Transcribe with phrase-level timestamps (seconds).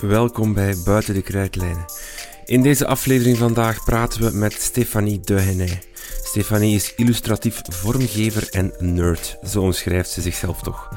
[0.00, 1.84] Welkom bij Buiten de Kruidlijnen.
[2.44, 5.78] In deze aflevering vandaag praten we met Stefanie Dehenay.
[6.22, 10.88] Stefanie is illustratief vormgever en nerd, zo omschrijft ze zichzelf toch.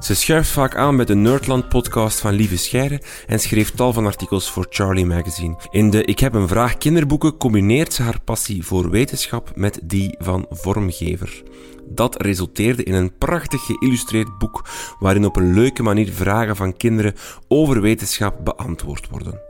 [0.00, 4.50] Ze schuift vaak aan met de Nerdland-podcast van Lieve Scheire en schreef tal van artikels
[4.50, 5.56] voor Charlie Magazine.
[5.70, 10.14] In de Ik heb een vraag kinderboeken combineert ze haar passie voor wetenschap met die
[10.18, 11.42] van vormgever.
[11.90, 14.64] Dat resulteerde in een prachtig geïllustreerd boek
[14.98, 17.14] waarin op een leuke manier vragen van kinderen
[17.48, 19.40] over wetenschap beantwoord worden.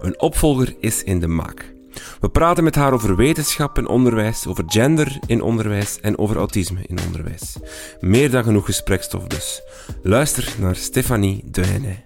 [0.00, 1.74] Een opvolger is in de maak.
[2.20, 6.80] We praten met haar over wetenschap en onderwijs, over gender in onderwijs en over autisme
[6.86, 7.56] in onderwijs.
[8.00, 9.62] Meer dan genoeg gesprekstof dus.
[10.02, 12.04] Luister naar Stefanie Dehenay.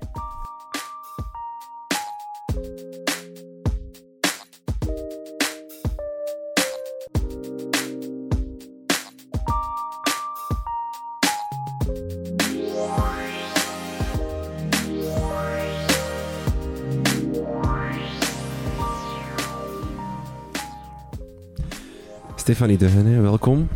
[22.51, 23.69] Stefanie Dehenay, welkom.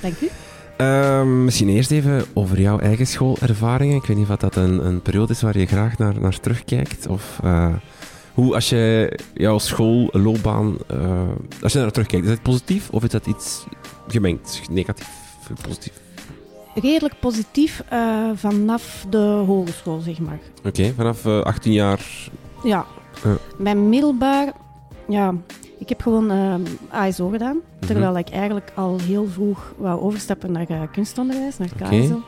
[0.00, 0.28] Dank u.
[0.76, 3.96] Ehm, misschien eerst even over jouw eigen schoolervaringen.
[3.96, 7.06] Ik weet niet of dat een, een periode is waar je graag naar, naar terugkijkt.
[7.06, 7.74] Of uh,
[8.34, 11.28] hoe, als je jouw schoolloopbaan, uh,
[11.62, 13.64] als je naar terugkijkt, is dat positief of is dat iets
[14.08, 15.08] gemengd, negatief,
[15.62, 15.92] positief?
[16.74, 20.38] Redelijk positief uh, vanaf de hogeschool, zeg maar.
[20.58, 22.28] Oké, okay, vanaf 18 jaar?
[22.64, 22.86] Ja.
[23.58, 24.52] Mijn middelbaar,
[25.08, 25.34] ja,
[25.82, 26.54] ik heb gewoon uh,
[26.88, 27.86] ASO gedaan, mhm.
[27.86, 31.86] terwijl ik eigenlijk al heel vroeg wou overstappen naar uh, kunstonderwijs, naar KSO.
[31.86, 32.22] Okay.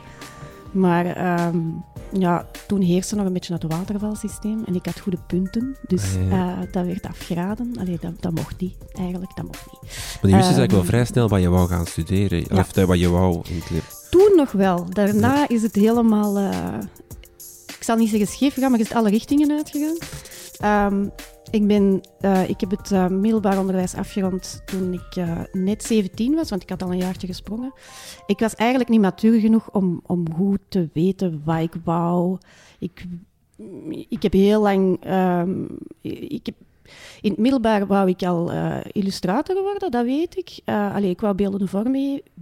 [0.71, 5.75] Maar um, ja, toen heerste nog een beetje het watervalsysteem en ik had goede punten,
[5.87, 6.51] dus ah, ja.
[6.51, 7.73] uh, dat werd afgeraden.
[7.79, 9.81] Allee, dat, dat, mocht niet, eigenlijk, dat mocht niet.
[10.21, 12.59] Maar je wist dus eigenlijk wel ehm, vrij snel wat je wou gaan studeren, ja.
[12.59, 13.87] of wat je wou in het leven.
[14.09, 15.47] Toen nog wel, daarna ja.
[15.47, 16.39] is het helemaal,
[17.67, 19.97] ik zal niet zeggen scheef gegaan, maar is het alle richtingen uitgegaan.
[20.63, 21.11] Um,
[21.51, 26.35] ik, ben, uh, ik heb het uh, middelbaar onderwijs afgerond toen ik uh, net 17
[26.35, 27.73] was, want ik had al een jaartje gesprongen.
[28.25, 32.37] Ik was eigenlijk niet matuur genoeg om, om goed te weten wat ik wou.
[32.79, 33.05] Ik,
[34.09, 35.11] ik heb heel lang...
[35.11, 35.67] Um,
[36.01, 36.55] ik heb,
[37.21, 38.51] in het middelbaar wou ik al
[38.91, 40.59] illustrator worden, dat weet ik.
[40.65, 41.67] allee, ik wou beeldende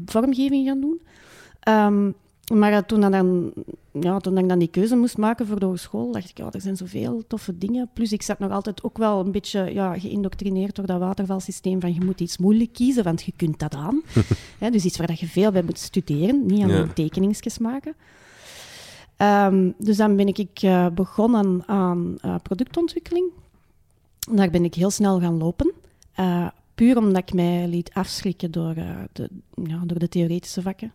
[0.05, 1.01] vormgeving gaan doen.
[1.67, 2.15] Um,
[2.51, 3.53] maar toen, dan,
[3.91, 6.61] ja, toen ik dan die keuze moest maken voor de hogeschool, dacht ik, ja, er
[6.61, 7.89] zijn zoveel toffe dingen.
[7.93, 11.93] Plus, ik zat nog altijd ook wel een beetje ja, geïndoctrineerd door dat watervalsysteem van
[11.93, 14.01] je moet iets moeilijk kiezen, want je kunt dat aan.
[14.71, 16.87] dus iets waar je veel bij moet studeren, niet aan ja.
[16.87, 17.95] tekeningsjes maken.
[19.17, 23.25] Um, dus dan ben ik uh, begonnen aan uh, productontwikkeling.
[24.31, 25.71] Daar ben ik heel snel gaan lopen.
[26.19, 28.73] Uh, puur omdat ik mij liet afschrikken door,
[29.13, 29.29] de,
[29.63, 30.91] ja, door de theoretische vakken.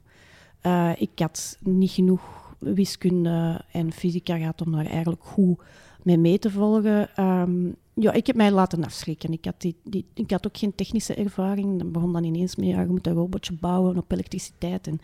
[0.63, 5.59] Uh, ik had niet genoeg wiskunde en fysica gehad om daar eigenlijk goed
[6.03, 7.25] mee mee te volgen.
[7.25, 9.33] Um, ja, ik heb mij laten afschrikken.
[9.33, 11.79] Ik had, die, die, ik had ook geen technische ervaring.
[11.79, 14.87] Dan begon dan ineens mee, ja, je moet een robotje bouwen op elektriciteit.
[14.87, 15.01] En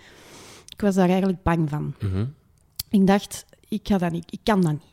[0.69, 1.94] ik was daar eigenlijk bang van.
[2.00, 2.34] Mm -hmm.
[2.91, 4.93] Ik dacht, ik, ga dat niet, ik kan dat niet.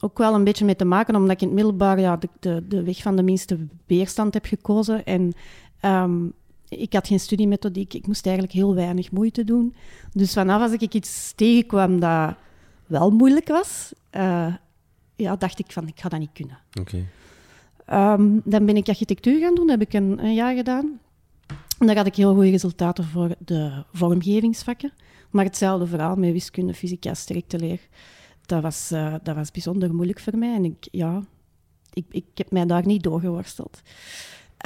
[0.00, 2.64] Ook wel een beetje mee te maken, omdat ik in het middelbaar ja, de, de,
[2.68, 5.04] de weg van de minste weerstand heb gekozen.
[5.04, 5.32] En
[5.84, 6.32] um,
[6.78, 9.74] ik had geen studiemethodiek, ik moest eigenlijk heel weinig moeite doen.
[10.12, 12.34] Dus vanaf als ik iets tegenkwam dat
[12.86, 14.54] wel moeilijk was, uh,
[15.16, 16.58] ja, dacht ik van, ik ga dat niet kunnen.
[16.80, 17.06] Okay.
[18.14, 21.00] Um, dan ben ik architectuur gaan doen, dat heb ik een, een jaar gedaan.
[21.78, 24.92] En daar had ik heel goede resultaten voor de vormgevingsvakken.
[25.30, 27.80] Maar hetzelfde verhaal met wiskunde, fysica, sterkte leer.
[28.46, 30.54] Dat was, uh, dat was bijzonder moeilijk voor mij.
[30.54, 31.22] En ik, ja,
[31.92, 33.82] ik, ik heb mij daar niet doorgeworsteld.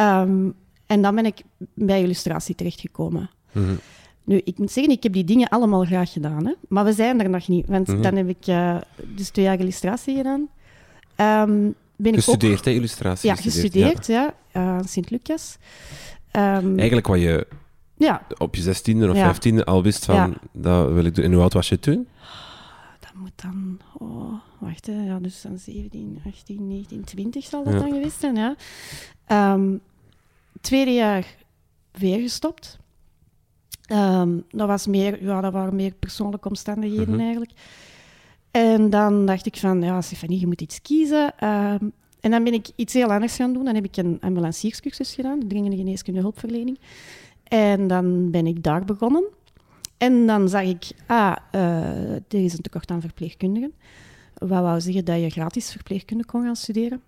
[0.01, 0.55] Um,
[0.87, 1.43] en dan ben ik
[1.75, 3.31] bij illustratie terechtgekomen.
[3.53, 3.79] Mm
[4.25, 6.47] Nu, ik moet zeggen, ik heb die dingen allemaal graag gedaan.
[6.47, 6.53] Hè?
[6.69, 7.67] Maar we zijn er nog niet.
[7.67, 8.03] Want mm -hmm.
[8.03, 8.77] dan heb ik uh,
[9.15, 10.49] dus twee jaar illustratie gedaan.
[11.49, 12.65] Um, ben gestudeerd, ook...
[12.65, 13.29] hè, illustratie?
[13.29, 14.35] Ja, gestudeerd, ja.
[14.53, 15.59] ja uh, Sint-Lucas.
[16.33, 17.47] Um, Eigenlijk wat je
[17.97, 18.27] ja.
[18.39, 20.31] op je zestiende of vijftiende al wist van, ja.
[20.53, 21.25] dat wil ik doen.
[21.25, 22.09] En hoe oud was je toen?
[23.01, 23.81] Dat moet dan...
[23.99, 25.05] Oh, wacht, hè.
[25.05, 28.57] Ja, dus dan 17, 18, 19, 20 zal dat dan geweest zijn, ja.
[29.53, 29.81] Um,
[30.67, 31.37] tweede jaar
[31.93, 32.79] weer gestopt.
[33.93, 37.21] Um, dat, was meer, ja, dat waren meer persoonlijke omstandigheden mm -hmm.
[37.21, 37.53] eigenlijk.
[38.51, 41.45] En dan dacht ik van, ja, Stefanie, je moet iets kiezen.
[41.45, 43.65] Um, en dan ben ik iets heel anders gaan doen.
[43.65, 46.79] Dan heb ik een ambulancierscursus gedaan, de dringende geneeskunde hulpverlening.
[47.45, 49.25] En dan ben ik daar begonnen.
[49.97, 53.73] En dan zag ik, ah, uh, er is een tekort aan verpleegkundigen.
[54.35, 57.03] Wat wou zeggen dat je gratis verpleegkunde kon gaan studeren.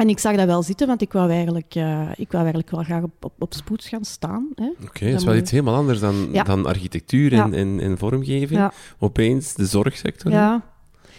[0.00, 2.82] En ik zag dat wel zitten, want ik wou eigenlijk, uh, ik wou eigenlijk wel
[2.82, 4.48] graag op, op, op spoed gaan staan.
[4.50, 6.42] Oké, okay, dat is wel iets helemaal anders dan, ja.
[6.42, 7.56] dan architectuur en, ja.
[7.56, 8.60] en, en, vormgeving.
[8.60, 8.72] Ja.
[8.98, 10.32] Opeens de zorgsector.
[10.32, 10.62] Ja,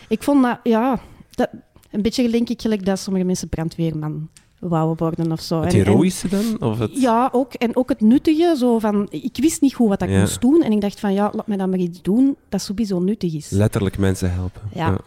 [0.08, 1.00] ik vond dat, ja,
[1.32, 1.50] dat,
[1.92, 4.30] Een beetje denk ik gelijk dat sommige mensen brandweerman
[4.60, 5.62] wouden worden of zo.
[5.62, 6.62] Het heroïsche dan?
[6.62, 7.02] Of het...
[7.02, 7.54] ja, ook.
[7.54, 8.56] En ook het nuttige.
[8.58, 10.62] Zo van, ik wist niet goed wat ik moest doen.
[10.62, 13.50] En ik dacht van, ja, laat me dan maar iets doen dat sowieso nuttig is.
[13.50, 14.62] Letterlijk mensen helpen.
[14.74, 14.98] Ja.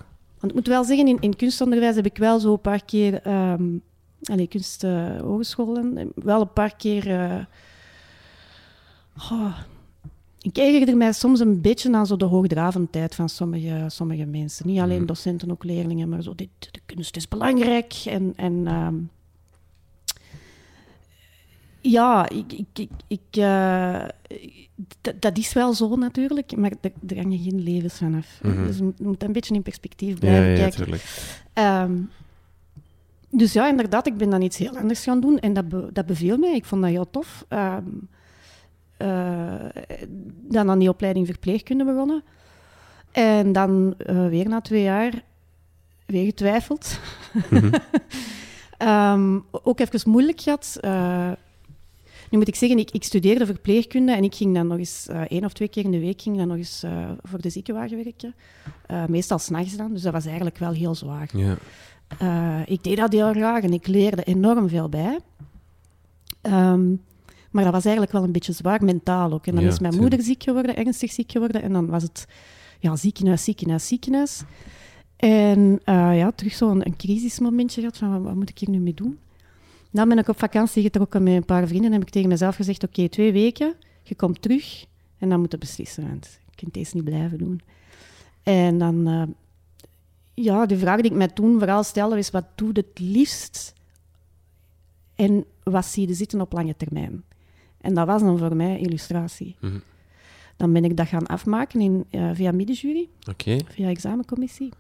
[0.45, 3.21] Want ik moet wel zeggen, in, in kunstonderwijs heb ik wel zo een paar keer...
[3.23, 3.65] ehm
[4.23, 7.11] allee, kunsthogescholen, wel een paar keer...
[7.11, 7.45] eh,
[9.33, 9.59] oh,
[10.41, 14.67] ik ergerde mij soms een beetje aan zo de hoogdravendheid van sommige, sommige mensen.
[14.67, 15.07] Niet alleen Mhm.
[15.07, 17.95] docenten, ook leerlingen, maar zo, dit, de kunst is belangrijk.
[18.07, 18.95] En, en ehm,
[21.91, 24.05] ja, ik, ik, ik, ik, eh,
[25.19, 28.39] dat- is wel zo natuurlijk, maar er, hangen geen levens vanaf.
[28.43, 28.67] Mhm.
[28.67, 30.77] Dus je moet, een beetje in perspectief Ja, blijven ja, ja, kijken.
[30.79, 31.35] tuurlijk.
[31.53, 31.93] Ehm,
[33.31, 36.07] dus ja, inderdaad, ik ben dan iets heel anders gaan doen en dat, be- dat
[36.07, 36.55] beviel mij.
[36.55, 37.45] Ik vond dat heel tof.
[37.49, 37.77] Eh,
[40.49, 42.23] dan aan die opleiding verpleegkunde begonnen.
[43.13, 45.13] En dan eh, weer na twee jaar
[46.07, 46.99] weer getwijfeld.
[47.51, 47.73] Mhm.
[48.79, 50.79] Ehm, ook even moeilijk gehad.
[50.81, 51.31] Eh,
[52.35, 55.21] nu moet ik zeggen, ik, ik studeerde verpleegkunde en ik ging dan nog eens eh,
[55.21, 58.05] één of twee keer in de week ging dan nog eens eh, voor de ziekenwagen
[58.05, 58.35] werken.
[58.87, 61.31] Eh, meestal s'nachts dan, dus dat was eigenlijk wel heel zwaar.
[61.33, 61.57] Ja.
[62.67, 65.19] Ik deed dat heel graag en ik leerde enorm veel bij.
[66.41, 66.91] Ehm,
[67.51, 69.47] maar dat was eigenlijk wel een beetje zwaar mentaal ook.
[69.47, 71.63] En dan Ja, is mijn moeder ziek geworden, ernstig ziek geworden.
[71.63, 72.27] En dan was het
[72.79, 74.43] ja, ziekenhuis, ziekenhuis, ziekenhuis.
[75.17, 78.95] En ja, terug zo'n een crisismomentje gehad van wat, wat moet ik hier nu mee
[78.95, 79.19] doen?
[79.95, 82.57] Dan ben ik op vakantie getrokken met een paar vrienden en heb ik tegen mezelf
[82.57, 84.85] gezegd, oké, twee weken, je komt terug
[85.19, 87.61] en dan moet je beslissen, want je kunt deze niet blijven doen.
[88.43, 89.23] En dan, eh,
[90.35, 93.75] ja, de vraag die ik mij toen vooral stelde is, wat doe je het liefst
[95.15, 97.25] en wat zie je zitten op lange termijn?
[97.81, 99.57] En dat was dan voor mij illustratie.
[99.61, 99.79] Mhm.
[100.57, 103.59] Dan ben ik dat gaan afmaken in, eh, via middenjury, Oké.
[103.69, 104.73] via examencommissie.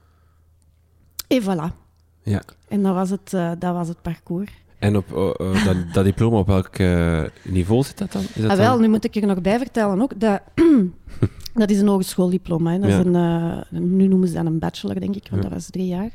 [1.26, 1.76] En voilà.
[2.22, 2.43] Ja.
[2.69, 4.62] En dat was het, eh, dat was het parcours.
[4.84, 8.22] En op eh, eh, dat, dat diploma, op welk eh, niveau zit dat dan?
[8.22, 10.20] Is dat Ah, wel, dan- nu moet ik er nog bij vertellen ook.
[10.20, 10.40] Dat,
[11.54, 12.72] dat is een hogeschooldiploma.
[12.72, 12.78] Hè.
[12.78, 12.98] Dat Ja.
[12.98, 15.48] is een, nu noemen ze dat een bachelor, denk ik, want Ja.
[15.48, 16.10] dat was drie jaar.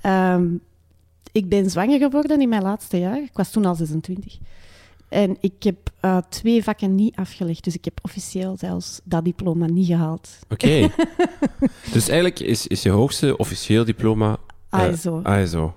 [0.00, 0.44] Ehm,
[1.32, 3.16] ik ben zwanger geworden in mijn laatste jaar.
[3.22, 4.38] Ik was toen al 26.
[5.08, 5.76] En ik heb
[6.28, 7.64] twee vakken niet afgelegd.
[7.64, 10.28] Dus ik heb officieel zelfs dat diploma niet gehaald.
[10.48, 10.88] Oké.
[11.92, 14.36] dus eigenlijk is, is je hoogste officieel diploma
[14.98, 15.20] zo.
[15.22, 15.74] ASO.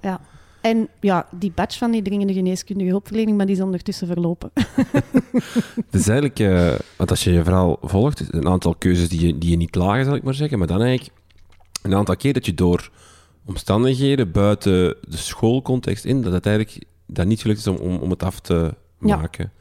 [0.65, 4.51] En ja, die badge van die dringende geneeskundige hulpverlening, maar die is ondertussen verlopen.
[5.89, 9.49] Dus eigenlijk, eh, want als je je verhaal volgt, een aantal keuzes die je, die
[9.49, 11.17] je niet lagen, zal ik maar zeggen, maar dan eigenlijk
[11.81, 12.89] een aantal keer dat je door
[13.45, 18.09] omstandigheden buiten de schoolcontext in, dat het eigenlijk dat niet gelukt is om, om, om
[18.09, 19.15] het af te Ja.
[19.15, 19.51] maken.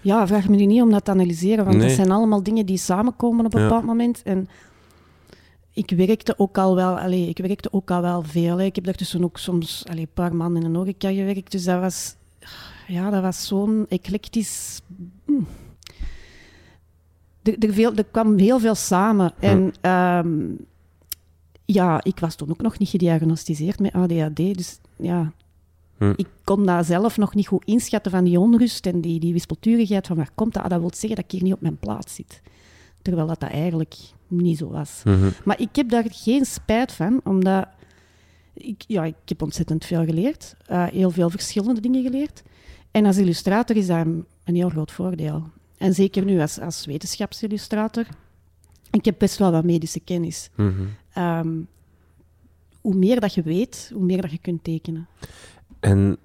[0.00, 1.86] Ja, vraag me nu niet om dat te analyseren, want Nee.
[1.86, 3.66] dat zijn allemaal dingen die samenkomen op een Ja.
[3.66, 4.22] bepaald moment.
[4.24, 4.48] En
[5.72, 8.58] ik werkte ook al wel, allee, ik werkte ook al wel veel.
[8.58, 8.64] Hè.
[8.64, 11.80] Ik heb daartussen ook soms allee, een paar maanden in een horeca gewerkt, dus dat
[11.80, 12.14] was,
[12.86, 14.80] ja, dat was zo'n eclectisch...
[15.24, 15.32] hm.
[17.42, 19.32] Er, er, veel, er kwam heel veel samen.
[19.38, 20.38] En ehm,
[21.64, 25.32] ja, ik was toen ook nog niet gediagnosticeerd met ADHD, dus ja,
[26.00, 26.12] Hm.
[26.16, 30.06] ik kon dat zelf nog niet goed inschatten van die onrust en die, die wispelturigheid
[30.06, 30.62] van waar komt dat?
[30.62, 32.42] Ah, dat wil zeggen dat ik hier niet op mijn plaats zit.
[33.02, 33.94] Terwijl dat, dat eigenlijk
[34.30, 35.02] niet zo was.
[35.04, 35.30] Mhm.
[35.44, 37.68] Maar ik heb daar geen spijt van, omdat
[38.52, 40.54] ik, ja, ik heb ontzettend veel geleerd.
[40.66, 42.42] eh, heel veel verschillende dingen geleerd.
[42.90, 45.48] En als illustrator is dat een, een heel groot voordeel.
[45.78, 48.06] En zeker nu als, als wetenschapsillustrator.
[48.90, 50.50] Ik heb best wel wat medische kennis.
[50.54, 50.72] Mhm.
[51.12, 51.48] Ehm,
[52.80, 55.06] hoe meer dat je weet, hoe meer dat je kunt tekenen.
[55.80, 56.16] En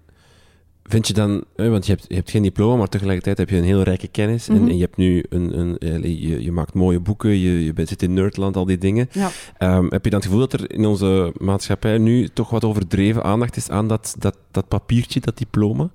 [0.87, 3.63] vind je dan, want je hebt, je hebt geen diploma, maar tegelijkertijd heb je een
[3.63, 4.47] heel rijke kennis.
[4.47, 4.67] en, Mhm.
[4.69, 7.87] en je hebt nu een, een, eh, je, je maakt mooie boeken, je, je bent-
[7.89, 9.09] zit in Nerdland, al die dingen.
[9.11, 9.29] Ja.
[9.57, 13.23] Ehm, heb je dan het gevoel dat er in onze maatschappij nu toch wat overdreven
[13.23, 15.89] aandacht is aan dat, dat, dat papiertje, dat diploma?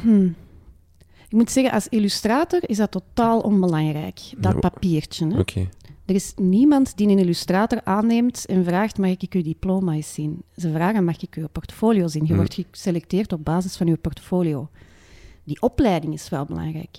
[0.00, 0.34] Hmm.
[1.28, 5.26] Ik moet zeggen, als illustrator is dat totaal onbelangrijk, dat papiertje.
[5.26, 5.38] Hè?
[5.38, 5.68] Oké.
[6.04, 10.42] Er is niemand die een illustrator aanneemt en vraagt, mag ik uw diploma eens zien?
[10.56, 12.22] Ze vragen, mag ik uw portfolio zien?
[12.22, 12.36] Je Hmm.
[12.36, 14.68] wordt geselecteerd op basis van uw portfolio.
[15.44, 16.98] Die opleiding is wel belangrijk.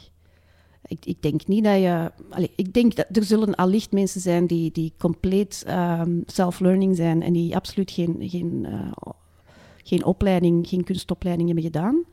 [0.87, 2.11] Ik, ik denk niet dat je...
[2.55, 7.33] Ik denk dat er zullen allicht mensen zijn die, die compleet ehm, self-learning zijn en
[7.33, 9.09] die absoluut geen, geen, eh,
[9.83, 12.03] geen opleiding, geen kunstopleiding hebben gedaan.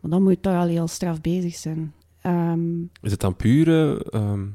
[0.00, 1.92] Maar dan moet je toch al heel straf bezig zijn.
[2.20, 4.46] Ehm, Is het dan pure ehm,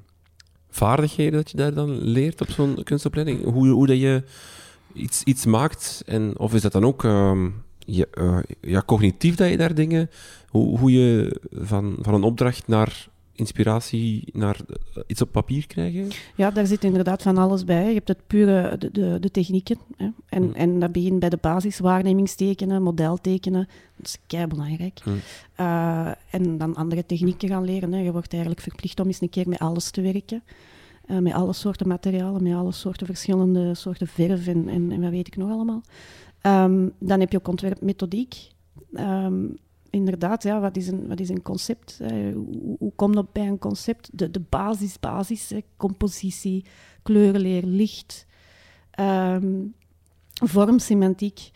[0.76, 3.44] vaardigheden dat je daar dan leert op zo'n kunstopleiding?
[3.44, 4.24] Hoe, hoe dat je
[4.94, 6.04] iets, iets maakt?
[6.06, 7.50] En, of is dat dan ook ehm,
[7.80, 10.10] je, eh, ja, cognitief dat je daar dingen...
[10.48, 16.08] Hoe, hoe je van, van een opdracht naar inspiratie naar eh, iets op papier krijgen?
[16.36, 17.88] Ja, daar zit inderdaad van alles bij.
[17.88, 19.78] Je hebt het pure, de, de, de technieken.
[19.98, 20.08] Hè.
[20.30, 20.54] En, Hmm.
[20.54, 23.68] en dat begint bij de basis, waarnemingstekenen, modeltekenen.
[23.98, 25.00] Dat is kei belangrijk.
[25.04, 25.20] Hmm.
[25.56, 27.94] Eh, en dan andere technieken gaan leren.
[27.94, 28.00] Hè.
[28.00, 30.44] Je wordt eigenlijk verplicht om eens een keer met alles te werken.
[31.06, 35.10] Eh, met alle soorten materialen, met alle soorten verschillende soorten verf en, en, en wat
[35.10, 35.82] weet ik nog allemaal.
[36.42, 38.36] Ehm, dan heb je ook ontwerpmethodiek.
[38.94, 39.46] Ehm,
[39.94, 42.00] inderdaad, ja, wat, is een, wat is een concept?
[42.02, 44.10] Eh, hoe, hoe kom je bij een concept?
[44.14, 46.66] De, de basis, basis, compositie,
[47.02, 48.26] kleurenleer, licht,
[48.92, 49.66] ehm,
[50.34, 51.52] vorm, semantiek.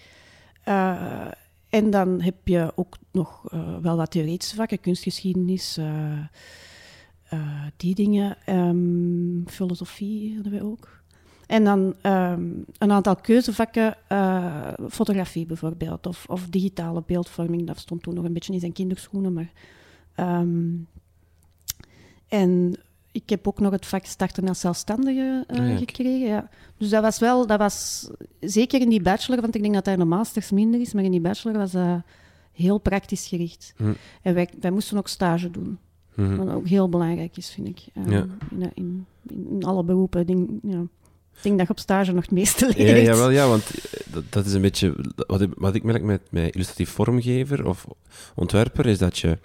[0.64, 1.28] Eh,
[1.70, 5.80] en dan heb je ook nog eh, wel wat theoretische vakken, kunstgeschiedenis,
[7.78, 8.38] die dingen.
[8.46, 11.04] Ehm, filosofie hadden we ook.
[11.48, 12.42] En dan ehm,
[12.78, 17.68] een aantal keuzevakken, eh, fotografie bijvoorbeeld, of, of digitale beeldvorming.
[17.68, 19.52] Dat stond toen nog een beetje in zijn kinderschoenen, maar...
[20.16, 20.66] ehm,
[22.28, 22.76] en
[23.12, 26.28] ik heb ook nog het vak starten als zelfstandige eh, Ah ja, gekregen.
[26.28, 26.50] Ja.
[26.78, 29.94] Dus dat was wel, dat was zeker in die bachelor, want ik denk dat dat
[29.94, 32.02] in de masters minder is, maar in die bachelor was dat
[32.52, 33.74] heel praktisch gericht.
[33.78, 33.94] Hm.
[34.22, 35.78] En wij, wij moesten ook stage doen,
[36.14, 36.36] Mhm.
[36.36, 37.86] wat ook heel belangrijk is, vind ik.
[37.94, 38.26] eh, Ja.
[38.52, 39.06] in, in,
[39.50, 40.26] in alle beroepen.
[40.26, 40.82] Denk, ja,
[41.38, 43.06] ik denk dat je op stage nog het meeste Ja, leert.
[43.06, 44.96] jawel, ja, want eh, dat, dat is een beetje...
[45.16, 47.86] Wat ik, wat ik merk met, met illustratief vormgever of
[48.36, 49.38] ontwerper, is dat je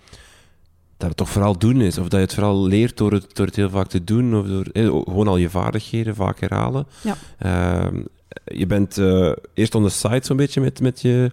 [0.97, 1.99] dat het toch vooral doen is.
[1.99, 4.37] Of dat je het vooral leert door het, door het heel vaak te doen.
[4.37, 6.87] Of door eh, gewoon al je vaardigheden vaak herhalen.
[7.03, 7.17] Ja.
[7.39, 8.03] Ehm,
[8.45, 11.31] je bent eh, eerst on the side zo'n beetje met, met je...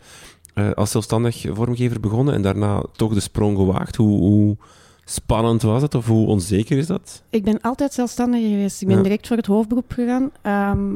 [0.75, 3.95] als zelfstandig vormgever begonnen en daarna toch de sprong gewaagd.
[3.95, 4.57] Hoe, hoe
[5.09, 7.23] spannend was het of hoe onzeker is dat?
[7.29, 8.81] Ik ben altijd zelfstandig geweest.
[8.81, 9.03] Ik ben Ja.
[9.03, 10.31] direct voor het hoofdberoep gegaan.
[10.41, 10.91] Ehm,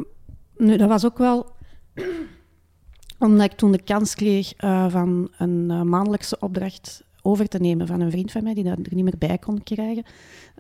[0.58, 1.52] nu, dat was ook wel
[3.20, 7.88] omdat ik toen de kans kreeg eh, van een eh, maandelijkse opdracht over te nemen
[7.88, 10.04] van een vriend van mij, die dat er niet meer bij kon krijgen.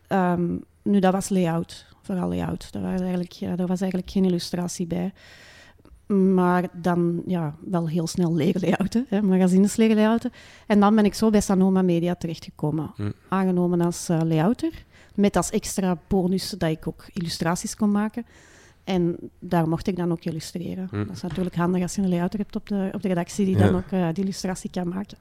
[0.08, 2.72] Ehm, nu, dat was layout, vooral layout.
[2.72, 5.14] Daar was eigenlijk, ja, daar was eigenlijk geen illustratie bij.
[6.08, 10.32] Maar dan ja, wel heel snel leren layouten, hè, magazines layouten.
[10.68, 12.92] En dan ben ik zo bij Sanoma Media terechtgekomen.
[12.96, 13.12] Hm.
[13.30, 14.72] Aangenomen als eh, layouter.
[15.16, 18.26] Met als extra bonus dat ik ook illustraties kon maken.
[18.84, 20.88] En daar mocht ik dan ook illustreren.
[20.92, 21.06] Hm.
[21.06, 23.58] Dat is natuurlijk handig als je een layouter hebt op de, op de redactie die
[23.58, 23.66] Ja.
[23.66, 25.18] dan ook eh, die illustratie kan maken.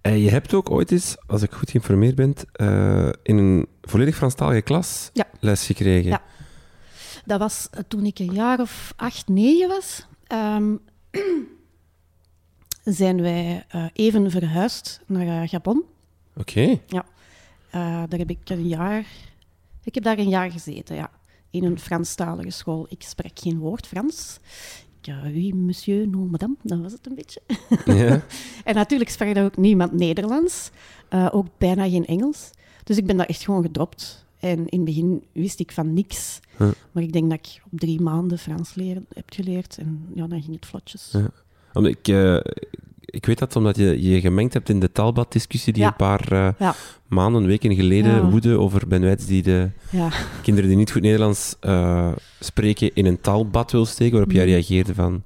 [0.00, 4.16] En je hebt ook ooit eens, als ik goed geïnformeerd ben, eh, in een volledig
[4.16, 5.24] Franstalige klas Ja.
[5.40, 6.10] les gekregen.
[6.10, 6.22] Ja.
[7.28, 10.06] Dat was eh, toen ik een jaar of acht, negen was.
[10.26, 10.76] Ehm,
[12.84, 15.82] zijn wij eh, even verhuisd naar eh, Gabon.
[16.36, 16.60] Oké.
[16.90, 19.06] Eh, daar heb ik een jaar...
[19.84, 21.10] Ik heb daar een jaar gezeten, ja.
[21.50, 22.86] In een Franstalige school.
[22.88, 24.38] Ik spreek geen woord Frans.
[25.00, 26.54] Ik, eh, oui, monsieur, non, madame.
[26.62, 27.40] Dat was het een beetje.
[27.84, 28.22] Ja.
[28.64, 30.70] En natuurlijk sprak daar ook niemand Nederlands.
[31.08, 32.50] eh, ook bijna geen Engels.
[32.84, 34.26] Dus ik ben daar echt gewoon gedropt.
[34.40, 36.40] En in het begin wist ik van niks.
[36.92, 39.78] Maar ik denk dat ik op drie maanden Frans leren, heb geleerd.
[39.78, 41.08] En ja, dan ging het vlotjes.
[41.12, 41.30] Ja.
[41.72, 42.36] Omdat ik, eh,
[43.00, 45.88] ik weet dat omdat je je gemengd hebt in de taalbaddiscussie die Ja.
[45.88, 46.74] een paar eh, Ja.
[47.06, 48.30] maanden, weken geleden Ja.
[48.30, 49.70] woedde over Ben Wijts die de
[50.42, 54.50] kinderen die niet goed Nederlands eh, spreken in een taalbad wil steken, waarop jij Mm.
[54.50, 55.22] reageerde van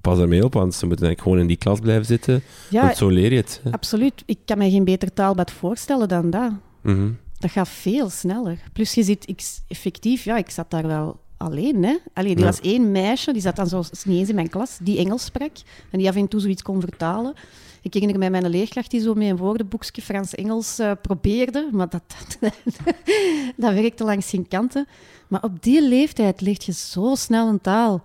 [0.00, 3.08] pas daarmee op, want ze moeten eigenlijk gewoon in die klas blijven zitten, want zo
[3.08, 3.60] leer je het.
[3.64, 3.70] hè.
[3.72, 4.22] absoluut.
[4.26, 6.52] Ik kan me geen beter taalbad voorstellen dan dat.
[6.82, 7.10] Mhm.
[7.38, 8.58] Dat gaat veel sneller.
[8.72, 11.84] Plus je zit ik, effectief, ja, ik zat daar wel alleen.
[11.84, 11.96] Hè?
[12.14, 12.44] Allee, er Ja.
[12.44, 15.52] was één meisje, die zat dan zo niet eens in mijn klas, die Engels sprak.
[15.90, 17.34] En die af en toe zoiets kon vertalen.
[17.82, 21.68] Ik herinner mij mijn leerkracht die zo met een woordenboekje Frans-Engels eh, probeerde.
[21.72, 22.02] Maar dat,
[22.40, 22.52] dat,
[23.56, 24.86] dat werkte langs geen kanten.
[25.28, 28.02] Maar op die leeftijd leert je zo snel een taal.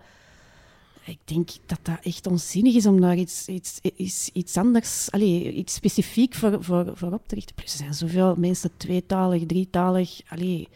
[1.05, 5.53] Ik denk dat dat echt onzinnig is om daar iets, iets, iets, iets anders, allee,
[5.53, 7.55] iets specifiek voor, voor, voor op te richten.
[7.55, 10.22] Plus er zijn zoveel mensen tweetalig, drietalig.
[10.27, 10.67] Allee,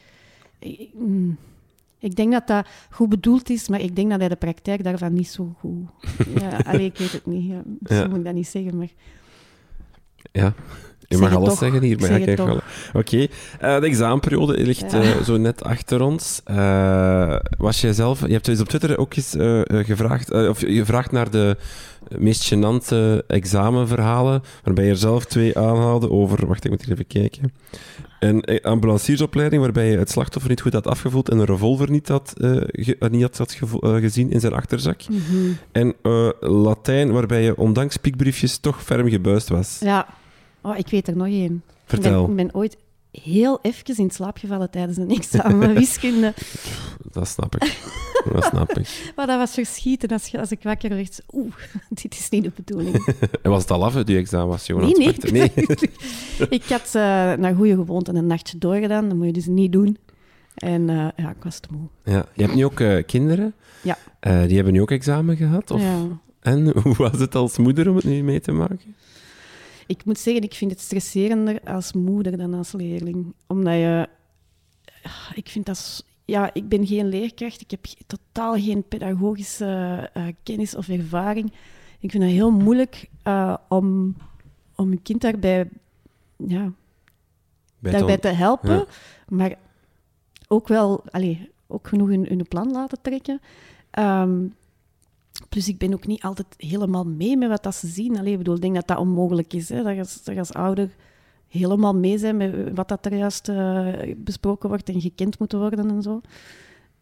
[0.60, 1.38] ik, mm,
[2.00, 5.13] ik denk dat dat goed bedoeld is, maar ik denk dat hij de praktijk daarvan
[5.13, 5.86] niet zo goed...
[6.41, 7.46] Ja, allee, ik weet het niet.
[7.46, 8.08] Ja, zo Ja.
[8.08, 8.89] moet ik dat niet zeggen, maar...
[10.32, 10.53] Ja,
[11.08, 11.58] je mag alles toch.
[11.58, 12.60] zeggen hier, Ik maar ja, wel.
[12.94, 13.28] Oké,
[13.60, 15.02] eh, de examenperiode ligt Ja.
[15.02, 16.42] eh, zo net achter ons.
[16.44, 19.36] Eh, was jij zelf, je hebt dus op Twitter ook eens
[19.86, 21.58] gevraagd, of je vraagt naar de
[22.18, 27.08] meest gênante examenverhalen, waarbij je er zelf twee aanhaalde over, wacht, ik moet hier even
[27.08, 27.54] kijken.
[28.20, 32.34] Een ambulanciersopleiding waarbij je het slachtoffer niet goed had afgevoeld en een revolver niet had,
[32.72, 35.02] ge- niet had, gezien in zijn achterzak.
[35.10, 35.20] Mhm.
[35.72, 35.94] En
[36.40, 39.78] Latijn waarbij je ondanks piekbriefjes toch ferm gebuist was.
[39.80, 40.08] Ja,
[40.66, 41.64] oh, ik weet er nog één.
[41.86, 42.30] Vertel.
[42.30, 42.78] Ik ben, ooit
[43.12, 46.34] heel even in slaap gevallen tijdens een examen wiskunde.
[47.12, 47.78] Dat snap ik.
[48.32, 48.88] Dat snap ik.
[49.16, 51.22] Maar dat was verschieten als, ik wakker werd.
[51.34, 51.54] Oeh,
[52.02, 53.06] dit is niet de bedoeling.
[53.42, 54.48] en was het al af, die examen?
[54.48, 55.32] Was je nee, nee.
[55.32, 55.52] nee.
[56.50, 57.02] ik had uh,
[57.34, 59.08] naar goede gewoonte een nachtje doorgedaan.
[59.08, 59.98] Dat moet je dus niet doen.
[60.56, 61.88] En uh, ja, ik was te moe.
[62.04, 62.26] Ja.
[62.34, 63.54] Je hebt nu ook uh, kinderen.
[63.82, 63.98] Ja.
[64.20, 65.72] die hebben nu ook examen gehad?
[65.72, 65.82] Of?
[65.82, 66.08] Ja.
[66.40, 68.96] En hoe was het als moeder om het nu mee te maken?
[69.88, 73.34] Ik moet zeggen, ik vind het stresserender als moeder dan als leerling.
[73.48, 74.10] Omdat je...
[75.34, 76.06] Ik vind dat...
[76.25, 77.62] Ja, ik ben geen leerkracht.
[77.62, 81.54] Ik heb totaal geen pedagogische uh, kennis of ervaring.
[82.00, 84.15] Ik vind het heel moeilijk uh, om,
[84.75, 85.70] om een kind daarbij,
[86.38, 86.72] ja,
[87.80, 88.75] Bij daarbij te helpen.
[88.75, 88.86] Ja.
[89.27, 89.56] Maar
[90.48, 93.42] ook wel allee, ook genoeg hun, hun plan laten trekken.
[94.00, 94.56] Um,
[95.50, 98.18] Plus ik ben ook niet altijd helemaal mee met wat dat ze zien.
[98.18, 99.70] Allee, ik bedoel, ik denk dat dat onmogelijk is.
[99.70, 99.84] Hè?
[99.84, 100.96] Dat, je, dat je als ouder
[101.48, 105.90] helemaal mee zijn met wat dat er juist uh, besproken wordt en gekend moet worden
[105.90, 106.22] en zo.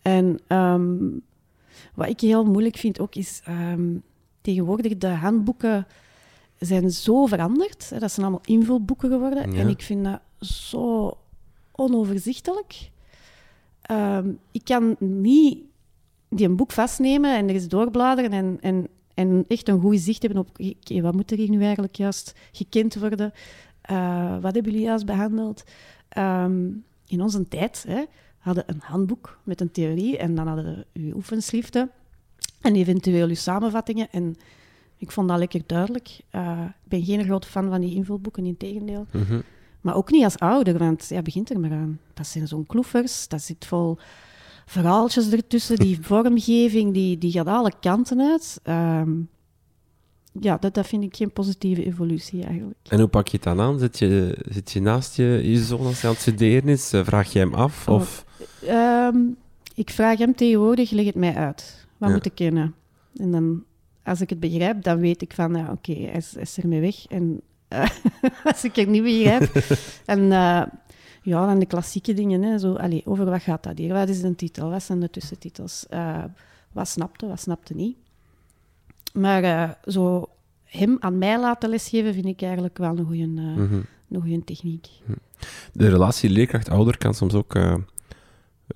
[0.01, 1.21] En um,
[1.95, 3.41] wat ik heel moeilijk vind ook is...
[3.49, 4.03] Um,
[4.41, 5.87] tegenwoordig de handboeken
[6.59, 7.89] zijn zo veranderd.
[7.89, 7.99] Hè?
[7.99, 9.51] Dat zijn allemaal invulboeken geworden.
[9.51, 9.59] Ja.
[9.59, 11.17] En ik vind dat zo
[11.71, 12.91] onoverzichtelijk.
[13.91, 15.59] Um, ik kan niet
[16.35, 20.21] die een boek vastnemen en er eens doorbladeren en, en, en echt een goed zicht
[20.21, 23.33] hebben op okay, wat moet er hier nu eigenlijk juist gekend worden?
[23.91, 25.63] Uh, wat hebben jullie juist behandeld?
[26.17, 28.03] Um, in onze tijd hè,
[28.37, 31.91] hadden een handboek met een theorie en dan hadden we uw oefenschriften
[32.61, 34.07] en eventueel uw samenvattingen.
[34.11, 34.35] En
[34.97, 36.19] ik vond dat lekker duidelijk.
[36.31, 39.05] Uh, ik ben geen grote fan van die invulboeken, in tegendeel.
[39.11, 39.43] Mm -hmm.
[39.81, 41.99] Maar ook niet als ouder, want ja, begint er maar aan.
[42.13, 43.97] Dat zijn zo'n kloefers, dat zit vol
[44.65, 48.59] verhaaltjes ertussen, die vormgeving, die, die gaat alle kanten uit.
[48.63, 49.29] Um,
[50.39, 52.77] ja, dat, dat vind ik geen positieve evolutie eigenlijk.
[52.89, 53.79] En hoe pak je het dan aan?
[53.79, 56.89] Zit je, zit je naast je, je zoon als hij aan het studeren is?
[57.03, 57.87] Vraag je hem af?
[57.87, 58.25] Oh, Of?
[58.69, 59.35] Um,
[59.75, 61.85] ik vraag hem tegenwoordig, leg het mij uit.
[61.97, 62.15] Wat Ja.
[62.15, 62.75] moet ik kennen?
[63.15, 63.63] En dan,
[64.03, 66.79] als ik het begrijp, dan weet ik van, ja, oké, hij, is, hij is ermee
[66.81, 67.05] weg.
[67.07, 67.41] En
[67.73, 67.85] uh,
[68.51, 69.51] als ik het niet begrijp...
[70.05, 70.63] en uh,
[71.23, 72.41] ja, dan de klassieke dingen.
[72.41, 73.93] Hè, zo, allee, over wat gaat dat hier?
[73.93, 74.69] Wat is een titel?
[74.69, 75.85] Wat zijn de tussentitels?
[75.93, 76.23] Uh,
[76.71, 77.97] wat snapte, wat snapte niet?
[79.13, 80.29] Maar uh, zo
[80.63, 83.85] hem aan mij laten lesgeven vind ik eigenlijk wel een goede, uh, Mm -hmm.
[84.09, 84.87] een goede techniek.
[85.73, 87.51] De relatie leerkracht-ouder kan soms ook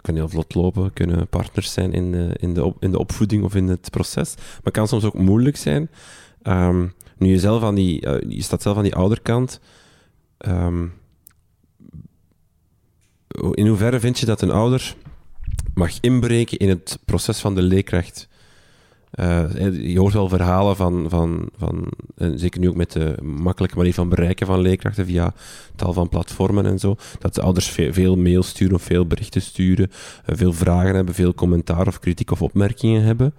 [0.01, 3.43] kan heel vlot lopen, kunnen partners zijn in de, in, de op, in de opvoeding
[3.43, 5.89] of in het proces, maar kan soms ook moeilijk zijn.
[6.43, 9.59] Um, nu je zelf aan die, je staat zelf aan die ouderkant.
[10.47, 10.93] Um,
[13.51, 14.95] in hoeverre vind je dat een ouder
[15.73, 18.27] mag inbreken in het proces van de leerkracht?
[19.19, 23.93] Uh, je hoort wel verhalen van, van, van zeker nu ook met de makkelijke manier
[23.93, 25.33] van bereiken van leerkrachten via
[25.75, 29.41] tal van platformen en zo, dat de ouders veel, veel mail sturen of veel berichten
[29.41, 33.33] sturen, uh, veel vragen hebben, veel commentaar of kritiek of opmerkingen hebben.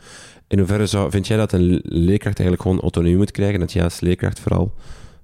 [0.49, 3.85] In hoeverre zou, vind jij dat een leerkracht eigenlijk gewoon autonomie moet krijgen, dat jij
[3.85, 4.75] als leerkracht vooral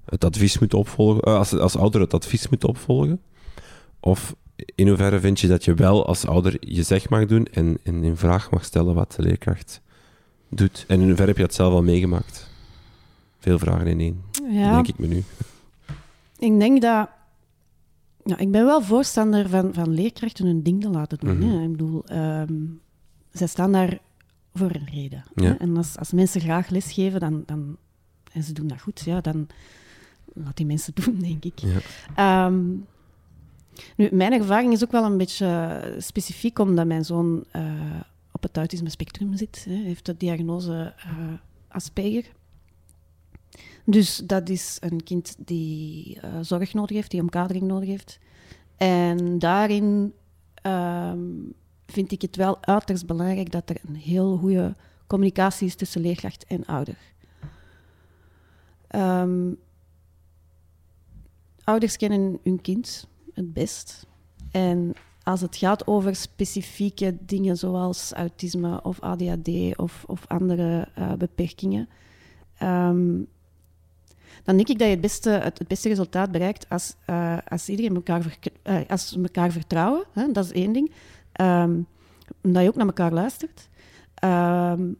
[0.05, 3.21] het advies moet opvolgen, uh, als, als ouder het advies moet opvolgen?
[4.01, 4.35] Of
[4.75, 8.05] in hoeverre vind je dat je wel als ouder je zeg mag doen en, en
[8.05, 9.81] in vraag mag stellen wat de leerkracht
[10.49, 10.85] doet.
[10.89, 12.51] En in hoeverre heb je dat zelf al meegemaakt?
[13.39, 15.23] Veel vragen in één, Ja, denk ik me nu.
[16.39, 17.09] ik denk dat...
[18.25, 21.39] Ja, ik ben wel voorstander van, van leerkrachten hun ding te laten doen.
[21.39, 21.49] Mhm.
[21.49, 21.63] hè.
[21.63, 22.55] Ik bedoel, ehm,
[23.33, 23.99] zij staan daar
[24.55, 25.25] voor een reden.
[25.35, 25.45] Ja.
[25.45, 25.53] hè.
[25.55, 27.77] En als, als mensen graag lesgeven, dan, dan,
[28.33, 29.47] en ze doen dat goed, ja, dan
[30.33, 31.59] laat die mensen doen, denk ik.
[31.59, 31.79] Ja.
[32.15, 32.65] Ehm,
[33.97, 37.63] nu, mijn ervaring is ook wel een beetje specifiek, omdat mijn zoon eh,
[38.33, 39.65] op het autisme spectrum zit.
[39.69, 41.33] Hij heeft de diagnose uh,
[41.69, 42.25] Asperger.
[43.85, 48.19] Dus dat is een kind die zorg nodig heeft, die omkadering nodig heeft.
[48.77, 50.15] En daarin
[50.63, 51.55] um,
[51.87, 54.75] vind ik het wel uiterst belangrijk dat er een heel goede
[55.07, 56.99] communicatie is tussen leerkracht en ouder.
[58.91, 59.59] Um,
[61.65, 64.07] ouders kennen hun kind het best.
[64.51, 64.93] En
[65.23, 71.89] als het gaat over specifieke dingen zoals autisme of ADHD of, of andere uh, beperkingen,
[72.63, 73.27] um,
[74.45, 77.95] dan denk ik dat je het beste, het, beste resultaat bereikt als, uh, als iedereen
[77.95, 80.05] elkaar, uh, als ze elkaar vertrouwen.
[80.13, 80.33] Hè?
[80.33, 80.91] Dat is één ding.
[81.41, 81.87] Um,
[82.41, 83.69] dat je ook naar elkaar luistert.
[84.25, 84.97] Um,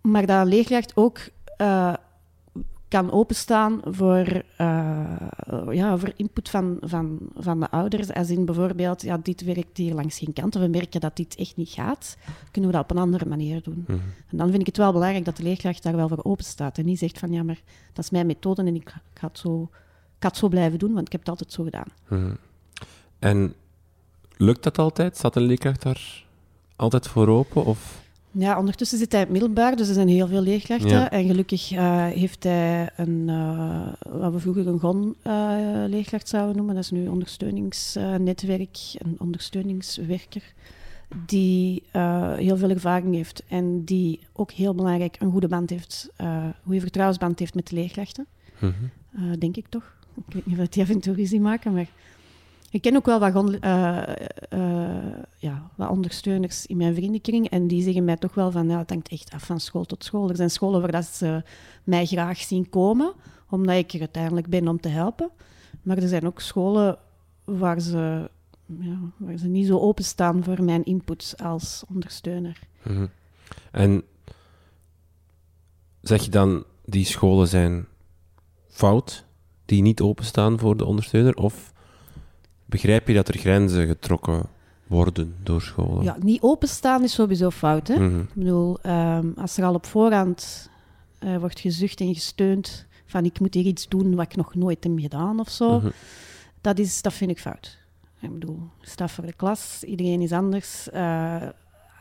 [0.00, 1.18] maar dat leerkracht ook
[2.88, 8.12] kan openstaan voor, uh, ja, voor input van, van, van de ouders.
[8.12, 10.56] Als in bijvoorbeeld, ja, dit werkt hier langs geen kant.
[10.56, 12.16] Of we merken dat dit echt niet gaat.
[12.50, 13.84] Kunnen we dat op een andere manier doen.
[13.86, 13.98] Mhm.
[14.28, 16.78] En dan vind ik het wel belangrijk dat de leerkracht daar wel voor open staat.
[16.78, 17.60] En niet zegt van, ja, maar
[17.92, 20.78] dat is mijn methode en ik, ik, ga, het zo, ik ga het zo blijven
[20.78, 21.88] doen, want ik heb het altijd zo gedaan.
[22.08, 22.34] Mhm.
[23.18, 23.54] En
[24.36, 25.16] lukt dat altijd?
[25.16, 26.24] Staat een leerkracht daar
[26.76, 27.64] altijd voor open?
[27.64, 28.06] Of?
[28.30, 30.90] Ja, ondertussen zit hij in het middelbaar, dus er zijn heel veel leerkrachten.
[30.90, 31.10] Ja.
[31.10, 36.74] En gelukkig eh, heeft hij een, eh, wat we vroeger een GON-leerkracht zouden noemen.
[36.74, 40.42] Dat is nu een ondersteuningsnetwerk, een ondersteuningswerker,
[41.26, 46.08] die eh, heel veel ervaring heeft en die ook heel belangrijk een goede band heeft,
[46.16, 48.26] eh goede vertrouwensband heeft met de leerkrachten.
[48.58, 48.72] Mhm.
[49.12, 49.96] Eh, denk ik toch.
[50.26, 51.88] Ik weet niet of die af en toe ruzie maken, maar
[52.70, 54.02] ik ken ook wel wat, eh,
[54.48, 58.78] eh, ja, wat ondersteuners in mijn vriendenkring en die zeggen mij toch wel van, ja,
[58.78, 60.28] het hangt echt af van school tot school.
[60.28, 61.42] Er zijn scholen waar dat ze
[61.84, 63.12] mij graag zien komen,
[63.50, 65.30] omdat ik er uiteindelijk ben om te helpen.
[65.82, 66.98] Maar er zijn ook scholen
[67.44, 68.30] waar ze,
[68.66, 72.58] ja, waar ze niet zo openstaan voor mijn input als ondersteuner.
[72.82, 73.06] Mhm.
[73.70, 74.02] En
[76.00, 77.86] zeg je dan, die scholen zijn
[78.68, 79.24] fout,
[79.64, 81.34] die niet openstaan voor de ondersteuner?
[81.34, 81.72] Of
[82.68, 84.46] begrijp je dat er grenzen getrokken
[84.86, 86.04] worden door scholen?
[86.04, 87.94] Ja, niet openstaan is sowieso fout, hè?
[87.98, 88.18] Mhm.
[88.20, 90.70] Ik bedoel, ehm, als er al op voorhand
[91.18, 94.84] eh, wordt gezucht en gesteund van ik moet hier iets doen wat ik nog nooit
[94.84, 95.88] heb gedaan of zo, Mhm.
[96.60, 97.78] dat, is, dat vind ik fout.
[98.20, 100.90] Ik bedoel, sta voor de klas, iedereen is anders.
[100.90, 101.42] Eh,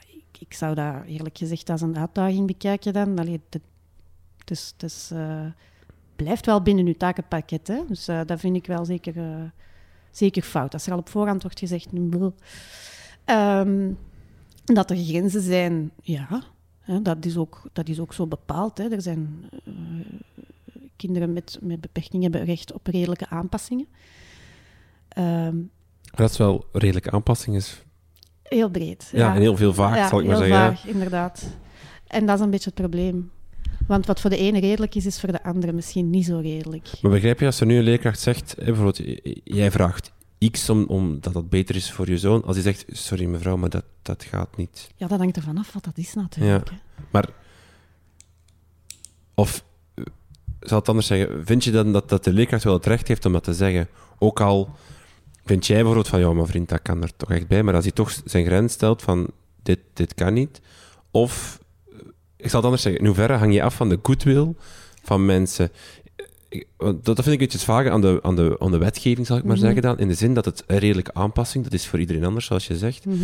[0.08, 3.20] ik, ik zou dat eerlijk gezegd als een uitdaging bekijken dan.
[3.20, 3.42] Allee,
[4.46, 5.46] het is, eh,
[6.16, 7.80] blijft wel binnen uw takenpakket, hè?
[7.88, 9.14] dus dat vind ik wel zeker,
[10.18, 10.74] zeker fout.
[10.74, 11.88] Als er al op voorhand wordt gezegd.
[13.26, 13.92] Ehm,
[14.66, 16.44] dat er grenzen zijn, ja,
[16.80, 18.78] hè, dat, is ook, dat is ook zo bepaald.
[18.78, 18.90] Hè.
[18.90, 19.74] Er zijn eh,
[20.96, 23.88] kinderen met, met beperkingen hebben recht op redelijke aanpassingen.
[25.08, 25.56] Ehm,
[26.16, 27.56] dat is wel redelijke aanpassing.
[27.56, 27.84] Is,
[28.44, 29.10] heel breed.
[29.14, 30.78] ja, en heel veel vaag, Ja, zal ik maar heel zeggen.
[30.78, 31.48] vaag, inderdaad.
[32.08, 33.32] En dat is een beetje het probleem.
[33.88, 36.90] Want wat voor de ene redelijk is, is voor de andere misschien niet zo redelijk.
[37.02, 39.02] Maar begrijp je, als er nu een leerkracht zegt, bijvoorbeeld,
[39.44, 40.12] jij vraagt
[40.52, 43.70] X om, omdat dat beter is voor je zoon, als hij zegt, sorry mevrouw, maar
[43.70, 44.90] dat, dat gaat niet.
[44.96, 46.70] Ja, dat hangt ervan af wat dat is natuurlijk.
[47.12, 47.20] hè.
[49.36, 50.04] Of, eh,
[50.60, 53.26] zal het anders zeggen, vind je dan dat, dat de leerkracht wel het recht heeft
[53.26, 53.88] om dat te zeggen?
[54.20, 54.70] Ook al
[55.46, 57.84] vind jij bijvoorbeeld van, ja, mijn vriend, dat kan er toch echt bij, maar als
[57.84, 59.30] hij toch zijn grens stelt van,
[59.64, 60.62] dit, dit kan niet.
[61.12, 61.60] Of,
[62.38, 64.54] ik zal het anders zeggen, in hoeverre hang je af van de goodwill
[65.04, 65.72] van mensen?
[66.50, 69.38] Ik- Dat vind ik een beetje vragen aan de, aan, de, aan de wetgeving, zal
[69.38, 69.64] ik maar Mhm.
[69.66, 70.00] zeggen dan.
[70.00, 72.78] In de zin dat het een redelijke aanpassing, dat is voor iedereen anders, zoals je
[72.78, 73.06] zegt.
[73.06, 73.18] Mhm.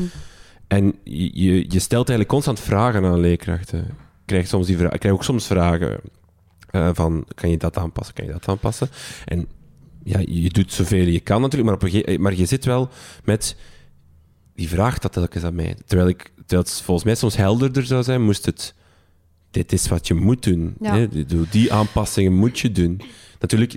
[0.67, 1.34] En je,
[1.73, 3.80] je, stelt eigenlijk constant vragen aan leerkrachten.
[3.80, 3.86] Ik
[4.26, 5.99] krijg, soms die ik krijg ook soms vragen
[6.71, 8.89] eh, van, kan je dat aanpassen, kan je dat aanpassen?
[9.26, 9.47] En
[10.04, 12.89] ja, je doet zoveel je kan natuurlijk, maar, op een gege- maar je zit wel
[13.23, 13.56] met,
[14.56, 15.76] die vraagt dat telkens aan mij.
[15.86, 18.73] Terwijl, ik, terwijl het volgens mij soms helderder zou zijn, moest het,
[19.53, 20.75] dit is wat je moet doen.
[20.79, 20.95] Ja.
[20.95, 21.07] Hè?
[21.49, 23.01] Die- aanpassingen moet je doen.
[23.39, 23.73] Natuurlijk,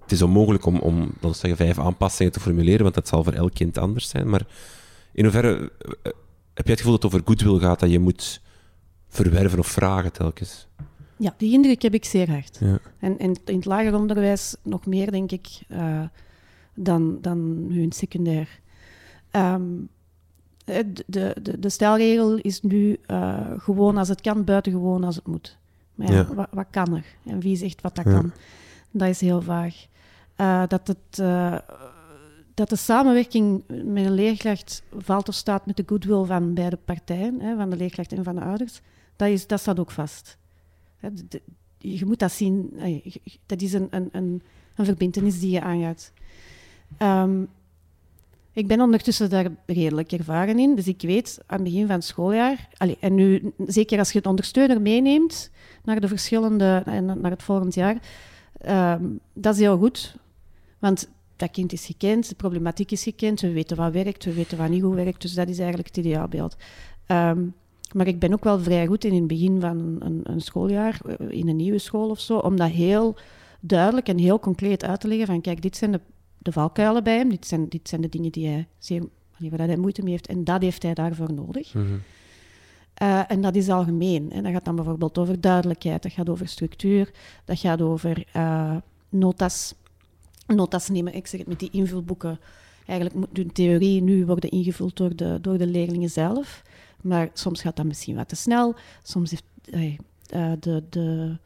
[0.00, 3.54] het is onmogelijk om, om zeggen, vijf aanpassingen te formuleren, want dat zal voor elk
[3.54, 4.46] kind anders zijn, maar
[5.12, 6.12] in hoeverre eh,
[6.54, 8.40] heb jij het gevoel dat het over goodwill gaat, dat je moet
[9.08, 10.66] verwerven of vragen telkens?
[11.16, 12.56] Ja, die indruk heb ik zeer hard.
[12.60, 12.78] Ja.
[12.98, 16.02] En, en in het lager onderwijs nog meer, denk ik, eh,
[16.74, 18.60] dan, dan nu in het secundair.
[19.30, 19.54] Eh,
[21.06, 25.58] de, de, de, stelregel is nu eh, gewoon als het kan, buitengewoon als het moet.
[25.94, 26.34] Maar ja, Ja.
[26.34, 27.04] Wat, wat kan er?
[27.24, 28.12] En wie zegt wat dat Ja.
[28.12, 28.32] kan?
[28.90, 29.86] Dat is heel vaag.
[30.36, 31.58] Eh, dat, het, eh,
[32.54, 37.40] dat de samenwerking met een leerkracht valt of staat met de goodwill van beide partijen,
[37.40, 38.80] hè, van de leerkracht en van de ouders,
[39.16, 40.38] dat, is, dat staat ook vast.
[41.00, 41.42] De-
[41.78, 42.72] je moet dat zien.
[43.46, 44.42] Dat is een, een, een,
[44.74, 46.12] een verbintenis die je aangaat.
[46.96, 47.44] Ehm,
[48.58, 50.74] ik ben ondertussen daar redelijk ervaren in.
[50.74, 52.68] Dus ik weet aan het begin van het schooljaar...
[52.76, 55.50] allee, en nu, zeker als je de ondersteuner meeneemt
[55.84, 56.82] naar de verschillende...
[56.84, 57.96] en naar het volgend jaar...
[58.60, 60.16] ehm, dat is heel goed.
[60.78, 63.40] Want dat kind is gekend, de problematiek is gekend.
[63.40, 65.22] We weten wat werkt, we weten wat niet goed werkt.
[65.22, 66.56] Dus dat is eigenlijk het ideaalbeeld.
[67.06, 67.46] Ehm,
[67.92, 71.00] maar ik ben ook wel vrij goed in het begin van een, een, een schooljaar,
[71.06, 73.16] eh, in een nieuwe school of zo, om dat heel
[73.60, 76.00] duidelijk en heel concreet uit te leggen van kijk, dit zijn de,
[76.38, 79.02] de valkuilen bij hem, dit zijn, dit zijn de dingen die hij zeer,
[79.38, 81.74] waar hij moeite mee heeft en dat heeft hij daarvoor nodig.
[81.74, 81.96] Mhm.
[82.98, 84.32] Eh, en dat is algemeen.
[84.32, 87.10] En dat gaat dan bijvoorbeeld over duidelijkheid, dat gaat over structuur,
[87.44, 88.76] dat gaat over eh,
[89.08, 89.74] notas.
[90.46, 92.40] Notas nemen, ik zeg het met die invulboeken.
[92.86, 96.62] Eigenlijk moet de theorie nu worden ingevuld door de, door de leerlingen zelf.
[97.00, 98.74] Maar soms gaat dat misschien wat te snel.
[99.02, 99.44] Soms heeft
[100.28, 101.36] eh, de, de,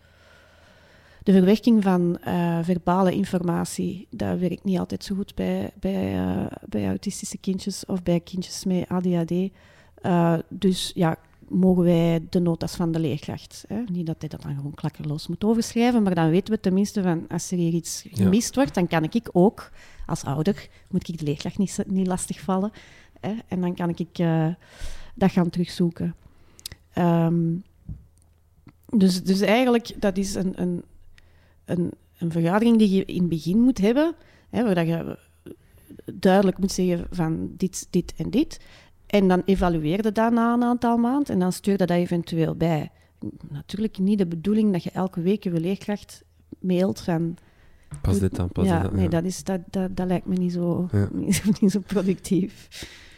[1.23, 6.47] de verwerking van eh, verbale informatie, dat werkt niet altijd zo goed bij, bij, eh,
[6.69, 9.51] bij autistische kindjes of bij kindjes met ADHD.
[9.95, 11.17] Eh, dus ja,
[11.49, 13.65] mogen wij de notas van de leerkracht.
[13.69, 13.83] Hè?
[13.93, 17.29] Niet dat hij dat dan gewoon klakkerloos moet overschrijven, maar dan weten we tenminste van
[17.29, 18.11] als er hier iets Ja.
[18.25, 19.71] gemist wordt, dan kan ik ook
[20.07, 22.73] als ouder moet ik de leerkracht niet, niet lastigvallen.
[23.21, 23.35] Hè?
[23.49, 24.17] En dan kan ik
[25.15, 26.15] dat gaan terugzoeken.
[26.99, 27.65] Um,
[28.97, 30.83] dus, dus eigenlijk, dat is een, een,
[31.65, 34.15] een, een vergadering die je in het begin moet hebben,
[34.51, 35.19] hè, waar je
[36.15, 38.61] duidelijk moet zeggen van dit, dit en dit.
[39.07, 42.55] En dan evalueer je dat na een aantal maanden en dan stuur je dat eventueel
[42.55, 42.91] bij.
[43.49, 46.23] Natuurlijk niet de bedoeling dat je elke week je leerkracht
[46.59, 47.37] mailt van...
[48.01, 48.99] Pas dit dan, pas ja, dit dan.
[48.99, 52.69] Nee, dat, is, dat, dat, dat lijkt me niet zo, niet, niet, zo productief.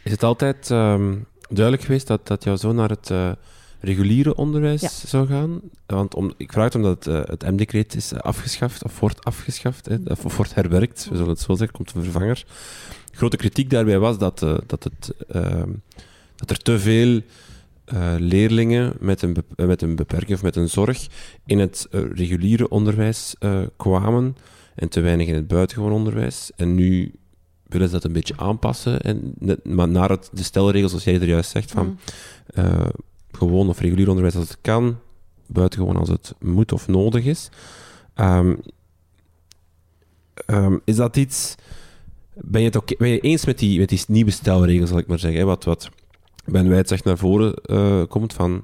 [0.03, 3.09] Is het altijd um, duidelijk geweest dat, dat jouw zoon naar het...
[3.09, 3.31] Uh,
[3.79, 5.61] reguliere onderwijs zou gaan.
[5.85, 9.97] Want om, ik vraag het omdat uh, het M-decreet is afgeschaft, of wordt afgeschaft, hè,
[10.07, 12.45] of wordt herwerkt, we zullen het zo zeggen, komt een vervanger.
[13.11, 15.63] Grote kritiek daarbij was dat, uh, dat, het, uh,
[16.35, 17.21] dat er te veel
[18.17, 21.07] leerlingen met een, met een beperking of met een zorg
[21.45, 23.35] in het reguliere onderwijs
[23.77, 24.37] kwamen
[24.75, 26.51] en te weinig in het buitengewoon onderwijs.
[26.55, 27.13] En nu
[27.67, 29.33] willen ze dat een beetje aanpassen, en,
[29.63, 31.97] maar naar het, de stelregels, zoals jij er juist zegt, van mm
[33.35, 34.97] gewoon of regulier onderwijs als het kan,
[35.45, 37.49] buitengewoon als het moet of nodig is.
[38.15, 38.59] Um,
[40.47, 41.55] um, is dat iets.
[42.33, 45.19] Ben je het ben je eens met die, met die nieuwe stelregels, zal ik maar
[45.19, 45.39] zeggen?
[45.39, 45.45] Hè?
[45.45, 45.89] Wat, wat
[46.45, 48.63] Ben Wijd zegt naar voren uh, komt van.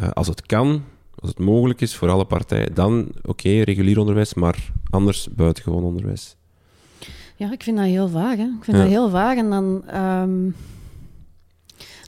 [0.00, 0.82] Uh, als het kan,
[1.18, 5.82] als het mogelijk is voor alle partijen, dan oké, okay, regulier onderwijs, maar anders buitengewoon
[5.82, 6.36] onderwijs.
[7.36, 8.36] Ja, ik vind dat heel vaag.
[8.36, 8.44] Hè?
[8.44, 8.82] Ik vind ja.
[8.82, 9.36] dat heel vaag.
[9.36, 9.96] En dan.
[9.96, 10.54] Um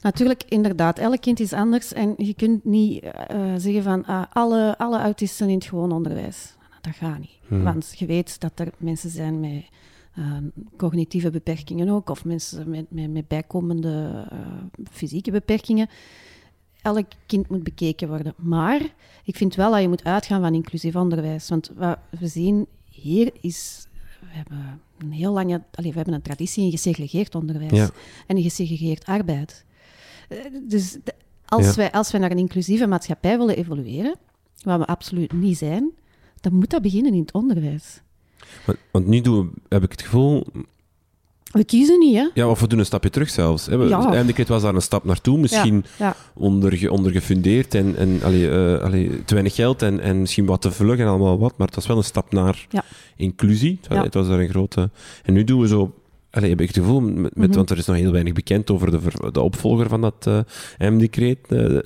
[0.03, 3.09] Natuurlijk, inderdaad, elk kind is anders en je kunt niet uh,
[3.57, 6.55] zeggen van uh, alle, alle autisten in het gewoon onderwijs.
[6.81, 7.39] Dat gaat niet.
[7.47, 7.63] Hmm.
[7.63, 9.63] Want je weet dat er mensen zijn met
[10.19, 10.37] uh,
[10.77, 14.27] cognitieve beperkingen ook, of mensen met, met, met bijkomende
[14.91, 15.89] fysieke beperkingen.
[16.81, 18.33] Elk kind moet bekeken worden.
[18.37, 18.81] Maar
[19.23, 21.49] ik vind wel dat je moet uitgaan van inclusief onderwijs.
[21.49, 23.87] Want wat we zien hier is
[24.19, 27.89] we hebben een heel lange, allez, we hebben een traditie in gesegregeerd onderwijs ja.
[28.27, 29.65] en in gesegregeerd arbeid.
[30.29, 30.97] Eh, dus
[31.45, 34.15] als, wij, als wij naar een inclusieve maatschappij willen evolueren,
[34.63, 35.91] wat we absoluut niet zijn,
[36.41, 38.01] dan moet dat beginnen in het onderwijs.
[38.65, 40.45] Want, want nu doen we, heb ik het gevoel,
[41.53, 42.29] we kiezen niet, hè?
[42.33, 43.65] Ja, of we doen een stapje terug zelfs.
[43.65, 43.75] Hè.
[43.75, 44.13] Ja.
[44.13, 49.23] Eindelijk was daar een stap naartoe, misschien ja, Onder, ondergefundeerd en, en allee, uh, allee,
[49.25, 51.87] te weinig geld en, en misschien wat te vlug en allemaal wat, maar het was
[51.87, 52.67] wel een stap naar
[53.15, 53.77] inclusie.
[53.81, 54.89] Het was, het was daar een grote...
[55.23, 55.93] En nu doen we zo
[56.33, 57.57] Allee, heb ik het gevoel, met, met, mhm.
[57.57, 60.39] want er is nog heel weinig bekend over de, de opvolger van dat uh,
[60.77, 61.79] M-decreet, uh,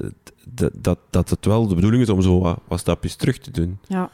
[0.74, 3.80] dat, dat het wel de bedoeling is om zo wat, wat, stapjes terug te doen.
[3.88, 4.10] Ja,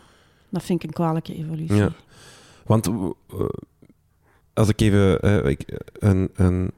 [0.49, 1.75] dat vind ik een kwalijke evolutie.
[1.75, 1.91] Ja.
[2.65, 3.09] Want uh,
[4.53, 6.71] als ik even ik, een, een,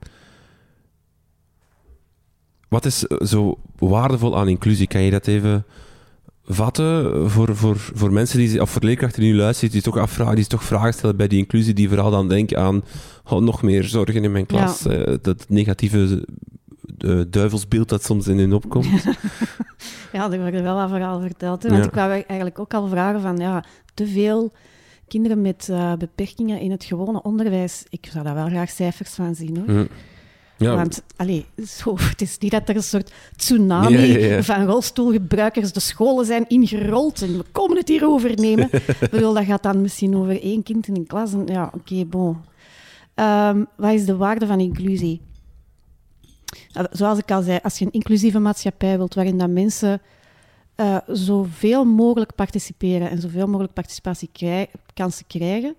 [2.68, 4.88] wat is zo waardevol aan inclusie?
[4.88, 5.65] Kan je dat even
[6.48, 10.36] vatten voor, voor, voor mensen die, of voor leerkrachten die nu luisteren, die toch afvragen,
[10.36, 12.84] die toch vragen stellen bij die inclusie, die vooral dan denken aan
[13.24, 15.08] oh, nog meer zorgen in mijn klas, ja.
[15.08, 16.26] uh, dat negatieve
[16.98, 18.86] uh, duivelsbeeld dat soms in hun opkomt.
[20.14, 21.64] ja, er wordt wel wat verhaal verteld.
[21.64, 21.70] Hè?
[21.70, 21.90] Want ja.
[21.90, 24.52] ik wou eigenlijk ook al vragen van, ja, te veel
[25.08, 29.36] kinderen met uh, beperkingen in het gewone onderwijs, ik zou daar wel graag cijfers van
[29.36, 29.58] zien.
[29.58, 29.76] Hoor.
[29.76, 29.88] Mm.
[30.58, 30.76] Ja.
[30.76, 35.72] Want allee, zo, het is niet dat er een soort tsunami ja, ja, van rolstoelgebruikers
[35.72, 38.70] de scholen zijn ingerold en we komen het hier overnemen.
[39.02, 41.34] ik bedoel, dat gaat dan misschien over één kind in een klas.
[41.34, 42.38] En, ja, oké, okay, bon.
[43.15, 45.22] Um, wat is de waarde van inclusie?
[46.91, 50.02] Zoals ik al zei, als je een inclusieve maatschappij wilt waarin dat mensen
[50.76, 55.76] uh, zoveel mogelijk participeren en zoveel mogelijk participatiekansen krijgen,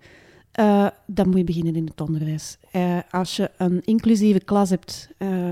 [0.60, 2.56] uh, dan moet je beginnen in het onderwijs.
[2.72, 5.50] Uh, als je een inclusieve klas hebt uh,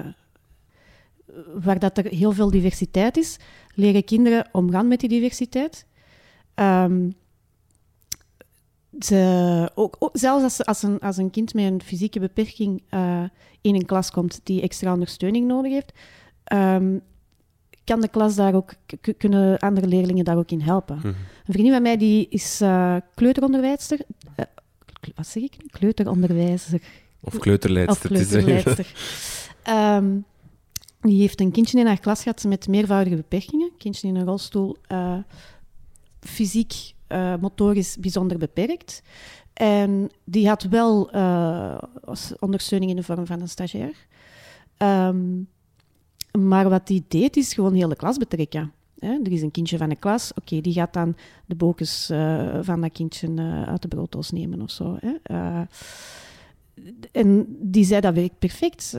[1.54, 3.36] waar dat er heel veel diversiteit is,
[3.74, 5.86] leren kinderen omgaan met die diversiteit.
[6.54, 7.14] Um,
[8.98, 12.82] ze, ook, ook, zelfs als, als, een, als een kind met een fysieke beperking
[13.60, 15.92] in een klas komt die extra ondersteuning nodig heeft,
[16.52, 17.00] um,
[17.84, 18.72] kan de klas daar ook,
[19.18, 20.96] kunnen andere leerlingen daar ook in helpen.
[20.96, 21.14] Mm -hmm.
[21.46, 22.62] Een vriendin van mij die is
[23.14, 23.98] kleuteronderwijster,
[25.14, 25.56] wat zeg ik?
[25.66, 26.80] Kleuteronderwijzer.
[27.20, 28.10] Of kleuterleidster.
[28.10, 28.92] Of kleuterleidster.
[29.68, 30.24] um,
[31.10, 33.70] die heeft een kindje in haar klas gehad met meervoudige beperkingen.
[33.78, 35.18] Kindje in een rolstoel, uh,
[36.20, 39.02] fysiek, uh, motorisch bijzonder beperkt.
[39.52, 41.78] En die had wel uh,
[42.38, 44.06] ondersteuning in de vorm van een stagiair.
[44.78, 45.48] Um,
[46.38, 48.72] maar wat die deed, is gewoon heel de klas betrekken.
[48.98, 52.80] Er is een kindje van de klas, oké, die gaat dan de bokens uh, van
[52.80, 54.98] dat kindje uh, uit de brooddoos nemen of zo.
[55.00, 55.34] Hè.
[55.34, 55.60] Uh,
[57.12, 58.90] en die zei dat werkt perfect.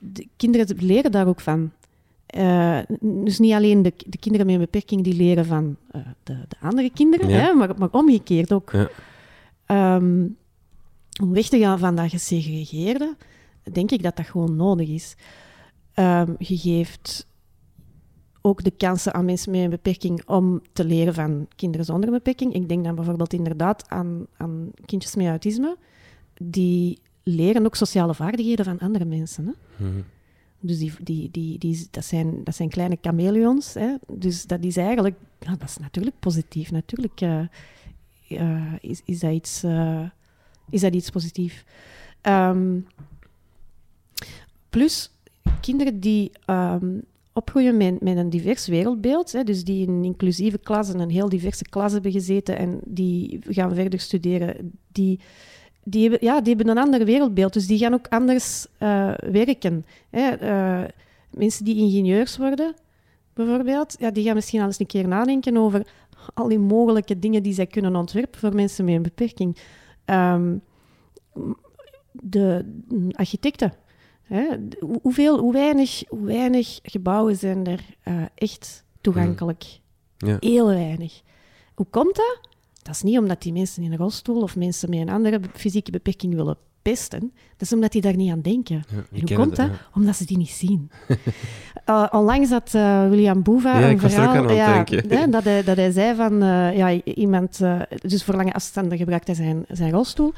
[0.00, 1.70] de kinderen leren daar ook van.
[3.00, 5.76] dus niet alleen de, de, kinderen met een beperking die leren van
[6.22, 7.36] de, de, andere kinderen, ja.
[7.36, 8.72] hè, maar, maar, omgekeerd ook.
[8.72, 9.96] Ja.
[9.96, 10.36] Um,
[11.22, 13.16] om weg te gaan van dat gesegregeerde,
[13.72, 15.16] denk ik dat dat gewoon nodig is.
[15.94, 17.26] Ehm, je geeft
[18.46, 22.54] ook de kansen aan mensen met een beperking om te leren van kinderen zonder beperking.
[22.54, 25.76] Ik denk dan bijvoorbeeld inderdaad aan, aan kindjes met autisme.
[26.34, 29.46] Die leren ook sociale vaardigheden van andere mensen.
[29.46, 29.84] Hè?
[29.84, 30.00] Mhm.
[30.60, 33.74] Dus die, die, die, die, dat, zijn, dat zijn kleine chameleons.
[33.74, 33.94] Hè?
[34.08, 35.16] Dus dat is eigenlijk...
[35.40, 36.70] Ja, dat is natuurlijk positief.
[36.70, 37.40] Natuurlijk uh,
[38.28, 40.08] uh, is, is, dat iets, uh,
[40.70, 41.64] is dat iets positiefs.
[42.22, 42.86] Um,
[44.70, 45.10] plus,
[45.60, 47.04] kinderen die um,
[47.34, 51.28] opgroeien met, met een divers wereldbeeld, hè, dus die in inclusieve klas en een heel
[51.28, 55.20] diverse klas hebben gezeten en die gaan verder studeren, die
[55.84, 59.84] die hebben, ja, die hebben een ander wereldbeeld, dus die gaan ook anders uh, werken.
[60.10, 60.42] Hè.
[60.42, 60.88] Uh,
[61.30, 62.74] mensen die ingenieurs worden,
[63.32, 65.86] bijvoorbeeld, ja, die gaan misschien al eens een keer nadenken over
[66.34, 69.56] al die mogelijke dingen die zij kunnen ontwerpen voor mensen met een beperking.
[70.06, 70.62] Um,
[72.12, 72.64] de
[73.12, 73.72] architecten.
[74.34, 74.46] Hè.
[75.02, 79.64] Hoeveel, hoe, weinig, hoe weinig gebouwen zijn er uh, echt toegankelijk?
[80.16, 80.36] Ja.
[80.40, 81.22] Heel weinig.
[81.74, 82.38] Hoe komt dat?
[82.82, 85.90] Dat is niet omdat die mensen in een rolstoel of mensen met een andere fysieke
[85.90, 87.20] beperking willen pesten.
[87.20, 88.84] Dat is omdat die daar niet aan denken.
[88.88, 89.66] Ja, en hoe komt dat?
[89.66, 89.88] Ja.
[89.94, 90.90] Omdat ze die niet zien.
[91.86, 94.50] uh, onlangs had uh, William Boeva ja, een verhaal...
[94.50, 96.42] ja, hè, dat, hij, dat hij zei van...
[96.42, 97.60] Uh, ja, iemand...
[97.96, 100.32] dus voor lange afstanden gebruikt hij zijn, zijn rolstoel.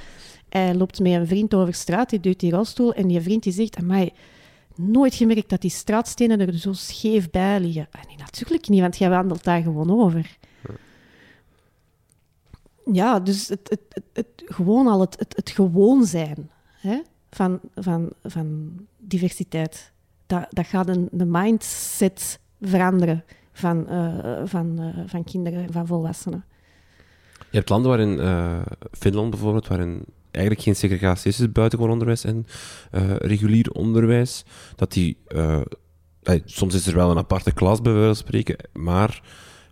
[0.49, 3.53] Hij loopt met een vriend over straat, die duwt die rolstoel en die vriend die
[3.53, 3.77] zegt...
[3.77, 4.13] Amai,
[4.75, 7.89] nooit gemerkt dat die straatstenen er zo scheef bij liggen.
[7.91, 10.37] Ah, nee, natuurlijk niet, want jij wandelt daar gewoon over
[12.93, 18.73] ja, dus het, het, het, gewoon al het, het, gewoon zijn hè, van, van, van
[18.99, 19.93] diversiteit.
[20.27, 25.87] Dat, dat gaat een, de mindset veranderen van, uh, van, uh, van kinderen en van
[25.87, 26.45] volwassenen.
[27.51, 30.05] Je hebt landen waarin, uh, Finland bijvoorbeeld, waarin
[30.37, 32.47] eigenlijk geen segregatie is, buitengewoon onderwijs en
[33.19, 34.45] regulier onderwijs,
[34.77, 35.17] dat die...
[36.45, 39.23] soms is er wel een aparte klas, bij wijze van spreken, maar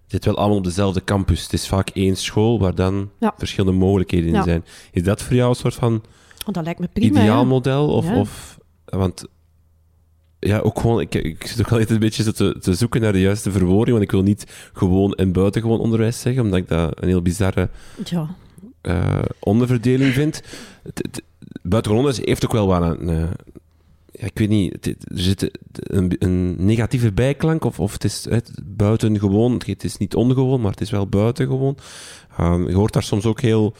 [0.07, 1.43] zit wel allemaal op dezelfde campus.
[1.43, 3.35] Het is vaak één school waar dan ja.
[3.39, 4.43] verschillende mogelijkheden in Ja.
[4.43, 4.65] zijn.
[4.93, 6.03] Is dat voor jou een soort van
[6.45, 7.21] Want dat lijkt me prima.
[7.21, 7.49] ideaal ja.
[7.49, 7.89] model?
[7.89, 9.25] Of, of, want
[10.39, 13.21] ja, ook gewoon, ik, ik zit ook altijd een beetje te, te zoeken naar de
[13.21, 17.09] juiste verwoording, want ik wil niet gewoon en buitengewoon onderwijs zeggen, omdat ik dat een
[17.09, 17.71] heel bizarre
[18.85, 20.43] Eh, onderverdeling vind.
[20.83, 21.23] Het, het,
[21.63, 23.09] buitengewoon heeft ook wel wat een...
[23.09, 23.31] eh,
[24.13, 28.51] ja, ik weet niet, er zit een, een negatieve bijklank, of, of het is het,
[28.65, 31.77] buitengewoon, het is niet ongewoon, maar het is wel buitengewoon.
[32.41, 33.75] Um, je hoort daar soms ook heel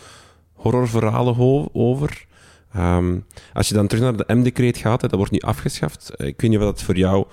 [0.53, 2.25] horrorverhalen ho- over.
[2.73, 3.19] Ehm,
[3.53, 6.11] als je dan terug naar de M-decreet gaat, dat wordt nu afgeschaft.
[6.17, 7.27] Eh, Ik weet niet of dat voor jou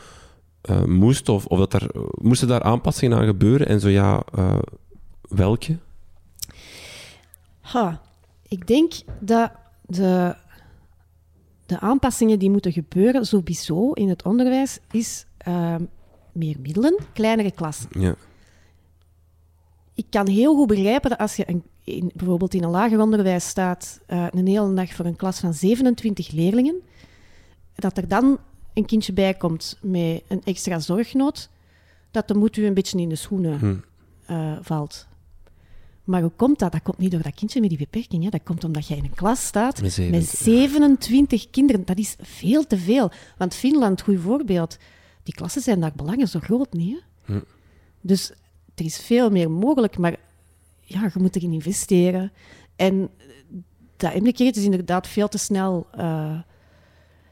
[0.86, 1.90] moest, of, of dat er,
[2.22, 4.24] moesten daar aanpassingen aan gebeuren, en zo ja,
[5.30, 5.78] welke?
[7.72, 8.02] Ha,
[8.48, 9.52] ik denk dat
[9.86, 10.36] de,
[11.66, 15.86] de aanpassingen die moeten gebeuren, sowieso in het onderwijs, is ehm,
[16.32, 17.90] meer middelen, kleinere klassen.
[18.00, 18.16] Ja.
[19.94, 23.48] Ik kan heel goed begrijpen dat als je een, in, bijvoorbeeld in een lager onderwijs
[23.48, 26.82] staat, eh, een hele dag voor een klas van 27 leerlingen,
[27.76, 28.38] dat er dan
[28.74, 31.50] een kindje bij komt met een extra zorgnood,
[32.12, 33.76] dat de moed u een beetje in de schoenen Hm.
[34.26, 35.10] eh, valt.
[36.12, 36.72] Maar hoe komt dat?
[36.72, 38.24] Dat komt niet door dat kindje met die beperking.
[38.24, 38.30] Hè.
[38.30, 41.86] Dat komt omdat jij in een klas staat Met met 27 kinderen.
[41.86, 43.12] Dat is veel te veel.
[43.38, 44.78] Want Finland, goed voorbeeld,
[45.24, 47.02] die klassen zijn daar belangen zo groot niet.
[47.26, 47.34] Hè?
[47.34, 47.42] Hm.
[48.02, 48.32] Dus
[48.76, 50.16] er is veel meer mogelijk, maar
[50.82, 52.32] ja, je moet erin investeren.
[52.76, 53.10] En
[53.98, 56.40] dat MDK is inderdaad veel te snel eh,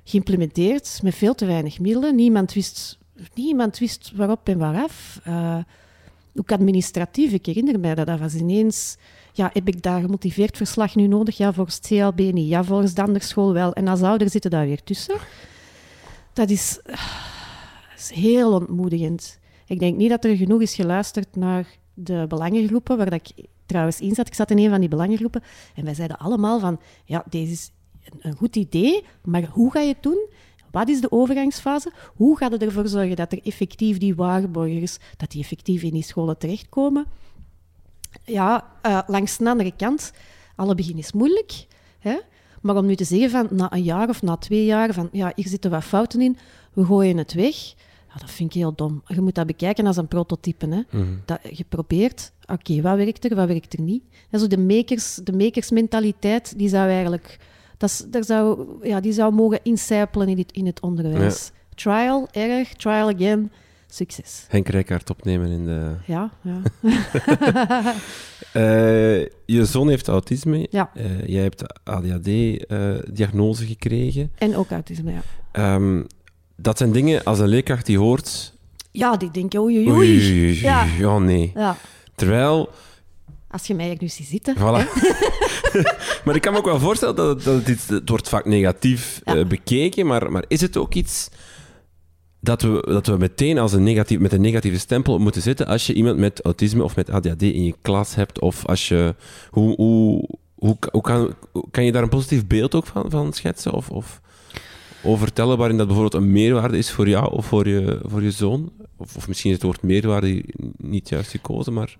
[0.04, 2.16] geïmplementeerd, met veel te weinig middelen.
[2.16, 2.98] Niemand wist,
[3.34, 5.20] niemand wist waarop en waaraf.
[5.24, 5.58] Eh,
[6.36, 8.98] ook administratief, ik herinner mij dat dat was ineens...
[9.34, 11.38] Ja, heb ik daar gemotiveerd verslag nu nodig?
[11.38, 12.50] Ja, volgens het CLB niet.
[12.50, 13.74] Ja, volgens de andere school wel.
[13.74, 15.16] En als ouder zitten daar weer tussen.
[16.34, 17.00] Dat is, dat
[17.98, 19.40] is heel ontmoedigend.
[19.66, 24.00] Ik denk niet dat er genoeg is geluisterd naar de belangengroepen, waar dat ik trouwens
[24.00, 24.28] in zat.
[24.28, 25.44] Ik zat in een van die belangengroepen
[25.76, 27.72] en wij zeiden allemaal van, ja, deze is
[28.20, 30.28] een goed idee, maar hoe ga je het doen?
[30.72, 31.92] Wat is de overgangsfase?
[32.16, 36.04] Hoe gaat het ervoor zorgen dat er effectief die waarborgers, dat die effectief in die
[36.04, 37.06] scholen terechtkomen?
[38.24, 40.12] Ja, eh, langs de andere kant,
[40.56, 41.66] alle begin is moeilijk.
[42.00, 42.18] Hè?
[42.62, 45.32] Maar om nu te zeggen van na een jaar of na twee jaar, van ja,
[45.36, 46.38] hier zitten wat fouten in,
[46.74, 47.56] we gooien het weg.
[48.14, 49.04] Ja, dat vind ik heel dom.
[49.06, 50.68] Je moet dat bekijken als een prototype.
[50.68, 51.00] Hè?
[51.00, 51.14] Mhm.
[51.26, 54.04] Dat je probeert, oké, wat werkt er, wat werkt er niet?
[54.30, 57.38] En zo de, makers, de makersmentaliteit, die zou eigenlijk...
[57.80, 61.52] Dat daar zou, ja, die zou mogen incijpelen in het, in het onderwijs.
[61.76, 63.52] Trial, erg, trial again.
[63.88, 64.46] succes.
[64.48, 65.92] Henk Rijkaard opnemen in de...
[66.06, 66.62] Ja, ja.
[68.54, 70.68] Eh, je zoon heeft autisme.
[70.72, 70.92] Ja.
[70.94, 74.32] Eh, jij hebt ADHD-diagnose gekregen.
[74.38, 75.22] en ook autisme, ja.
[75.52, 76.04] Ehm,
[76.56, 78.54] dat zijn dingen, als een leerkracht die hoort...
[78.92, 80.32] Ja, die denken, oei, oei, Oei, oei.
[80.32, 80.84] oei, oei, Ja.
[80.98, 81.52] ja, nee.
[81.56, 81.76] Ja.
[82.16, 82.70] Terwijl...
[83.48, 84.56] Als je mij nu ziet zitten.
[84.58, 84.60] Voilà.
[86.26, 88.46] maar ik kan me ook wel voorstellen dat het, dat het, iets, het wordt vaak
[88.46, 89.36] negatief Ja.
[89.36, 91.30] eh, bekeken, maar, maar is het ook iets
[92.42, 95.88] dat we, dat we meteen als een negatief, met een negatieve stempel moeten zitten als
[95.88, 98.40] je iemand met autisme of met ADHD in je klas hebt?
[98.40, 99.16] Of als je...
[99.50, 101.34] Hoe, hoe, hoe, hoe kan,
[101.72, 103.74] kan je daar een positief beeld ook van, van schetsen?
[103.74, 104.22] Of, of,
[105.02, 108.32] of vertellen waarin dat bijvoorbeeld een meerwaarde is voor jou of voor je, voor je
[108.32, 108.72] zoon?
[108.98, 110.44] Of, of misschien is het woord meerwaarde
[110.78, 111.98] niet juist gekozen, maar...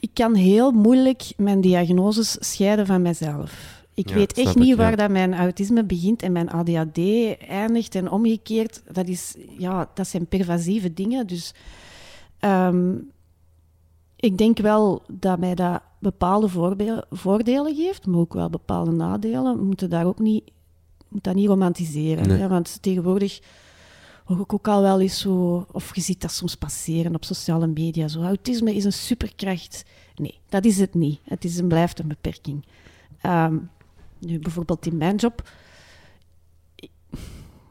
[0.00, 3.84] Ik kan heel moeilijk mijn diagnoses scheiden van mezelf.
[3.94, 4.76] Ik Ja, weet echt ik, niet ja.
[4.76, 6.98] waar dat mijn autisme begint en mijn ADHD
[7.48, 8.82] eindigt en omgekeerd.
[8.92, 11.26] Dat, is, ja, dat zijn pervasieve dingen.
[11.26, 11.54] Dus
[12.38, 12.94] ehm,
[14.16, 16.48] ik denk wel dat mij dat bepaalde
[17.10, 19.56] voordelen geeft, maar ook wel bepaalde nadelen.
[19.56, 20.50] We moeten daar ook niet,
[21.08, 22.28] moet dat niet romantiseren.
[22.28, 22.38] Nee.
[22.38, 23.40] hè, want tegenwoordig
[24.26, 27.66] hoor ik ook al wel eens zo, of je ziet dat soms passeren op sociale
[27.66, 29.84] media, zo autisme is een superkracht.
[30.16, 31.20] Nee, dat is het niet.
[31.22, 32.64] Het is en blijft een beperking.
[33.20, 33.56] Ehm,
[34.18, 35.50] nu, bijvoorbeeld in mijn job,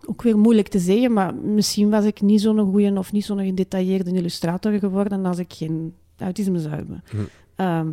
[0.06, 3.46] ook weer moeilijk te zeggen, maar misschien was ik niet zo'n goede of niet zo'n
[3.46, 7.04] gedetailleerde illustrator geworden als ik geen autisme zou hebben.
[7.10, 7.18] Hm.
[7.56, 7.92] Ehm,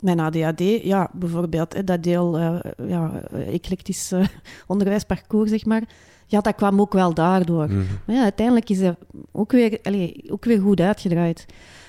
[0.00, 4.26] mijn ADHD, ja, bijvoorbeeld, hè, dat deel eh ja, eclectisch eh,
[4.66, 5.82] onderwijsparcours, zeg maar,
[6.30, 7.66] ja, dat kwam ook wel daardoor.
[7.66, 7.82] Mhm.
[8.06, 8.96] Maar ja, uiteindelijk is dat
[9.32, 11.46] ook weer, allee, ook weer goed uitgedraaid.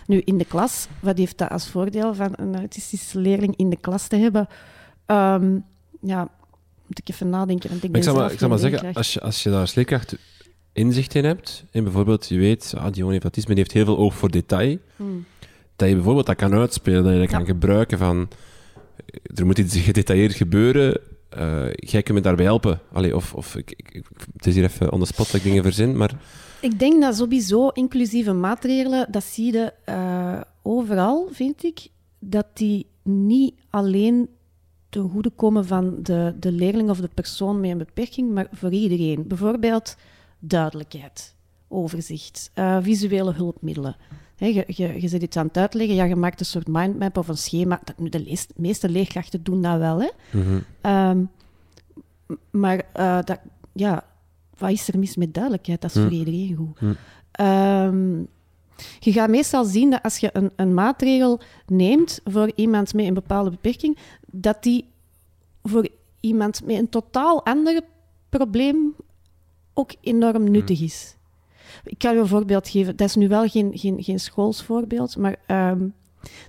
[0.07, 3.77] Nu, in de klas, wat heeft dat als voordeel van een autistische leerling in de
[3.77, 4.47] klas te hebben?
[5.05, 5.57] Ehm,
[6.01, 6.29] ja,
[6.87, 7.69] moet ik even nadenken.
[7.69, 9.49] Want ik, Maar ik ben zal maar, ik zal maar zeggen, als je, als je
[9.49, 10.15] daar als leerkracht
[10.73, 13.85] inzicht in hebt, en bijvoorbeeld je weet, ah, die jongen heeft autisme, die heeft heel
[13.85, 15.25] veel oog voor detail, Hmm.
[15.75, 17.37] dat je bijvoorbeeld dat kan uitspelen, dat je dat Ja.
[17.37, 18.27] kan gebruiken van,
[19.35, 20.99] er moet iets gedetailleerd gebeuren,
[21.31, 22.79] eh, jij kunt me daarbij helpen.
[23.13, 24.01] Of, of ik, ik-
[24.35, 26.11] het is hier even on the spot dat ik dingen verzin, maar
[26.61, 31.87] Ik denk dat sowieso inclusieve maatregelen, dat zie je eh, overal, vind ik,
[32.19, 34.29] dat die niet alleen
[34.89, 38.71] ten goede komen van de, de leerling of de persoon met een beperking, maar voor
[38.71, 39.27] iedereen.
[39.27, 39.95] Bijvoorbeeld
[40.39, 41.35] duidelijkheid,
[41.67, 43.95] overzicht, eh, visuele hulpmiddelen.
[44.47, 47.27] Je, je, je zit iets aan het uitleggen, ja, je maakt een soort mindmap of
[47.27, 47.79] een schema.
[47.83, 50.09] Dat, nu, de lees- meeste leerkrachten doen dat wel, hè.
[50.31, 51.23] mhm, Ehm,
[52.51, 53.39] maar eh, dat,
[53.73, 54.03] ja,
[54.57, 55.81] wat is er mis met duidelijkheid?
[55.81, 56.03] Dat is Hm.
[56.03, 56.79] voor iedereen goed.
[56.79, 56.93] Hm.
[57.31, 58.17] Ehm,
[58.99, 63.13] je gaat meestal zien dat als je een, een maatregel neemt voor iemand met een
[63.13, 63.97] bepaalde beperking,
[64.31, 64.85] dat die
[65.63, 65.87] voor
[66.19, 67.81] iemand met een totaal ander
[68.29, 68.95] probleem
[69.73, 71.15] ook enorm nuttig is.
[71.83, 72.95] Ik kan je een voorbeeld geven.
[72.95, 75.81] Dat is nu wel geen, geen, geen schoolsvoorbeeld, maar ehm,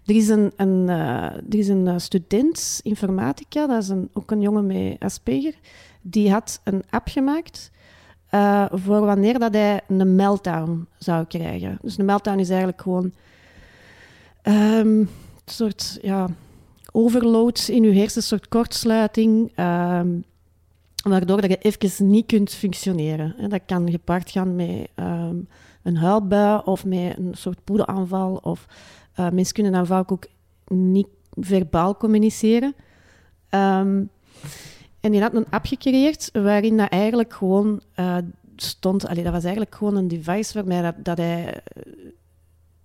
[0.06, 4.30] er is een, een, eh, er is een eh, student informatica, dat is een, ook
[4.30, 5.54] een jongen met Asperger,
[6.02, 7.70] die had een app gemaakt
[8.28, 11.78] eh, voor wanneer dat hij een meltdown zou krijgen.
[11.82, 13.12] Dus een meltdown is eigenlijk gewoon
[14.42, 15.08] ehm, een
[15.44, 16.28] soort ja,
[16.92, 20.08] overload in je hersen, een soort kortsluiting, ehm,
[21.02, 23.48] waardoor dat je even niet kunt functioneren.
[23.48, 25.36] Dat kan gepaard gaan met ehm,
[25.82, 28.36] een huilbui of met een soort poederaanval.
[28.42, 28.66] Of
[29.14, 30.26] eh, mensen kunnen dan vaak ook
[30.66, 32.74] niet verbaal communiceren.
[33.48, 34.02] Ehm,
[35.00, 38.16] en die had een app gecreëerd waarin dat eigenlijk gewoon eh,
[38.56, 39.06] stond...
[39.06, 41.54] Allee, dat was eigenlijk gewoon een device waarmee dat, dat hij...
[41.54, 41.82] eh,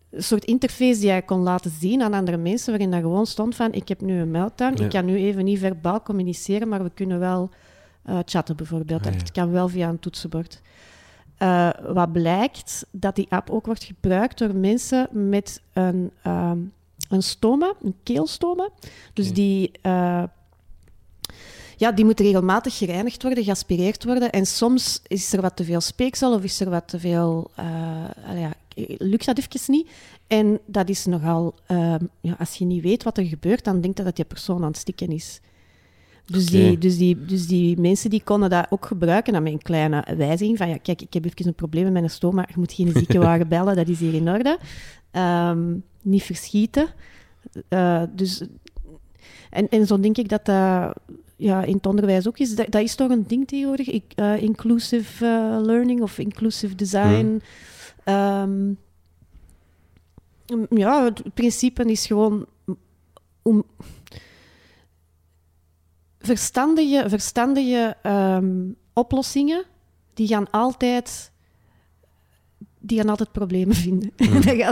[0.09, 3.55] Een soort interface die hij kon laten zien aan andere mensen, waarin dat gewoon stond
[3.55, 4.83] van ik heb nu een meltdown, Ja.
[4.83, 7.49] ik kan nu even niet verbaal communiceren, maar we kunnen wel
[8.07, 9.05] eh, chatten bijvoorbeeld.
[9.05, 9.17] Ah, ja.
[9.17, 10.61] Dat kan wel via een toetsenbord.
[11.37, 16.57] Eh, wat blijkt, dat die app ook wordt gebruikt door mensen met een, ehm,
[17.09, 18.69] een stoma, een keelstoma.
[19.13, 20.23] Dus die, eh,
[21.77, 24.31] ja, die moet regelmatig gereinigd worden, geaspireerd worden.
[24.31, 27.51] En soms is er wat te veel speeksel of is er wat te veel...
[27.55, 28.53] eh, ja,
[28.97, 29.89] lukt dat even niet.
[30.27, 31.55] En dat is nogal...
[31.65, 34.61] ehm, ja, als je niet weet wat er gebeurt, dan denkt je dat die persoon
[34.61, 35.39] aan het stikken is.
[36.31, 40.05] Dus, die, dus, die, dus die mensen die konden dat ook gebruiken aan mijn kleine
[40.17, 40.57] wijziging.
[40.57, 42.45] Van ja, kijk, ik heb even een probleem met mijn stoma.
[42.47, 44.57] Je moet geen ziekenwagen bellen, dat is hier in orde.
[45.11, 46.87] Ehm, niet verschieten.
[47.67, 48.43] Eh, dus,
[49.49, 50.93] en, en zo denk ik dat dat
[51.35, 52.55] ja, in het onderwijs ook is.
[52.55, 53.89] Dat, dat is toch een ding tegenwoordig?
[53.89, 57.41] Ik, eh, inclusive eh, learning of inclusive design.
[58.03, 58.73] Ehm,
[60.69, 62.45] ja, het principe is gewoon
[63.41, 63.63] om
[66.27, 69.63] verstandige, verstandige ehm, oplossingen,
[70.13, 71.31] die gaan altijd
[72.79, 74.11] die gaan altijd problemen vinden.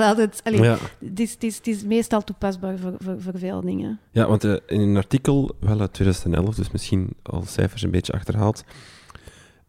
[0.04, 0.78] altijd, Ja.
[1.00, 4.00] het, is, het, is, het is meestal toepasbaar voor, voor, voor veel dingen.
[4.12, 8.14] Ja, want eh, in een artikel, wel uit 2011, dus misschien al cijfers een beetje
[8.14, 8.64] achterhaald.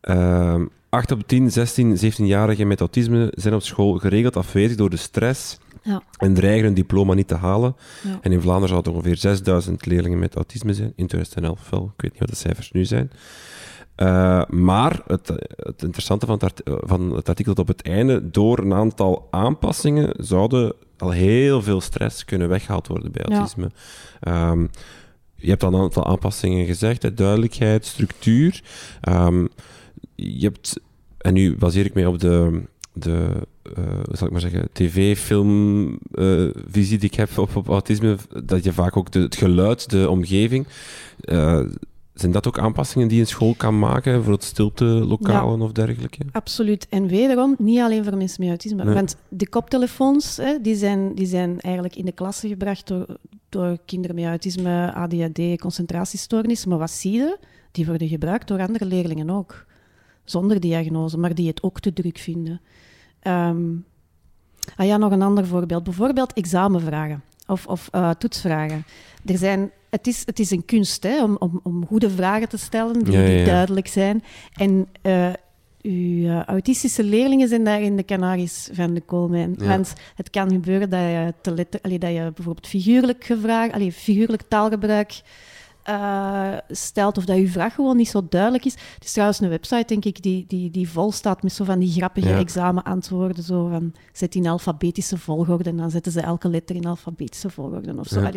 [0.00, 4.96] Ehm 8 op 10, 16, 17-jarigen met autisme zijn op school geregeld afwezig door de
[4.96, 6.02] stress Ja.
[6.18, 7.76] en dreigen hun diploma niet te halen.
[8.02, 8.18] Ja.
[8.22, 10.92] En in Vlaanderen zouden ongeveer 6000 leerlingen met autisme zijn.
[10.96, 11.84] In 2011 wel.
[11.96, 13.10] Ik weet niet wat de cijfers nu zijn.
[13.94, 18.30] Eh, maar het, het interessante van het, art- van het artikel tot op het einde,
[18.30, 23.34] door een aantal aanpassingen zouden al heel veel stress kunnen weggehaald worden bij Ja.
[23.36, 23.70] autisme.
[24.20, 24.66] Ehm,
[25.34, 28.62] je hebt al een aantal aanpassingen gezegd, hè, duidelijkheid, structuur.
[29.00, 29.46] Ehm,
[30.14, 30.80] je hebt,
[31.18, 32.62] en nu baseer ik mij op de,
[32.92, 33.28] de
[33.76, 38.72] eh, hoe zal ik maar zeggen, tv-filmvisie die ik heb op, op autisme, dat je
[38.72, 40.66] vaak ook de, het geluid, de omgeving,
[41.20, 41.60] eh,
[42.14, 46.18] zijn dat ook aanpassingen die een school kan maken, bijvoorbeeld stiltelokalen of dergelijke?
[46.32, 46.86] Absoluut.
[46.88, 48.84] En wederom, niet alleen voor mensen met autisme.
[48.84, 48.94] Nee.
[48.94, 53.06] Want de koptelefoons, hè, die, zijn, die zijn eigenlijk in de klasse gebracht door,
[53.48, 56.66] door kinderen met autisme, ADHD, concentratiestoornis.
[56.66, 57.38] Maar wat zie je?
[57.72, 59.64] Die worden gebruikt door andere leerlingen ook.
[60.24, 62.60] Zonder diagnose, maar die het ook te druk vinden.
[63.26, 63.74] Ehm,
[64.76, 65.84] ah ja, nog een ander voorbeeld.
[65.84, 68.84] Bijvoorbeeld examenvragen of, of eh, toetsvragen.
[69.24, 72.56] Er zijn, het, is, het is een kunst hè, om, om, om goede vragen te
[72.56, 74.22] stellen die, Ja, ja, die duidelijk zijn.
[74.52, 75.32] En eh,
[75.82, 79.54] uw eh, autistische leerlingen zijn daar in de Canaries van de koolmijn.
[79.58, 79.66] Ja.
[79.66, 83.92] Want het kan gebeuren dat je, te letter, allee, dat je bijvoorbeeld figuurlijk, gevraagd, allee,
[83.92, 85.20] figuurlijk taalgebruik
[85.86, 88.72] eh, stelt of dat je vraag gewoon niet zo duidelijk is.
[88.94, 91.78] Het is trouwens een website, denk ik, die, die, die vol staat met zo van
[91.78, 92.38] die grappige Ja.
[92.38, 93.44] examenantwoorden.
[93.44, 97.98] Zo van, zet in alfabetische volgorde en dan zetten ze elke letter in alfabetische volgorde
[97.98, 98.20] of zo.
[98.20, 98.30] Ja.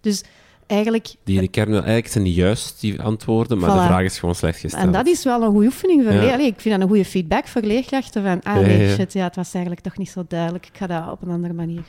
[0.00, 0.22] Dus
[0.66, 1.14] eigenlijk...
[1.24, 4.34] Die in de kern, eigenlijk zijn die juist, die antwoorden, maar de vraag is gewoon
[4.34, 4.82] slecht gesteld.
[4.84, 6.20] En dat is wel een goede oefening voor Ja.
[6.20, 8.22] leer- Allee, Ik vind dat een goede feedback voor leerkrachten.
[8.22, 10.66] Van, ah nee, shit, ja, het was eigenlijk toch niet zo duidelijk.
[10.66, 11.84] Ik ga dat op een andere manier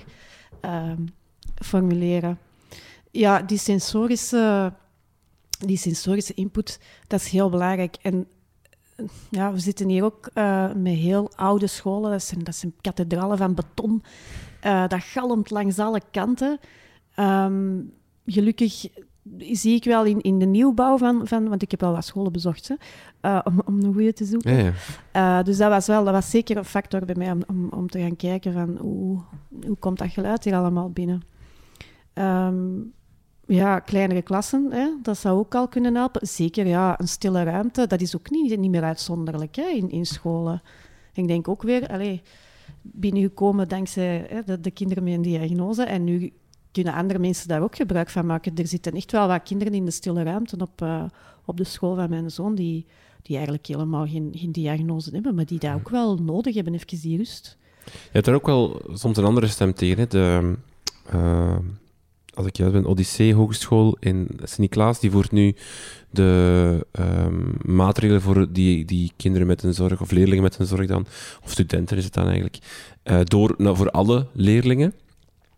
[0.61, 1.01] ehm,
[1.55, 2.37] formuleren.
[3.11, 4.73] Ja, die sensorische,
[5.65, 7.97] die sensorische input, dat is heel belangrijk.
[8.01, 8.27] En
[8.95, 12.11] eh, ja, we zitten hier ook eh, met heel oude scholen.
[12.11, 14.03] Dat zijn, dat zijn kathedralen van beton.
[14.61, 16.59] Eh, dat galmt langs alle kanten.
[17.15, 17.81] Ehm,
[18.25, 18.85] gelukkig
[19.37, 21.49] zie ik wel in, in de nieuwbouw van, van...
[21.49, 22.67] Want ik heb wel wat scholen bezocht,
[23.21, 24.55] hè, om, om een goede te zoeken.
[24.55, 24.73] Ja,
[25.13, 25.43] ja.
[25.43, 27.99] Dus dat was, wel, dat was zeker een factor bij mij om, om, om te
[27.99, 29.21] gaan kijken van hoe,
[29.65, 31.21] hoe komt dat geluid hier allemaal binnen.
[32.13, 32.79] Ehm,
[33.49, 36.27] ja, kleinere klassen, hè, dat zou ook al kunnen helpen.
[36.27, 40.05] Zeker, ja, een stille ruimte, dat is ook niet, niet meer uitzonderlijk hè, in, in
[40.05, 40.61] scholen.
[41.13, 42.21] Ik denk ook weer, allee,
[42.81, 46.33] binnengekomen dankzij hè, de, de kinderen met een diagnose en nu
[46.71, 48.55] kunnen andere mensen daar ook gebruik van maken.
[48.55, 51.03] Er zitten echt wel wat kinderen in de stille ruimte op, eh,
[51.45, 52.85] op de school van mijn zoon die,
[53.21, 57.01] die eigenlijk helemaal geen, geen diagnose hebben, maar die dat ook wel nodig hebben, even
[57.01, 57.57] die rust.
[57.85, 59.97] Je hebt daar ook wel soms een andere stem tegen.
[59.97, 60.07] Hè?
[60.07, 60.55] De,
[61.05, 61.57] eh,
[62.33, 65.55] als ik juist ben, Odyssee Hogeschool in Sint-Niklaas, die voert nu
[66.09, 70.87] de ehm, maatregelen voor die, die kinderen met een zorg, of leerlingen met een zorg
[70.87, 71.05] dan,
[71.43, 72.57] of studenten is het dan eigenlijk,
[73.03, 74.93] eh, door nou, voor alle leerlingen.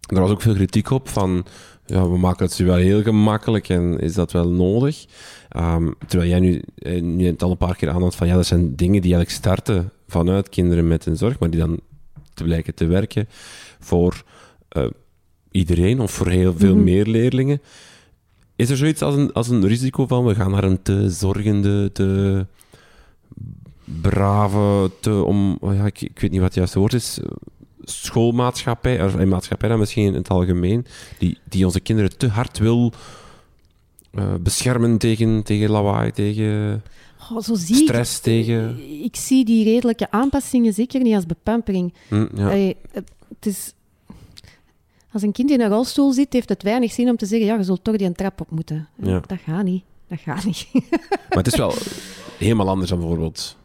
[0.01, 1.45] Er was ook veel kritiek op van,
[1.85, 5.05] ja, we maken het ze wel heel gemakkelijk en is dat wel nodig?
[5.49, 8.45] Ehm, terwijl jij nu, eh, nu het al een paar keer aanhaalt van, ja, dat
[8.45, 11.79] zijn dingen die eigenlijk starten vanuit kinderen met een zorg, maar die dan
[12.33, 13.27] te blijken te werken
[13.79, 14.23] voor
[14.69, 14.85] eh,
[15.51, 16.83] iedereen of voor heel veel Mhm.
[16.83, 17.61] meer leerlingen.
[18.55, 21.91] Is er zoiets als een, als een risico van we gaan naar een te zorgende,
[21.91, 22.45] te
[24.01, 27.25] brave, te om, oh ja, ik, ik weet niet wat het juiste woord is, eh,
[27.83, 30.85] schoolmaatschappij, of een maatschappij dan misschien in het algemeen,
[31.17, 32.93] die, die onze kinderen te hard wil
[34.11, 36.83] eh, beschermen tegen, tegen lawaai, tegen
[37.31, 38.79] Oh, zo zie stress, ik, tegen...
[39.03, 41.93] ik zie die redelijke aanpassingen zeker niet als bepampering.
[42.07, 42.45] Hm, ja.
[42.45, 43.73] Allee, het is...
[45.13, 47.55] Als een kind in een rolstoel zit, heeft het weinig zin om te zeggen, ja,
[47.55, 48.87] je zult toch die een trap op moeten.
[48.95, 49.19] Ja.
[49.27, 49.83] Dat gaat niet.
[50.07, 50.67] Dat gaat niet.
[51.29, 51.73] Maar het is wel
[52.37, 53.57] helemaal anders dan bijvoorbeeld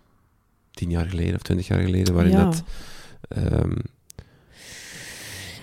[0.70, 2.44] tien jaar geleden of twintig jaar geleden, waarin Ja.
[2.44, 2.62] dat...
[3.28, 3.76] ehm,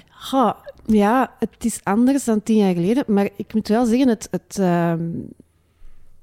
[0.10, 0.52] Goh,
[0.86, 4.58] ja, het is anders dan tien jaar geleden, maar ik moet wel zeggen, het, het,
[4.60, 5.10] ehm,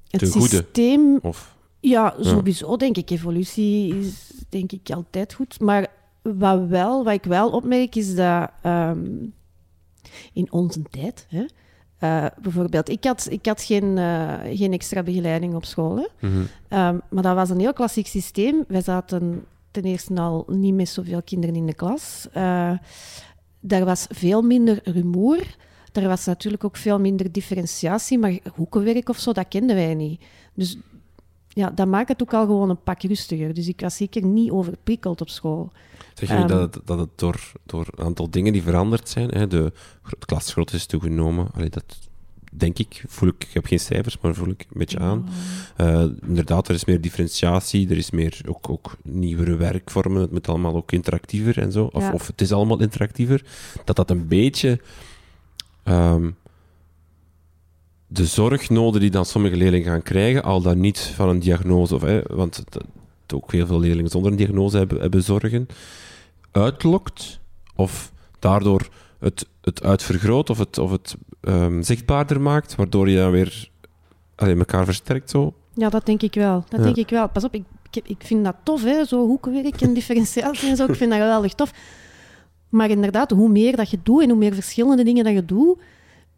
[0.09, 0.47] het goede.
[0.47, 1.19] systeem...
[1.21, 3.09] of, Ja, sowieso denk ik.
[3.09, 5.59] Evolutie is denk ik altijd goed.
[5.59, 5.87] Maar
[6.21, 8.99] wat, wel, wat ik wel opmerk is dat ehm,
[10.33, 11.45] in onze tijd, hè,
[11.97, 15.95] eh, bijvoorbeeld, ik had, ik had geen, eh, geen extra begeleiding op school.
[15.95, 16.27] Hè.
[16.27, 16.41] mhm.
[16.67, 18.63] Ehm, maar dat was een heel klassiek systeem.
[18.67, 22.27] Wij zaten ten eerste al niet met zoveel kinderen in de klas.
[22.33, 22.73] Eh
[23.61, 25.55] daar was veel minder rumoer.
[25.91, 30.21] Er was natuurlijk ook veel minder differentiatie, maar hoekenwerk of zo, dat kenden wij niet.
[30.53, 30.77] Dus
[31.47, 33.53] ja, dat maakt het ook al gewoon een pak rustiger.
[33.53, 35.71] Dus ik was zeker niet overprikkeld op school.
[36.27, 36.47] Zeg je Ehm.
[36.47, 39.71] dat, het, dat het door, door een aantal dingen die veranderd zijn, hè, de
[40.25, 41.83] klasgrootte is toegenomen, Allee, dat
[42.53, 45.29] denk ik, voel ik, ik heb geen cijfers, maar voel ik een beetje aan.
[45.75, 50.47] Eh, inderdaad, er is meer differentiatie, er is meer ook, ook nieuwere werkvormen, het moet
[50.47, 52.13] allemaal ook interactiever en zo, of, Ja.
[52.13, 53.43] of het is allemaal interactiever,
[53.85, 54.79] dat dat een beetje
[55.83, 56.29] ehm,
[58.07, 62.01] de zorgnoden die dan sommige leerlingen gaan krijgen, al dan niet van een diagnose, of,
[62.01, 62.63] hè, want
[63.33, 65.67] ook heel veel leerlingen zonder een diagnose hebben, hebben zorgen,
[66.51, 67.39] uitlokt,
[67.75, 68.89] of daardoor
[69.19, 73.69] het, het uitvergroot of het, of het ehm, zichtbaarder maakt, waardoor je dan weer
[74.35, 75.53] allee, elkaar versterkt zo.
[75.73, 76.63] Ja, dat denk ik wel.
[76.69, 76.85] Dat Ja.
[76.85, 77.29] denk ik wel.
[77.29, 80.85] Pas op, ik, ik, ik vind dat tof, hè, zo hoekenwerk en differentiatie en zo.
[80.85, 81.71] Ik vind dat geweldig tof.
[82.69, 85.79] Maar inderdaad, hoe meer dat je doet en hoe meer verschillende dingen dat je doet,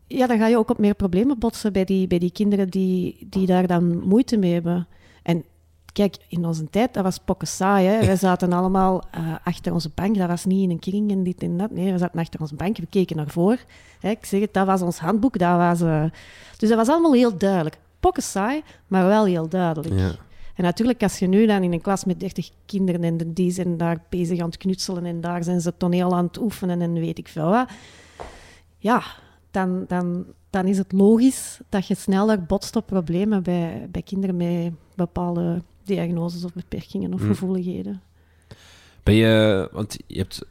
[0.08, 3.28] ja, dan ga je ook op meer problemen botsen bij die, bij die kinderen die,
[3.30, 4.88] die daar dan moeite mee hebben.
[5.24, 5.44] En
[5.94, 7.88] kijk, in onze tijd, dat was pokken saai.
[7.88, 8.06] Hè.
[8.06, 10.18] Wij zaten allemaal eh, achter onze bank.
[10.18, 11.72] Dat was niet in een kring en dit en dat.
[11.72, 12.78] Nee, we zaten achter onze bank.
[12.78, 13.58] We keken naar voor.
[14.00, 14.10] Hè.
[14.10, 15.38] Ik zeg het, dat was ons handboek.
[15.38, 16.04] Dat was, eh,
[16.58, 17.78] Dus dat was allemaal heel duidelijk.
[18.00, 20.00] Pokken saai, maar wel heel duidelijk.
[20.00, 20.12] Ja.
[20.56, 23.52] En natuurlijk, als je nu dan in een klas met 30 kinderen en de- die
[23.52, 26.94] zijn daar bezig aan het knutselen en daar zijn ze toneel aan het oefenen en
[26.94, 27.70] weet ik veel wat.
[28.78, 29.02] Ja,
[29.52, 34.38] dan, dan, dan is het logisch dat je sneller botst op problemen bij, bij kinderen
[34.38, 37.28] met bepaalde diagnoses of beperkingen of Mm.
[37.28, 38.02] gevoeligheden.
[39.04, 40.46] Ben je, want je hebt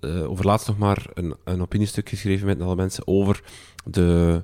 [0.00, 3.42] uh, overlaatst nog maar een, een opiniestuk geschreven met alle mensen over
[3.84, 4.42] de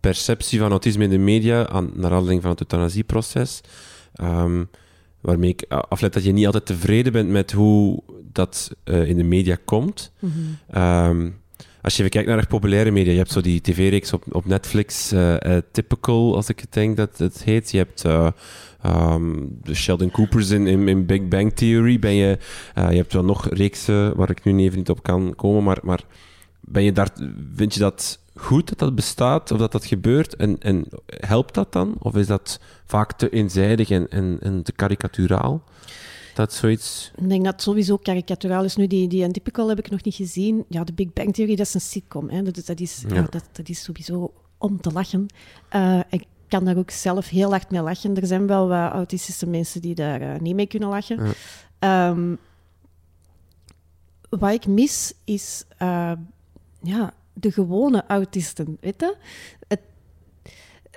[0.00, 3.60] perceptie van autisme in de media aan, naar aanleiding van het euthanasieproces.
[4.22, 4.68] Um,
[5.20, 9.24] waarmee ik afleid dat je niet altijd tevreden bent met hoe dat uh, in de
[9.24, 10.12] media komt.
[10.18, 10.78] Mhm.
[10.78, 11.38] Um,
[11.82, 14.44] als je even kijkt naar echt populaire media, je hebt zo die tv-reeks op, op
[14.44, 17.70] Netflix, uh, uh, Typical, als ik het denk dat het heet.
[17.70, 18.04] Je hebt
[18.86, 21.98] um, de Sheldon Coopers in, in, in, Big Bang Theory.
[21.98, 22.38] Ben je,
[22.74, 26.04] je hebt wel nog reeksen waar ik nu even niet op kan komen, maar, maar
[26.60, 27.10] ben je daar,
[27.54, 30.36] vind je dat goed dat dat bestaat of dat dat gebeurt?
[30.36, 31.94] En, en helpt dat dan?
[31.98, 35.62] Of is dat vaak te eenzijdig en, en, en te karikaturaal?
[36.34, 37.12] Dat zoiets...
[37.16, 38.76] Ik denk dat het sowieso karikaturaal is.
[38.76, 40.64] Nu, die, die Untypical heb ik nog niet gezien.
[40.68, 42.28] Ja, de Big Bang Theory, dat is een sitcom.
[42.28, 42.42] Hè.
[42.42, 43.14] Dat, dat, is, ja.
[43.14, 45.26] Ja, dat, dat is sowieso om te lachen.
[45.74, 48.16] Uh, ik kan daar ook zelf heel hard mee lachen.
[48.16, 51.34] Er zijn wel wat autistische mensen die daar uh, niet mee kunnen lachen.
[51.80, 52.08] Ja.
[52.08, 52.38] Um,
[54.28, 56.12] wat ik mis, is uh,
[56.82, 58.76] ja, de gewone autisten.
[58.80, 59.16] Weet je?
[59.68, 59.80] Het,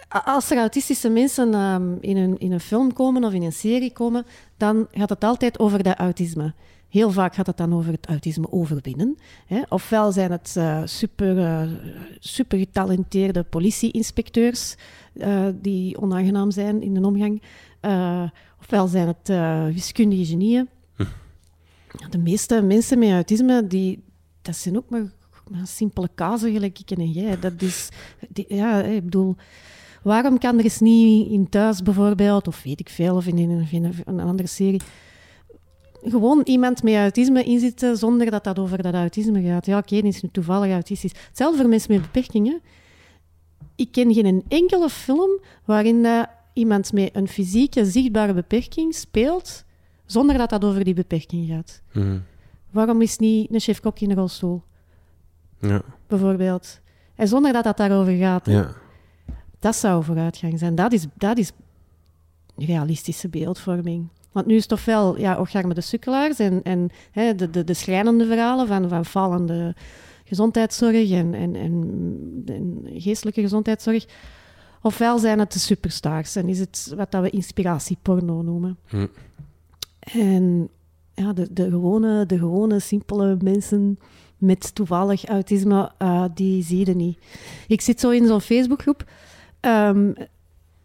[0.07, 3.93] als er autistische mensen um, in, een, in een film komen of in een serie
[3.93, 4.25] komen,
[4.57, 6.53] dan gaat het altijd over dat autisme.
[6.93, 9.17] Heel vaak gaat het dan over het autisme overwinnen.
[9.45, 9.61] Hè.
[9.69, 11.61] Ofwel zijn het uh, super, uh,
[12.19, 14.75] super getalenteerde politie-inspecteurs
[15.13, 17.41] uh, die onaangenaam zijn in de omgang.
[18.59, 19.27] Ofwel zijn het
[19.73, 20.69] wiskundige genieën.
[20.95, 21.03] Hm.
[22.09, 24.03] De meeste mensen met autisme, die,
[24.41, 25.11] dat zijn ook maar,
[25.51, 27.39] maar simpele kazen, gelijk ik en jij.
[27.39, 27.89] Dat is,
[28.29, 29.35] die, ja, ik bedoel...
[30.03, 33.67] Waarom kan er eens niet in thuis bijvoorbeeld, of weet ik veel, of in een,
[33.71, 34.81] in een andere serie,
[36.03, 39.65] gewoon iemand met autisme inzitten zonder dat dat over dat autisme gaat?
[39.65, 41.13] Ja, oké, okay, is nu toevallig autistisch.
[41.27, 42.61] Hetzelfde voor mensen met beperkingen.
[43.75, 46.23] Ik ken geen enkele film waarin uh,
[46.53, 49.63] iemand met een fysieke, zichtbare beperking speelt
[50.05, 51.81] zonder dat dat over die beperking gaat.
[51.91, 52.23] Mm.
[52.71, 54.63] Waarom is niet een chef-kok in een rolstoel?
[55.59, 55.81] Ja.
[56.07, 56.81] Bijvoorbeeld.
[57.15, 58.45] En zonder dat dat daarover gaat.
[58.45, 58.71] Ja.
[59.59, 60.75] Dat zou vooruitgang zijn.
[60.75, 61.51] Dat is, dat is
[62.55, 64.07] realistische beeldvorming.
[64.34, 67.63] Want nu is het toch wel ja, Ocharme de sukkelaars en, en hè, de, de,
[67.63, 69.75] de schrijnende verhalen van, van fallende
[70.23, 74.05] gezondheidszorg en, en, en, en, geestelijke gezondheidszorg.
[74.81, 78.77] Ofwel zijn het de superstars en is het wat dat we inspiratieporno noemen.
[78.86, 79.07] Hm.
[79.99, 80.69] En
[81.13, 83.99] ja, de, de, gewone, de gewone, simpele mensen
[84.38, 87.19] met toevallig autisme, uh, die zie je niet.
[87.67, 89.05] Ik zit zo in zo'n Facebookgroep.
[89.61, 90.13] Um,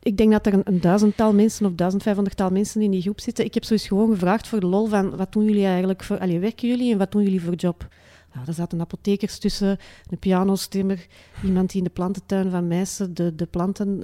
[0.02, 3.44] ik denk dat er een, duizendtal mensen of duizendvijfhonderdtal mensen in die groep zitten.
[3.44, 6.18] Ik heb zoiets gewoon gevraagd voor de lol van wat doen jullie eigenlijk voor...
[6.18, 7.88] Allee, werken jullie en wat doen jullie voor job?
[8.34, 9.78] Nou, er zaten apothekers tussen,
[10.10, 11.06] een pianostimmer,
[11.44, 14.00] iemand die in de plantentuin van Meissen de, de planten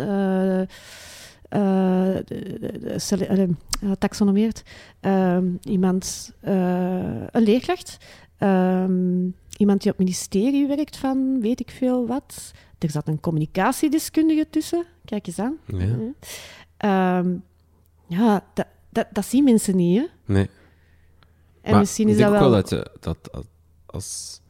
[3.99, 4.63] taxonomeert.
[5.63, 7.97] Iemand, een leerkracht,
[8.39, 12.53] um, iemand die op ministerie werkt van weet ik veel wat.
[12.85, 14.85] Er zat een communicatiedeskundige tussen.
[15.05, 15.57] Kijk eens aan.
[15.67, 17.43] Ja, um,
[18.07, 20.33] ja dat, dat, dat zien mensen niet, hè?
[20.33, 20.49] Nee.
[21.63, 22.63] En maar misschien is ik denk dat ook wel...
[22.63, 23.45] wel dat, dat
[23.87, 24.41] als,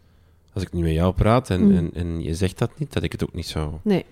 [0.53, 1.77] als ik nu met jou praat en, Mm.
[1.77, 3.73] en, en je zegt dat niet, dat ik het ook niet zou...
[3.83, 4.05] Nee.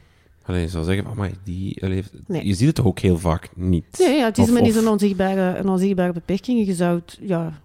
[0.45, 2.47] Allee, je zou zeggen, amai, die, allee, Nee.
[2.47, 3.99] je ziet het toch ook heel vaak niet?
[3.99, 6.67] Nee, ja, het is Of- maar niet of- een onzichtbare, een onzichtbare beperking.
[6.67, 7.63] Je zou, het, ja,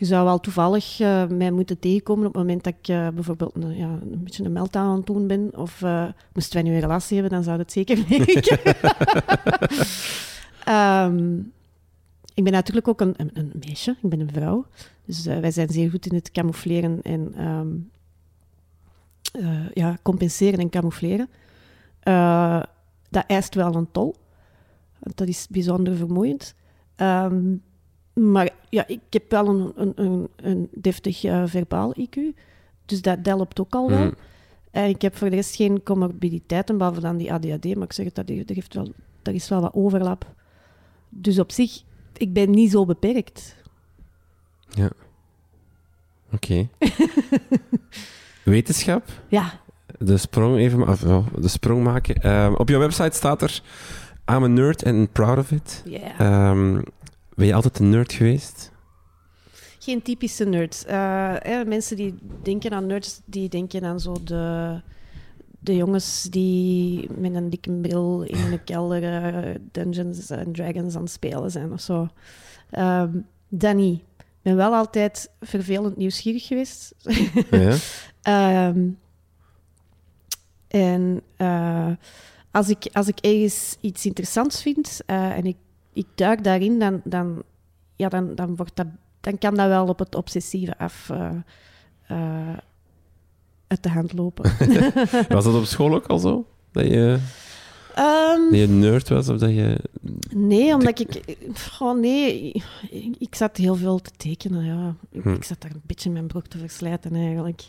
[0.00, 3.54] je zou wel toevallig eh, mij moeten tegenkomen op het moment dat ik eh, bijvoorbeeld
[3.54, 5.50] een, ja, een beetje een meltdown aan het doen ben.
[5.56, 8.58] Of eh moesten wij nu een relatie hebben, dan zou dat zeker werken.
[10.64, 11.38] Ehm,
[12.34, 14.66] ik ben natuurlijk ook een, een, een meisje, ik ben een vrouw.
[15.04, 17.68] Dus wij zijn zeer goed in het camoufleren en ehm,
[19.44, 21.28] eh, ja, compenseren en camoufleren.
[23.10, 24.16] Dat eist wel een tol.
[24.98, 26.54] Want dat is bijzonder vermoeiend.
[26.96, 27.54] Ehm,
[28.20, 32.18] maar ja, ik heb wel een, een, een, een deftig eh, verbaal IQ.
[32.86, 33.98] Dus dat, dat helpt ook al wel.
[33.98, 34.14] Hmm.
[34.70, 37.74] En ik heb voor de rest geen comorbiditeiten, behalve dan die ADHD.
[37.74, 38.92] Maar ik zeg het, dat, er, heeft wel,
[39.22, 40.26] er is wel wat overlap.
[41.08, 41.82] Dus op zich,
[42.16, 43.56] ik ben niet zo beperkt.
[44.68, 44.90] Ja.
[46.32, 46.68] Oké.
[48.42, 49.08] Wetenschap?
[49.28, 49.60] Ja,
[49.98, 52.14] De sprong even, ja, de sprong maken.
[52.22, 53.62] Ehm, op jouw website staat er,
[54.30, 55.82] I'm a nerd and proud of it.
[55.84, 56.18] ja.
[56.18, 56.80] Ehm,
[57.34, 58.70] ben je altijd een nerd geweest?
[59.78, 60.84] Geen typische nerd.
[60.84, 64.80] Eh, hè, mensen die denken aan nerds, die denken aan zo de,
[65.58, 71.02] de jongens die met een dikke bril in een kelder eh, Dungeons and Dragons aan
[71.02, 72.08] het spelen zijn of zo.
[72.70, 73.18] Ehm
[73.48, 74.00] dat niet.
[74.18, 76.94] Ik ben wel altijd vervelend nieuwsgierig geweest.
[77.50, 77.76] Ja?
[78.22, 78.88] Ehm,
[80.68, 81.90] en eh,
[82.50, 85.56] als, ik, als ik ergens iets interessants vind en ik,
[86.00, 87.42] ik duik daarin, dan, dan,
[87.96, 88.86] ja, dan, dan, wordt dat,
[89.20, 91.30] dan kan dat wel op het obsessieve af eh,
[92.06, 92.56] eh,
[93.66, 94.50] uit de hand lopen.
[95.28, 96.46] Was dat op school ook al zo?
[96.72, 97.18] Dat je,
[98.50, 99.28] dat je nerd was?
[99.28, 99.76] Of dat je...
[100.34, 101.38] nee, omdat ik...
[101.78, 102.52] Oh nee,
[102.90, 104.94] ik, ik zat heel veel te tekenen, ja.
[105.10, 105.32] Ik, Hm.
[105.32, 107.62] ik zat daar een beetje mijn broek te verslijten eigenlijk.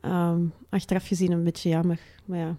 [0.00, 2.56] Ehm, achteraf gezien een beetje jammer, maar ja.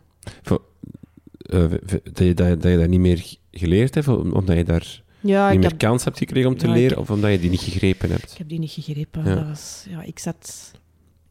[1.48, 4.08] V- dat, je dat, dat je dat niet meer geleerd hebt?
[4.08, 6.90] om- Omdat je daar Ja, niet meer heb, kans hebt gekregen om te Ja, leren?
[6.90, 8.32] heb- Of omdat je die niet gegrepen hebt?
[8.32, 9.24] ik heb die niet gegrepen.
[9.26, 9.36] Ja.
[9.36, 10.72] Dat was, ja, ik zat...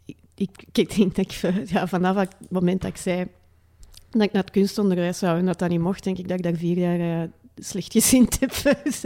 [0.05, 1.33] Ik, ik, ik denk dat ik
[1.71, 3.27] ja, vanaf het moment dat ik zei
[4.11, 6.43] dat ik naar het kunstonderwijs zou en dat dat niet mocht, denk ik dat ik
[6.45, 8.53] daar vier jaar eh, slecht gezind heb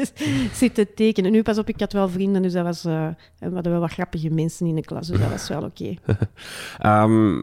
[0.54, 1.32] zitten tekenen.
[1.32, 2.84] Nu pas op, ik had wel vrienden, dus dat was...
[2.84, 5.62] eh, en we hadden wel wat grappige mensen in de klas, dus dat was wel
[5.62, 5.94] oké.
[6.78, 7.42] Ehm,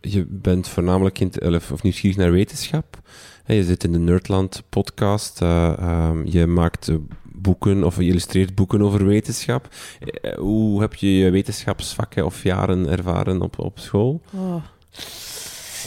[0.00, 2.98] je bent voornamelijk in, of, of nieuwsgierig naar wetenschap.
[3.46, 5.42] Je zit in de Nerdland podcast.
[5.42, 6.96] eh, ehm, je maakt eh,
[7.32, 9.68] boeken of je illustreert boeken over wetenschap.
[10.00, 14.20] Eh, hoe heb je je wetenschapsvakken of jaren ervaren op, op school?
[14.34, 14.64] Oh.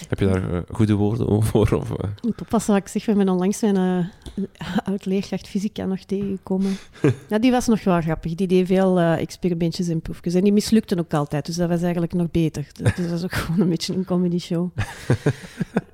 [0.09, 1.75] Heb je daar eh, goede woorden over?
[1.75, 1.89] Of?
[1.89, 3.05] Ik moet oppassen wat ik zeg.
[3.05, 6.77] We zijn onlangs mijn eh, oud-leerkracht fysica nog tegengekomen.
[7.29, 8.35] ja, die was nog wel grappig.
[8.35, 10.33] Die deed veel experimentjes en proefjes.
[10.33, 11.45] En die mislukten ook altijd.
[11.45, 12.67] Dus dat was eigenlijk nog beter.
[12.73, 14.69] Dus dat was ook gewoon een beetje een comedy show.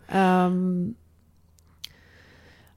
[0.06, 0.54] Ehm,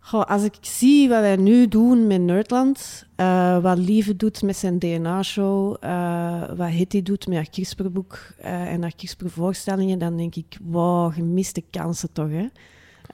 [0.04, 4.56] goh, als ik zie wat wij nu doen met Nerdland, eh, wat Lieve doet met
[4.56, 10.34] zijn DNA-show, eh, wat Hitty doet met haar CRISPR-boek eh, en haar CRISPR-voorstellingen, dan denk
[10.34, 12.46] ik, wow, gemiste kansen toch, hè?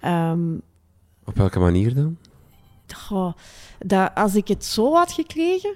[0.01, 0.55] Ehm,
[1.25, 2.17] Op welke manier dan?
[2.95, 3.33] goh,
[3.79, 5.75] dat, als ik het zo had gekregen,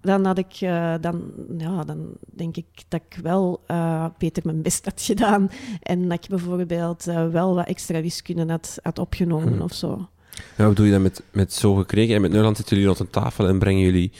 [0.00, 0.56] dan had ik,
[1.00, 5.50] dan, ja, dan denk ik dat ik wel eh, beter mijn best had gedaan.
[5.82, 9.60] En dat ik bijvoorbeeld wel wat extra wiskunde had, had opgenomen Hmm.
[9.60, 10.08] of zo.
[10.56, 12.14] Ja, wat doe je dan met, met zo gekregen?
[12.14, 14.12] En met Nederland zitten jullie rond een tafel en brengen jullie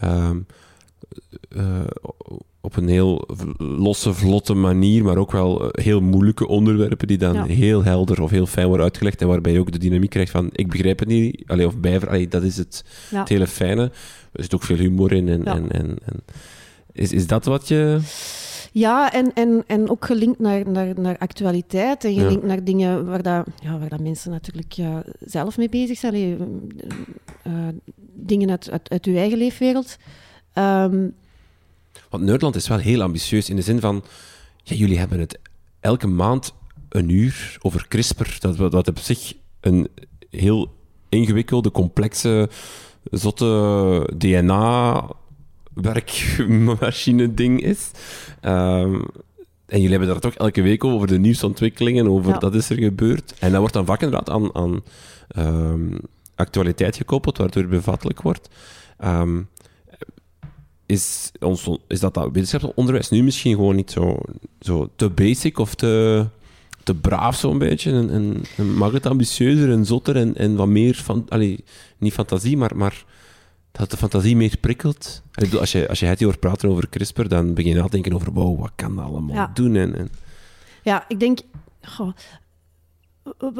[0.00, 0.36] ehm,
[1.48, 1.80] eh,
[2.60, 7.34] op een heel losse, vlotte manier, maar ook wel eh, heel moeilijke onderwerpen die dan
[7.34, 7.44] Ja.
[7.44, 10.48] heel helder of heel fijn worden uitgelegd en waarbij je ook de dynamiek krijgt van
[10.52, 13.18] ik begrijp het niet, allee, of bijver, allee, dat is het, Ja.
[13.18, 13.82] het hele fijne.
[14.32, 15.42] Er zit ook veel humor in en...
[15.44, 15.54] Ja.
[15.54, 16.20] en, en, en
[16.92, 17.98] is, is dat wat je...
[18.72, 22.20] Ja, en, en, en ook gelinkt naar, naar, naar actualiteit en Ja.
[22.20, 26.12] gelinkt naar dingen waar, dat, ja, waar dat mensen natuurlijk ja, zelf mee bezig zijn.
[26.12, 26.36] Allee,
[27.42, 27.52] eh,
[28.14, 29.96] dingen uit, uit, uit uw eigen leefwereld.
[30.52, 31.06] Ehm,
[32.10, 34.04] Want Nerdland is wel heel ambitieus in de zin van,
[34.62, 35.38] ja, jullie hebben het
[35.80, 36.54] elke maand
[36.88, 38.36] een uur over CRISPR.
[38.38, 39.88] Dat, dat op zich een
[40.30, 40.74] heel
[41.08, 42.48] ingewikkelde, complexe,
[43.10, 44.10] zotte
[45.82, 47.90] DNA-werkmachine-ding is.
[48.40, 48.94] Ehm,
[49.66, 52.38] en jullie hebben daar toch elke week over de nieuwsontwikkelingen, over Ja.
[52.38, 53.34] dat is er gebeurd.
[53.38, 54.82] En dat wordt dan vaak inderdaad aan, aan
[55.28, 55.98] ehm,
[56.34, 58.48] actualiteit gekoppeld, waardoor het bevattelijk wordt.
[58.98, 59.40] Ehm,
[60.86, 64.18] is, ons, is dat, dat wetenschapsonderwijs nu misschien gewoon niet zo,
[64.60, 66.26] zo te basic of te,
[66.82, 67.90] te braaf zo'n beetje?
[67.92, 71.26] En, en, en mag het ambitieuzer en zotter en, en wat meer van...
[71.28, 71.64] Allee,
[71.98, 73.04] niet fantasie, maar, maar
[73.78, 75.06] dat de fantasie meer prikkelt?
[75.06, 77.76] Allee, ik bedoel, als je, als je het hoort praten over CRISPR, dan begin je
[77.78, 79.50] na te denken over wow, wat kan dat allemaal Ja.
[79.54, 79.76] doen?
[79.76, 80.08] En, en,
[80.82, 81.38] Ja, ik denk...
[81.82, 82.12] goh,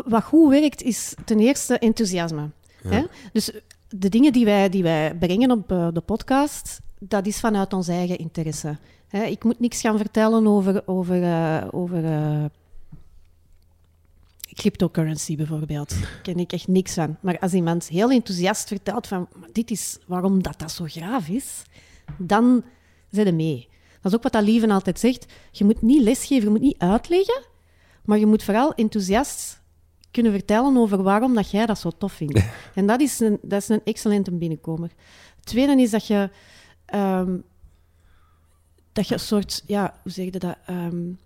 [0.04, 2.50] wat goed werkt, is ten eerste enthousiasme.
[2.88, 3.02] Hè?
[3.32, 3.50] Dus
[3.88, 7.88] de dingen die wij, die wij brengen op uh, de podcast, dat is vanuit ons
[7.88, 8.76] eigen interesse.
[9.08, 9.22] Hè?
[9.24, 12.44] Ik moet niks gaan vertellen over, over, uh, over uh,
[14.58, 15.90] cryptocurrency bijvoorbeeld.
[15.90, 17.16] Daar ken ik echt niks van.
[17.20, 21.62] Maar als iemand heel enthousiast vertelt van dit is waarom dat, dat zo graaf is,
[22.16, 22.64] dan
[23.10, 23.68] zet je mee.
[24.00, 25.32] Dat is ook wat dat Lieven altijd zegt.
[25.50, 27.42] Je moet niet lesgeven, je moet niet uitleggen,
[28.04, 29.62] maar je moet vooral enthousiast
[30.10, 32.44] kunnen vertellen over waarom dat jij dat zo tof vindt.
[32.74, 34.90] en dat is een, dat is een excellente binnenkomer.
[35.36, 36.30] Het tweede is dat je,
[36.94, 37.44] um,
[38.92, 41.18] dat je een soort, ja, hoe zeg je dat, um,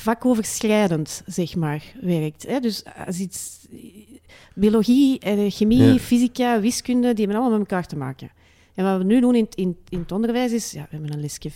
[0.00, 2.46] vakoverschrijdend, zeg maar, werkt.
[2.46, 2.60] Hè?
[2.60, 3.66] Dus als iets,
[4.54, 5.20] biologie,
[5.50, 5.98] chemie, ja.
[5.98, 8.30] fysica, wiskunde, die hebben allemaal met elkaar te maken.
[8.74, 11.20] En wat we nu doen in, in, in het onderwijs is, ja, we hebben een
[11.20, 11.50] lesje,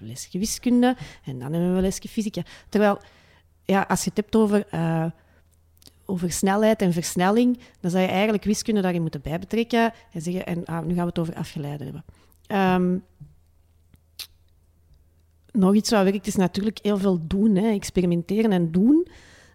[0.00, 2.42] lesje wiskunde en dan hebben we een lesje fysica.
[2.68, 3.00] Terwijl,
[3.64, 5.04] ja, als je het hebt over, uh,
[6.04, 10.64] over snelheid en versnelling, dan zou je eigenlijk wiskunde daarin moeten bijbetrekken en zeggen, en
[10.64, 12.04] ah, nu gaan we het over afgeleiden hebben.
[12.74, 13.04] Um,
[15.52, 19.08] nog iets wat werkt is natuurlijk heel veel doen, hè, experimenteren en doen.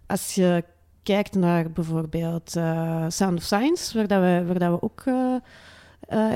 [0.06, 0.64] Als je
[1.02, 5.14] kijkt naar bijvoorbeeld uh, Sound of Science, waar, dat we, waar dat we ook uh,
[5.14, 5.38] uh,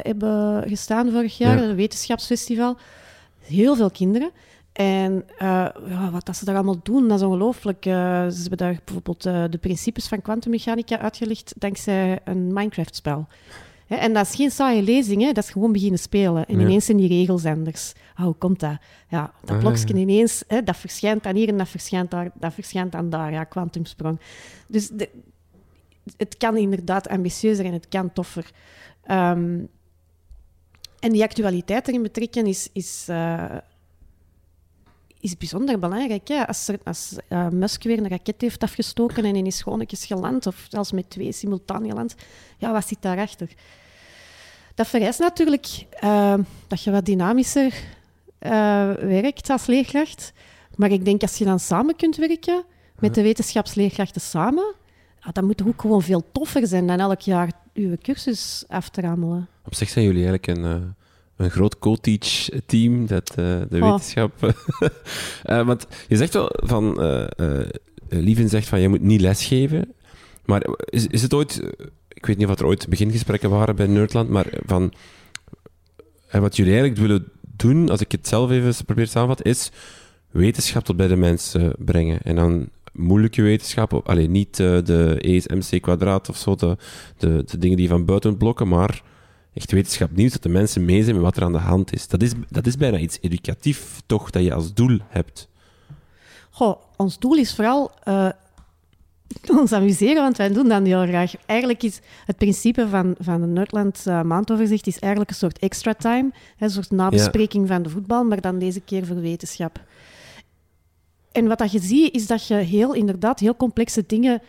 [0.03, 1.63] hebben gestaan vorig jaar, ja.
[1.63, 2.77] een wetenschapsfestival.
[3.39, 4.31] Heel veel kinderen.
[4.73, 5.75] En ja,
[6.13, 7.83] wat dat ze daar allemaal doen, dat is ongelooflijk.
[7.85, 13.27] Ze hebben daar bijvoorbeeld de principes van kwantummechanica uitgelegd dankzij een Minecraft-spel.
[13.89, 15.33] En dat is geen saaie lezing, hè?
[15.33, 16.47] dat is gewoon beginnen spelen.
[16.47, 16.67] En ja.
[16.67, 17.93] ineens zijn die regels anders.
[18.19, 18.79] Oh, hoe komt dat?
[19.09, 22.55] Ja, dat ah, blokje ineens, hè, dat verschijnt dan hier en dat verschijnt daar, dat
[22.55, 23.33] verschijnt dan daar.
[23.33, 24.21] Ja, kwantumsprong.
[24.67, 25.09] Dus de,
[26.17, 28.51] het kan inderdaad ambitieuzer en het kan toffer.
[29.11, 29.69] Um,
[30.99, 33.57] en die actualiteit erin betrekken is, is, uh,
[35.21, 36.29] is bijzonder belangrijk.
[36.29, 36.43] Ja.
[36.43, 40.47] Als, er, als uh, Musk weer een raket heeft afgestoken en in is gewoon geland,
[40.47, 42.15] of zelfs met twee simultaan geland,
[42.59, 43.49] ja, wat zit daarachter?
[44.75, 46.35] Dat vereist natuurlijk uh,
[46.67, 47.75] dat je wat dynamischer
[49.01, 50.33] werkt als leerkracht.
[50.77, 52.65] Maar ik denk als je dan samen kunt werken
[52.99, 54.75] met de wetenschapsleerkrachten samen,
[55.21, 58.89] ja, dan moet het ook gewoon veel toffer zijn dan elk jaar uw cursus af
[58.89, 59.49] te rammelen.
[59.65, 60.95] Op zich zijn jullie eigenlijk een,
[61.39, 63.37] een groot co-teach team, dat, uh,
[63.69, 63.91] de oh.
[63.91, 64.33] wetenschap.
[65.45, 67.01] uh, want je zegt wel van,
[68.09, 69.95] Lieven zegt van, je moet niet lesgeven.
[70.45, 71.63] Maar is, is het ooit,
[72.09, 74.93] ik weet niet of er ooit begingesprekken waren bij Nerdland, maar van,
[76.31, 77.25] wat jullie eigenlijk willen
[77.57, 79.71] doen, als ik het zelf even probeer te samenvatten, is
[80.31, 82.23] wetenschap tot bij de mensen brengen.
[82.23, 86.77] En dan moeilijke wetenschap, alleen niet uh, de ESMC kwadraat of zo, de,
[87.17, 89.03] de, de, dingen die van buiten blokken, maar
[89.55, 92.09] echt wetenschap nieuws, dat de mensen mee zijn met wat er aan de hand is.
[92.09, 95.49] Dat is, dat is bijna iets educatief, toch, dat je als doel hebt.
[96.51, 98.29] Goh, ons doel is vooral uh,
[99.61, 101.33] ons amuseren, want wij doen dat heel graag.
[101.47, 105.95] Eigenlijk is het principe van, van de Nerdland uh, maandoverzicht is eigenlijk een soort extra
[105.95, 107.75] time, een soort nabespreking ja.
[107.75, 109.81] van de voetbal, maar dan deze keer voor wetenschap.
[111.33, 114.43] En wat dat je ziet, is dat je heel, inderdaad, heel complexe dingen...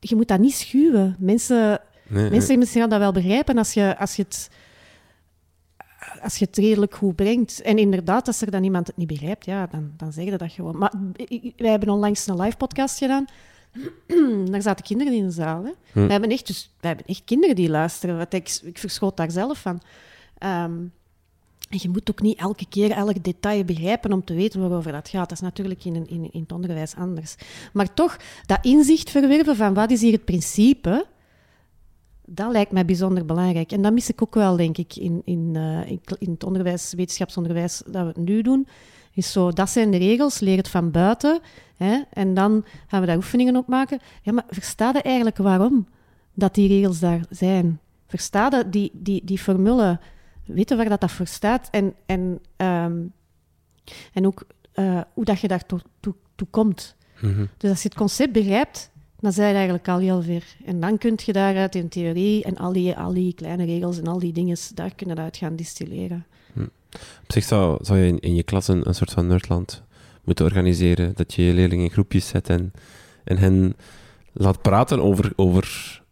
[0.00, 1.16] Je moet dat niet schuwen.
[1.18, 2.66] Mensen, nee, mensen, nee.
[2.66, 4.50] gaan dat wel begrijpen als je, als je het
[6.22, 7.62] als je het redelijk goed brengt.
[7.62, 10.52] En inderdaad, als er dan iemand het niet begrijpt, ja, dan, dan zeg je dat
[10.52, 10.78] gewoon.
[10.78, 10.92] Maar
[11.56, 13.24] wij hebben onlangs een live podcast gedaan.
[14.50, 15.64] daar zaten kinderen in de zaal.
[15.64, 15.70] Hè.
[15.92, 16.06] Hm.
[16.06, 18.16] We, hebben echt, dus, we hebben echt kinderen die luisteren.
[18.18, 19.80] Wat ik, ik verschoot daar zelf van.
[20.44, 20.92] Um,
[21.68, 25.08] en je moet ook niet elke keer elk detail begrijpen om te weten waarover dat
[25.08, 25.28] gaat.
[25.28, 27.34] Dat is natuurlijk in, in, in het onderwijs anders.
[27.72, 31.06] Maar toch, dat inzicht verwerven van wat is hier het principe,
[32.26, 33.72] dat lijkt mij bijzonder belangrijk.
[33.72, 36.92] En dat mis ik ook wel, denk ik, in, in, uh, in, in, het onderwijs,
[36.96, 38.66] wetenschapsonderwijs dat we het nu doen.
[39.12, 41.40] Is zo, dat zijn de regels, leer het van buiten.
[41.76, 43.98] Hè, en dan gaan we daar oefeningen op maken.
[44.22, 45.86] Ja, maar versta je eigenlijk waarom
[46.34, 47.80] dat die regels daar zijn?
[48.06, 49.98] Versta je die, die, die formule
[50.44, 53.12] weten waar dat, dat voor staat en, en, um,
[54.12, 56.96] en ook uh, hoe dat je daar toe, toe, toe komt.
[57.20, 57.48] Mm -hmm.
[57.56, 58.90] Dus als je het concept begrijpt,
[59.24, 60.44] dan zijn je eigenlijk al heel ver.
[60.64, 64.06] En dan kun je daaruit in theorie en al die, al die kleine regels en
[64.06, 66.26] al die dingen, daar kunnen uit gaan distilleren.
[66.52, 66.62] Hm.
[67.22, 69.82] Op zich zou, zou je in, in je klas een, een soort van Nerdland
[70.24, 72.72] moeten organiseren, dat je je leerlingen in groepjes zet en,
[73.24, 73.76] en hen
[74.32, 76.02] laat praten over, over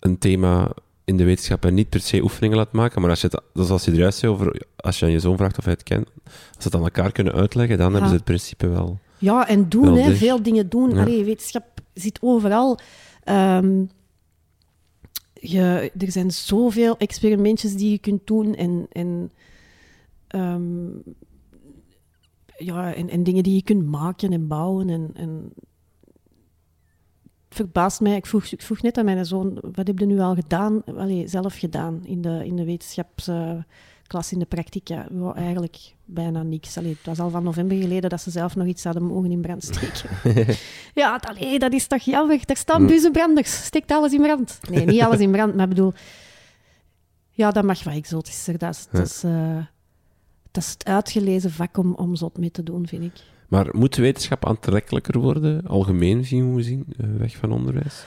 [0.00, 0.70] een thema
[1.04, 3.70] in de wetenschap en niet per se oefeningen laat maken, maar als je het, dus
[3.70, 5.82] als je er juist zei over, als je aan je zoon vraagt of hij het
[5.82, 7.92] kent, als ze het aan elkaar kunnen uitleggen, dan ja.
[7.92, 8.98] hebben ze het principe wel.
[9.18, 10.90] Ja, en doen, hè, veel dingen doen.
[10.90, 11.00] Ja.
[11.00, 12.78] Allee, wetenschap zit overal.
[13.24, 13.90] Um,
[15.32, 19.30] je, er zijn zoveel experimentjes die je kunt doen en, en,
[20.28, 21.02] um,
[22.56, 24.90] ja, en, en dingen die je kunt maken en bouwen.
[24.90, 25.52] En, en
[27.48, 28.16] verbaast mij.
[28.16, 30.82] Ik vroeg, ik vroeg net aan mijn zoon, wat heb je nu al gedaan,
[31.24, 32.64] zelf gedaan in de, in de
[34.06, 34.88] wetenschapsklas, in de praktijk?
[34.88, 36.76] Ja, wou eigenlijk bijna niks.
[36.78, 39.40] Allee, het was al van november geleden dat ze zelf nog iets hadden mogen in
[39.40, 40.10] brand steken.
[40.94, 42.40] ja, allee, dat is toch jammer.
[42.44, 42.86] Daar staan Hm.
[42.86, 43.64] buizenbranders.
[43.64, 44.58] Steekt alles in brand.
[44.70, 45.92] Nee, niet alles in brand, maar ik bedoel...
[47.30, 48.58] Ja, dat mag wat exotischer.
[48.58, 49.56] Dat is, dat is, eh,
[50.50, 53.20] dat is het uitgelezen vak om, om zot mee te doen, vind ik.
[53.48, 58.04] Maar moet wetenschap aantrekkelijker worden, algemeen zien we zien, eh, weg van onderwijs?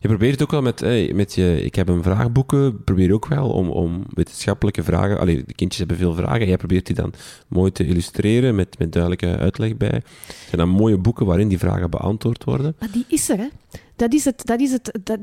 [0.00, 3.26] Je probeert het ook wel met, eh, met je, ik heb een vraagboeken, probeer ook
[3.26, 6.94] wel om, om wetenschappelijke vragen, allee, de kindjes hebben veel vragen, en jij probeert die
[6.94, 7.12] dan
[7.48, 9.88] mooi te illustreren met, met duidelijke uitleg bij.
[9.88, 12.76] Het zijn dan mooie boeken waarin die vragen beantwoord worden.
[12.78, 13.48] Maar die is er, hè.
[13.96, 14.46] Dat is het.
[14.46, 15.18] Dat is het dat,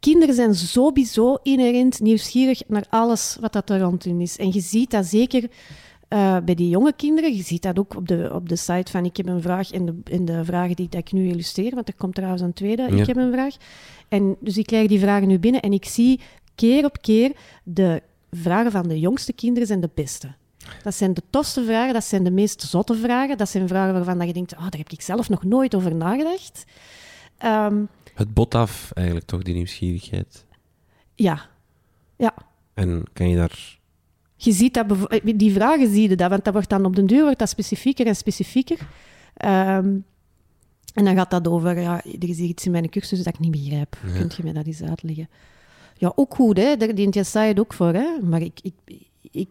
[0.00, 4.36] kinderen zijn sowieso inherent nieuwsgierig naar alles wat dat er rond hun is.
[4.36, 5.48] En je ziet dat zeker
[6.14, 7.36] eh, bij die jonge kinderen.
[7.36, 9.86] Je ziet dat ook op de, op de site van ik heb een vraag en
[9.86, 12.82] de, en de vragen die dat ik nu illustreer, want er komt trouwens een tweede,
[12.82, 12.88] Ja.
[13.00, 13.56] ik heb een vraag.
[14.08, 16.20] En dus ik krijg die vragen nu binnen en ik zie
[16.54, 20.34] keer op keer de vragen van de jongste kinderen zijn de beste.
[20.82, 23.38] Dat zijn de tofste vragen, dat zijn de meest zotte vragen.
[23.38, 25.94] Dat zijn vragen waarvan dat je denkt, oh, daar heb ik zelf nog nooit over
[25.94, 26.64] nagedacht.
[27.38, 27.84] Ehm,
[28.14, 30.44] Het bot af, eigenlijk toch, die nieuwsgierigheid.
[31.14, 31.40] ja,
[32.16, 32.34] ja.
[32.74, 33.78] En kan je daar...
[34.44, 37.06] Je ziet dat, eh, die vragen zie je dat, want dat wordt dan op den
[37.06, 38.78] duur wordt dat specifieker en specifieker.
[39.34, 39.96] Ehm,
[40.94, 43.40] en dan gaat dat over, ja, er is hier iets in mijn cursus dat ik
[43.40, 43.96] niet begrijp.
[44.06, 44.18] Ja.
[44.18, 45.28] Kunt je mij dat eens uitleggen?
[45.96, 46.76] Ja, ook goed, hè.
[46.76, 48.06] daar dient je het ook voor, hè.
[48.22, 48.74] Maar ik, ik,
[49.30, 49.48] ik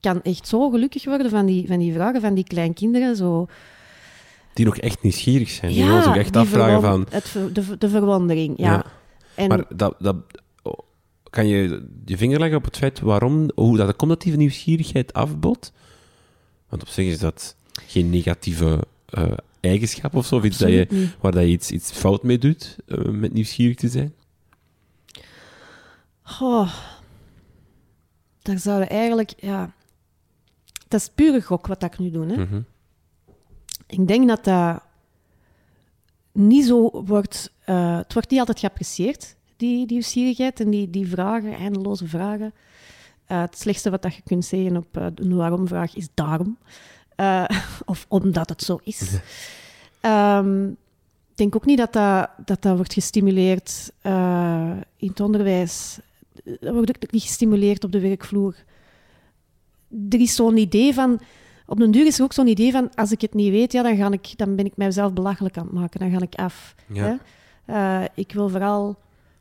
[0.00, 3.16] kan echt zo gelukkig worden van die, van die vragen van die kleinkinderen.
[3.16, 3.46] Zo,
[4.52, 5.72] Die nog echt nieuwsgierig zijn.
[5.72, 7.06] Die zich echt afvragen van...
[7.10, 8.72] Het, de, de verwondering, ja.
[8.72, 8.84] Ja.
[9.34, 10.16] En, Maar dat, dat,
[11.36, 15.12] kan je je vinger leggen op het feit waarom, hoe dat komt dat die nieuwsgierigheid
[15.12, 15.72] afbot?
[16.68, 17.56] Want op zich is dat
[17.86, 21.90] geen negatieve eh, eigenschap of zo, of iets dat je, waar dat je iets, iets
[21.90, 24.14] fout mee doet, eh, met nieuwsgierig te zijn.
[26.22, 26.72] Goh,
[28.42, 29.74] daar zouden eigenlijk, ja...
[30.88, 32.36] Dat is pure gok wat ik nu doe, hè.
[32.36, 32.60] Mhm.
[33.86, 34.82] Ik denk dat dat
[36.32, 37.52] niet zo wordt...
[37.64, 42.52] eh, het wordt niet altijd geapprecieerd, die, die nieuwsgierigheid en die, die vragen, eindeloze vragen.
[43.26, 46.56] Eh, het slechtste wat dat je kunt zeggen op eh, een waarom-vraag is daarom.
[47.16, 47.44] Eh,
[47.84, 49.18] of omdat het zo is.
[50.00, 50.68] Ehm,
[51.36, 55.98] ik denk ook niet dat dat, dat, dat wordt gestimuleerd eh, in het onderwijs.
[56.44, 58.54] Dat wordt ook niet gestimuleerd op de werkvloer.
[60.08, 61.20] Er is zo'n idee van...
[61.66, 62.94] Op den duur is er ook zo'n idee van...
[62.94, 65.64] Als ik het niet weet, ja, dan, ga ik, dan ben ik mijzelf belachelijk aan
[65.64, 66.00] het maken.
[66.00, 66.74] Dan ga ik af.
[66.86, 67.02] Ja.
[67.02, 67.16] Hè?
[67.74, 68.96] Eh, ik wil vooral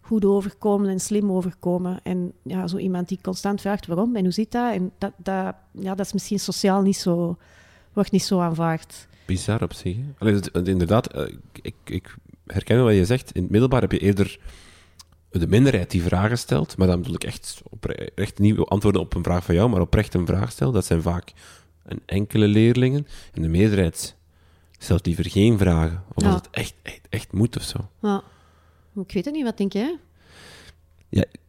[0.06, 1.99] goed overkomen en slim overkomen.
[2.03, 4.74] En ja, zo iemand die constant vraagt waarom en hoe zit dat?
[4.74, 7.38] En dat, dat, ja, dat is misschien sociaal niet zo...
[7.93, 9.08] Wordt niet zo aanvaard.
[9.26, 9.97] Bizar op zich.
[10.18, 13.32] Allee, inderdaad, eh, ik, ik herken wat je zegt.
[13.32, 14.39] In het middelbaar heb je eerder
[15.30, 19.24] de minderheid die vragen stelt, maar dan bedoel ik echt oprecht niet antwoorden op een
[19.24, 20.74] vraag van jou, maar oprecht een vraag stelt.
[20.74, 21.34] Dat zijn vaak
[21.84, 23.08] een enkele leerlingen.
[23.34, 24.16] En de meerderheid
[24.78, 26.30] stelt liever geen vragen, of Ja.
[26.30, 27.80] als het echt, echt, echt moet of zo.
[28.01, 28.24] Ja.
[28.96, 29.98] Ik weet het niet, wat denk jij?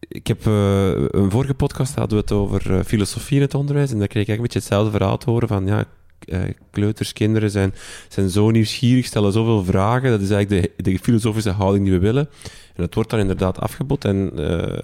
[0.08, 3.90] Ik heb eh, een vorige podcast hadden we het over eh, filosofie in het onderwijs.
[3.92, 5.84] En daar kreeg ik eigenlijk een beetje hetzelfde verhaal te horen van ja,
[6.18, 6.40] eh,
[6.70, 7.74] kleuters, kinderen zijn,
[8.08, 10.10] zijn zo nieuwsgierig, stellen zoveel vragen.
[10.10, 12.28] Dat is eigenlijk de, de filosofische houding die we willen.
[12.74, 14.04] En dat wordt dan inderdaad afgebod.
[14.04, 14.30] En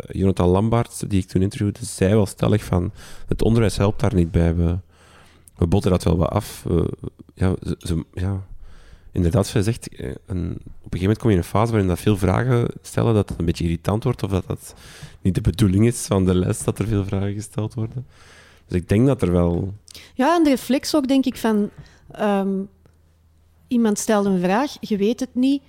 [0.09, 2.93] Jonathan Lambaert, die ik toen interviewde, zei wel stellig van
[3.27, 4.55] het onderwijs helpt daar niet bij.
[4.55, 4.79] We,
[5.57, 6.65] we botten dat wel wat af.
[7.35, 8.47] Ja, ze- ja,
[9.13, 10.15] inderdaad, zoals je zegt, eh, een,
[10.53, 13.29] op een gegeven moment kom je in een fase waarin dat veel vragen stellen, dat
[13.29, 14.75] het een beetje irritant wordt of dat dat
[15.21, 18.07] niet de bedoeling is van de les dat er veel vragen gesteld worden.
[18.67, 19.75] Dus ik denk dat er wel.
[20.15, 21.71] Ja, en de reflex ook, denk ik, van...
[22.11, 22.61] ehm,
[23.69, 25.63] iemand stelt een vraag, je weet het niet.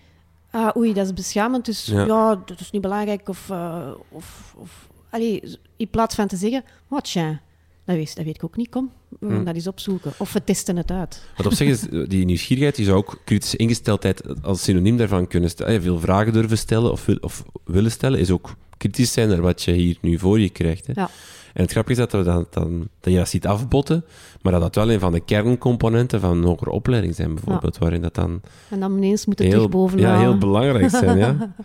[0.52, 2.06] Ah, oei, dat is beschamend, dus Ja.
[2.06, 3.30] ja, dat is niet belangrijk.
[3.30, 7.41] Of, eh, of, of allee, in plaats van te zeggen, wat tja,
[7.86, 9.44] dat weet, dat weet ik ook niet, kom, we gaan Hm.
[9.44, 10.12] dat eens opzoeken.
[10.18, 11.24] Of we testen het uit.
[11.38, 15.28] Wat op zich is, eh, die nieuwsgierigheid, die zou ook kritische ingesteldheid als synoniem daarvan
[15.28, 15.82] kunnen stellen.
[15.82, 19.72] Veel vragen durven stellen of, of willen stellen, is ook kritisch zijn naar wat je
[19.72, 20.88] hier nu voor je krijgt.
[20.88, 20.94] Hè.
[20.96, 21.10] Ja.
[21.54, 24.06] En het grappige is dat, we dan, dan, dat je dat ziet afbotten,
[24.42, 28.02] maar dat dat wel een van de kerncomponenten van een hogere opleiding zijn, bijvoorbeeld, waarin
[28.02, 30.12] dat dan En dan ineens moet het heel, bovenaan.
[30.12, 31.18] ja, heel belangrijk zijn.
[31.18, 31.36] ja.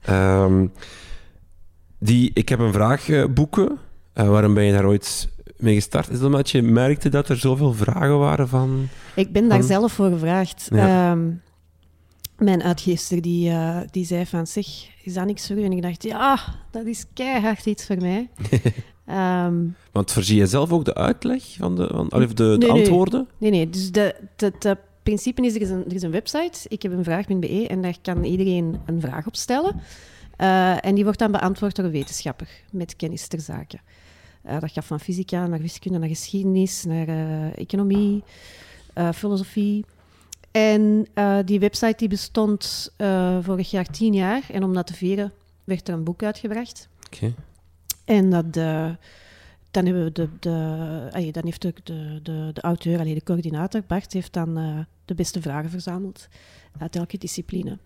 [0.00, 0.66] Ehm,
[1.98, 3.78] die, ik heb een vraag eh, boeken.
[4.12, 5.28] Eh, waarom ben je daar ooit
[5.58, 6.08] mee gestart?
[6.08, 8.88] Is dat omdat je merkte dat er zoveel vragen waren van...
[9.14, 10.68] Ik ben daar Van- zelf voor gevraagd.
[10.70, 11.10] Ja.
[11.10, 11.30] Ehm,
[12.38, 14.66] mijn uitgeefster die, eh, die zei van, zeg,
[15.02, 15.64] is dat niks voor u?
[15.64, 16.38] En ik dacht, ja,
[16.70, 18.28] dat is keihard iets voor mij.
[19.06, 19.54] Ehm,
[19.92, 22.70] Want voorzie je zelf ook de uitleg van de, van, of de, de nee.
[22.70, 23.28] antwoorden?
[23.38, 26.58] nee, nee, dus de, de, de principe is, er is, een, er is een website,
[26.68, 29.80] ik heb een vraag.be, en daar kan iedereen een vraag op stellen.
[30.40, 33.78] Uh, en die wordt dan beantwoord door een wetenschapper met kennis ter zake.
[34.48, 38.22] Uh, dat gaat van fysica naar wiskunde, naar geschiedenis, naar uh, economie,
[39.14, 39.84] filosofie.
[40.50, 41.06] En
[41.44, 42.92] die website die bestond
[43.40, 44.42] vorig jaar tien jaar.
[44.50, 45.32] En om dat te vieren
[45.64, 46.88] werd er een boek uitgebracht.
[47.06, 47.34] Oké.
[48.04, 48.52] En dat
[49.70, 53.82] dan, hebben we de, de, dan heeft de, de, de, de auteur, allee, de coördinator,
[53.86, 54.54] Bart, heeft dan
[55.04, 56.28] de beste vragen verzameld
[56.78, 57.78] uit elke discipline.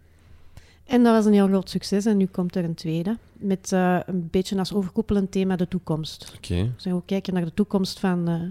[0.92, 3.98] En dat was een heel groot succes en nu komt er een tweede, met uh,
[4.06, 6.32] een beetje als overkoepelend thema de toekomst.
[6.36, 6.52] Oké.
[6.52, 6.72] Okay.
[6.74, 8.42] Dus we kijken naar de toekomst van, uh,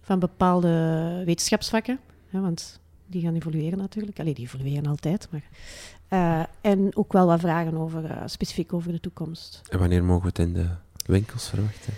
[0.00, 4.20] van bepaalde wetenschapsvakken, hè, want die gaan evolueren natuurlijk.
[4.20, 6.48] Allee, die evolueren altijd, maar...
[6.60, 9.60] en ook wel wat vragen over, specifiek over de toekomst.
[9.70, 10.68] En wanneer mogen we het in de
[11.06, 11.92] winkels verwachten?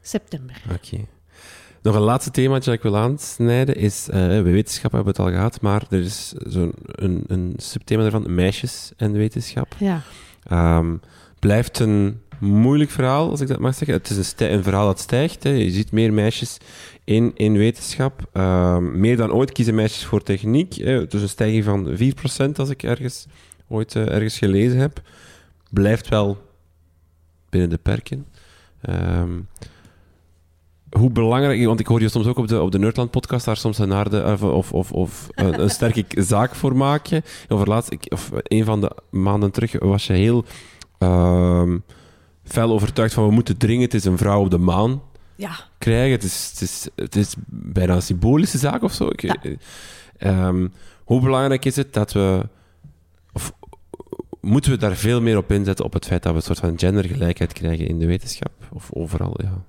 [0.00, 0.62] september.
[0.72, 1.06] Oké.
[1.82, 5.30] Nog een laatste themaatje dat ik wil aansnijden is, uh, we wetenschap hebben we het
[5.30, 9.74] al gehad, maar er is zo'n een, een subthema ervan, meisjes en wetenschap.
[9.78, 10.02] Ja.
[10.52, 11.00] Um,
[11.38, 13.96] blijft een moeilijk verhaal, als ik dat mag zeggen.
[13.96, 15.42] Het is een, een verhaal dat stijgt.
[15.42, 15.50] Hè.
[15.50, 16.56] Je ziet meer meisjes
[17.04, 18.28] in, in wetenschap.
[18.32, 20.74] Um, meer dan ooit kiezen meisjes voor techniek.
[20.74, 21.06] Hè.
[21.06, 21.96] Dus een stijging van
[22.48, 23.26] 4% als ik ergens
[23.68, 25.02] ooit uh, ergens gelezen heb.
[25.70, 26.38] Blijft wel
[27.48, 28.26] binnen de perken.
[28.88, 29.48] Um,
[30.90, 33.56] hoe belangrijk, want ik hoor je soms ook op de, op de Nerdland podcast daar
[33.56, 37.22] soms een harde of, of, of een, een sterke zaak voor maken.
[37.48, 40.44] Over laatst, ik, of een van de maanden terug was je heel
[40.98, 41.74] uh,
[42.44, 45.02] fel overtuigd van we moeten dringend eens een vrouw op de maan
[45.36, 45.50] ja.
[45.78, 46.10] krijgen.
[46.10, 49.08] Het is, het, is, het is bijna een symbolische zaak of zo.
[49.08, 49.56] Ik,
[50.18, 50.72] um,
[51.04, 52.48] hoe belangrijk is het dat we,
[53.32, 53.52] of
[54.40, 56.78] moeten we daar veel meer op inzetten op het feit dat we een soort van
[56.78, 58.52] gendergelijkheid krijgen in de wetenschap?
[58.72, 59.64] Of overal, ja.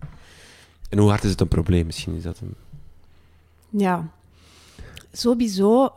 [0.92, 1.86] En hoe hard is het een probleem?
[1.86, 2.56] Misschien is dat een...
[3.70, 4.12] Ja,
[5.12, 5.94] sowieso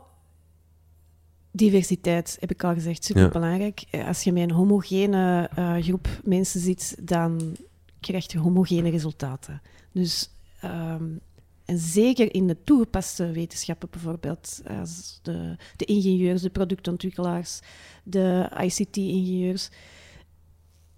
[1.50, 3.84] diversiteit, heb ik al gezegd, super belangrijk.
[4.06, 7.56] Als je met een homogene uh, groep mensen zit, dan
[8.00, 9.62] krijg je homogene resultaten.
[9.92, 10.30] Dus,
[10.64, 11.20] um,
[11.64, 17.60] en zeker in de toegepaste wetenschappen bijvoorbeeld, als de, de ingenieurs, de productontwikkelaars,
[18.02, 19.70] de ICT-ingenieurs,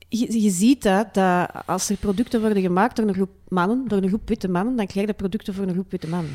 [0.08, 4.02] je, je, ziet dat, dat als er producten worden gemaakt door een groep mannen, door
[4.02, 6.32] een groep witte mannen, dan krijg je producten voor een groep witte mannen.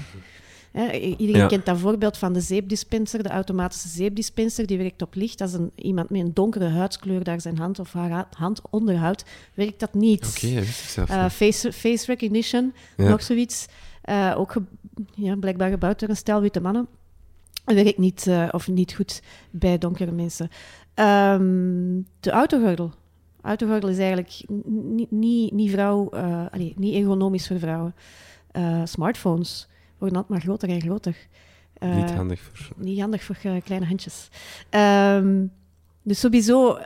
[1.17, 5.41] iedereen kent dat voorbeeld van de zeepdispenser, de automatische zeepdispenser, die werkt op licht.
[5.41, 9.79] Als een, iemand met een donkere huidskleur daar zijn hand of haar hand onderhoudt, werkt
[9.79, 10.27] dat niet.
[10.27, 10.63] Oké,
[11.01, 13.65] okay, uh, face, face recognition, nog zoiets.
[14.09, 14.53] Uh, ook
[15.15, 16.87] ja, blijkbaar gebouwd door een stel witte mannen.
[17.65, 20.49] Werkt niet, uh, of niet goed bij donkere mensen.
[20.95, 22.91] Um, de autogordel
[23.41, 27.95] Autogordel is eigenlijk niet, niet, niet, vrouw, uh, allez, niet ergonomisch voor vrouwen.
[28.57, 29.67] Uh, smartphones
[29.97, 31.15] worden altijd maar groter en groter.
[31.79, 32.75] Uh, niet handig voor...
[32.77, 34.29] Niet handig voor kleine handjes.
[34.69, 35.51] Um,
[36.03, 36.77] dus sowieso,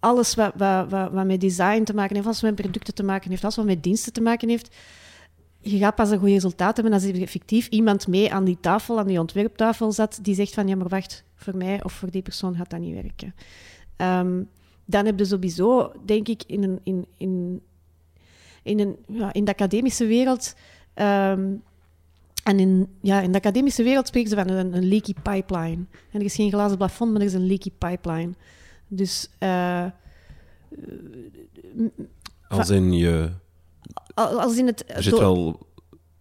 [0.00, 3.02] alles wat, wat, wat, wat, met design te maken heeft, alles wat met producten te
[3.02, 4.76] maken heeft, alles wat met diensten te maken heeft,
[5.60, 8.98] je gaat pas een goed resultaat hebben als er effectief iemand mee aan die tafel,
[8.98, 12.22] aan die ontwerptafel zat, die zegt van, ja, maar wacht, voor mij of voor die
[12.22, 13.34] persoon gaat dat niet werken.
[13.96, 14.48] Um,
[14.86, 17.60] dan heb je sowieso, denk ik, in, een, in, in,
[18.62, 20.54] in, een, ja, in de academische wereld.
[20.94, 21.62] Um,
[22.42, 25.84] en in, ja, in de academische wereld spreken ze van een, een, leaky pipeline.
[26.10, 28.32] En er is geen glazen plafond, maar er is een leaky pipeline.
[28.88, 29.30] Dus.
[29.40, 29.84] Uh,
[32.48, 33.30] als in je.
[34.14, 34.84] Als in het.
[34.86, 35.66] Er zit wel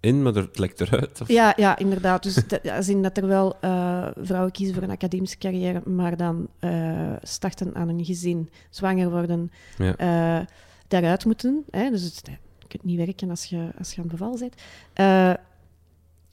[0.06, 1.22] in, maar het lekt eruit.
[1.22, 1.28] Of?
[1.28, 2.24] Ja, ja, inderdaad.
[2.24, 2.38] Dus
[2.72, 7.14] als in dat er wel uh, vrouwen kiezen voor een academische carrière, maar dan uh,
[7.22, 10.39] starten aan een gezin, zwanger worden, ja.
[10.39, 10.46] uh,
[10.88, 11.63] daaruit moeten.
[11.70, 11.89] Hè?
[11.89, 12.21] Dus het,
[12.59, 14.55] je kunt niet werken als je, als je aan beval bent.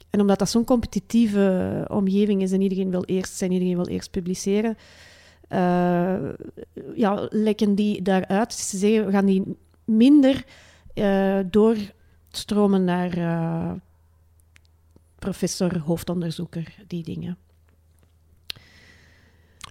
[0.09, 4.11] en omdat dat zo'n competitieve omgeving is en iedereen wil eerst zijn, iedereen wil eerst
[4.11, 4.77] publiceren,
[6.95, 8.53] ja, lekken die daaruit.
[8.53, 10.45] Ze zeggen, we gaan die minder
[11.45, 11.77] door
[12.37, 13.71] stromen naar uh,
[15.19, 17.37] professor, hoofdonderzoeker, die dingen.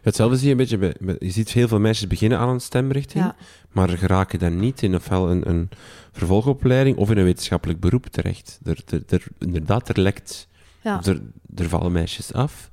[0.02, 3.24] Hetzelfde zie je een beetje bij, je ziet heel veel meisjes beginnen aan een stemrichting,
[3.24, 3.36] ja.
[3.70, 5.68] maar geraken dan niet in ofwel een, een
[6.12, 8.60] vervolgopleiding of in een wetenschappelijk beroep terecht.
[8.64, 10.48] Er, er, er inderdaad, er lekt,
[10.80, 11.01] ja.
[11.05, 11.22] er,
[11.55, 12.70] er vallen meisjes af.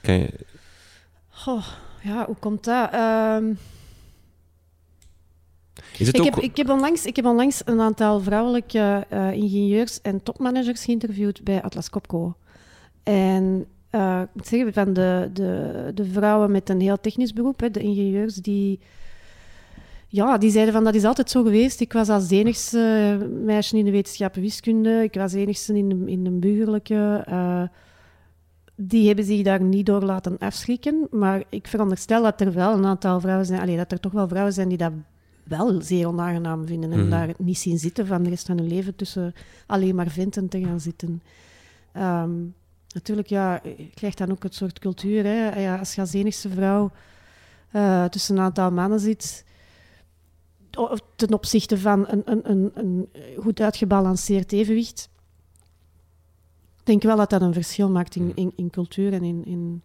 [0.00, 0.46] Kan je...
[2.02, 2.92] Ja, hoe komt dat?
[2.94, 3.36] Uh,
[5.98, 6.34] is het ik, ook...
[6.34, 11.44] heb, ik, heb onlangs, ik heb onlangs een aantal vrouwelijke uh, ingenieurs en topmanagers geïnterviewd
[11.44, 12.34] bij Atlas Copco.
[13.02, 17.60] En uh, ik moet zeggen, van de, de, de vrouwen met een heel technisch beroep,
[17.60, 18.80] hè, de ingenieurs, die,
[20.08, 21.80] ja, die zeiden van dat is altijd zo geweest.
[21.80, 26.24] Ik was als enigste meisje in de wetenschap wiskunde, ik was enigste in de, in
[26.24, 27.26] de burgerlijke.
[27.28, 27.62] Uh,
[28.76, 31.06] die hebben zich daar niet door laten afschrikken.
[31.10, 34.28] Maar ik veronderstel dat er wel een aantal vrouwen zijn, allee, dat er toch wel
[34.28, 34.92] vrouwen zijn die dat
[35.44, 37.10] wel zeer onaangenaam vinden en Mhm.
[37.10, 39.34] daar niet zien zitten van de rest van hun leven tussen
[39.66, 41.22] alleen maar venten te gaan zitten.
[41.92, 42.30] Ehm,
[42.94, 45.24] natuurlijk, ja, je krijgt dan ook het soort cultuur.
[45.24, 45.60] Hè.
[45.60, 46.90] Ja, als je als enigste vrouw
[47.70, 49.44] eh, tussen een aantal mannen zit,
[51.16, 53.08] ten opzichte van een, een, een, een
[53.42, 55.08] goed uitgebalanceerd evenwicht,
[56.78, 59.82] ik denk wel dat dat een verschil maakt in, in, in cultuur en in, in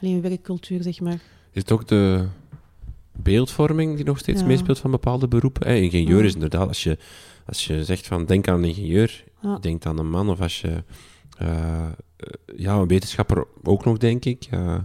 [0.00, 1.20] alleen werkcultuur, zeg maar.
[1.50, 2.26] Is het ook de
[3.16, 4.46] beeldvorming die nog steeds Ja.
[4.46, 5.66] meespeelt van bepaalde beroepen?
[5.66, 6.24] Eh, ingenieur Ja.
[6.24, 6.98] is inderdaad, als je,
[7.46, 9.58] als je zegt van denk aan een ingenieur, Ja.
[9.58, 10.30] denk aan een man.
[10.30, 10.82] Of als je,
[11.38, 11.92] eh, eh,
[12.56, 14.46] ja, een wetenschapper ook nog, denk ik.
[14.50, 14.84] Ja.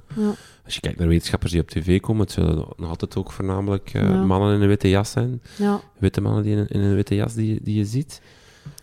[0.66, 3.90] als je kijkt naar wetenschappers die op tv komen, het zullen nog altijd ook voornamelijk
[3.94, 5.42] eh, mannen in een witte jas zijn.
[5.58, 5.82] Ja.
[5.98, 8.22] Witte mannen die in, een- in een witte jas die, je- die je ziet.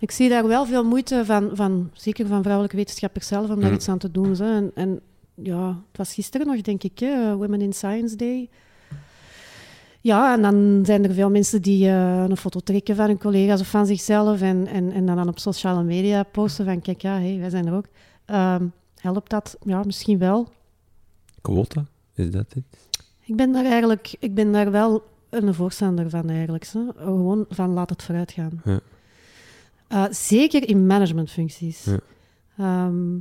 [0.00, 3.68] Ik zie daar wel veel moeite van, van zeker van vrouwelijke wetenschappers zelf, om daar
[3.70, 3.74] Mm.
[3.76, 4.40] iets aan te doen.
[4.40, 5.00] En, en
[5.34, 8.48] ja, het was gisteren nog, denk ik, hè, Women in Science Day.
[10.04, 13.60] Ja, en dan zijn er veel mensen die eh, een foto trekken van hun collega's
[13.60, 17.38] of van zichzelf en, en, en dan op sociale media posten van kijk, ja, hey,
[17.38, 17.86] wij zijn er ook.
[18.24, 18.66] Ehm,
[18.96, 19.56] helpt dat?
[19.62, 20.48] Ja, misschien wel.
[21.40, 22.64] Quota, is dat het?
[23.20, 26.64] Ik ben daar eigenlijk, ik ben daar wel een voorstander van eigenlijk.
[26.96, 28.62] Gewoon van laat het vooruit gaan.
[28.64, 28.80] Ja.
[29.88, 31.84] Eh, zeker in managementfuncties.
[31.84, 31.98] Ja.
[32.56, 33.18] Ehm,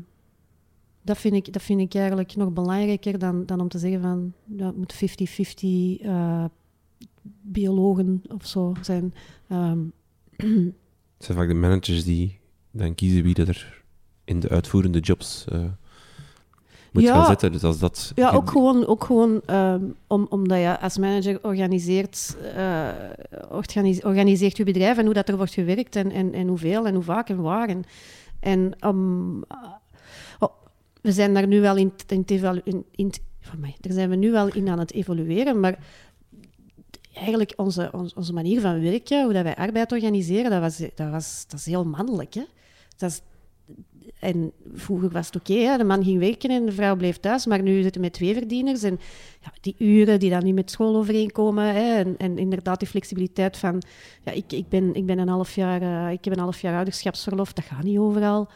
[1.02, 4.34] dat, vind ik, dat vind ik eigenlijk nog belangrijker dan, dan om te zeggen van
[4.58, 6.46] het moet 50-50 eh,
[7.42, 9.14] biologen of zo zijn.
[9.50, 9.80] Ehm,
[11.18, 12.40] Het zijn vaak de managers die
[12.72, 13.82] dan kiezen wie dat er
[14.26, 15.60] in de uitvoerende jobs eh,
[16.92, 17.14] moet Ja.
[17.16, 17.52] gaan zitten.
[17.52, 18.12] Dus als dat...
[18.16, 22.88] Ja, ook gewoon, ook gewoon ehm, om, omdat je als manager organiseert, eh,
[23.50, 26.94] organis- organiseert je bedrijf en hoe dat er wordt gewerkt en, en, en hoeveel en
[26.94, 27.68] hoe vaak en waar.
[27.70, 27.84] En,
[28.40, 29.58] en om, eh,
[30.40, 30.50] oh,
[31.02, 32.26] we zijn daar nu wel in, in,
[32.64, 35.80] in, in van mij, daar zijn we nu wel in aan het evolueren, maar
[37.14, 41.46] eigenlijk onze, onze, manier van werken, hoe dat wij arbeid organiseren, dat, was, dat, was,
[41.48, 42.34] dat is heel mannelijk.
[42.34, 42.44] Hè?
[42.98, 43.22] Dat is,
[44.20, 47.62] en vroeger was het oké, de man ging werken en de vrouw bleef thuis, maar
[47.62, 49.00] nu zitten we met twee verdieners en
[49.42, 53.58] ja, die uren die dan niet met school overeenkomen hè, en, en inderdaad die flexibiliteit
[53.58, 53.82] van,
[54.24, 56.76] ja, ik, ik, ben, ik, ben een half jaar, eh, ik heb een half jaar
[56.76, 58.50] ouderschapsverlof, dat gaat niet overal.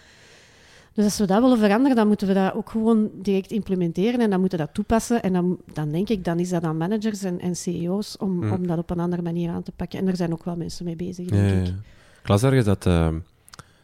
[0.97, 4.29] Dus als we dat willen veranderen, dan moeten we dat ook gewoon direct implementeren en
[4.29, 5.21] dan moeten we dat toepassen.
[5.21, 8.53] En dan, dan denk ik, dan is dat aan managers en, en CEO's om, Ja.
[8.53, 9.99] om dat op een andere manier aan te pakken.
[9.99, 11.65] En er zijn ook wel mensen mee bezig, denk ja, ik.
[11.65, 11.71] ja.
[12.21, 13.07] Ik las ergens dat, eh,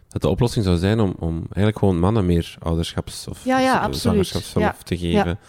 [0.07, 3.91] dat de oplossing zou zijn om, om eigenlijk gewoon mannen meer ouderschaps- of Ja, ja,
[3.91, 5.39] zwangerschapsverlof Ja, te geven.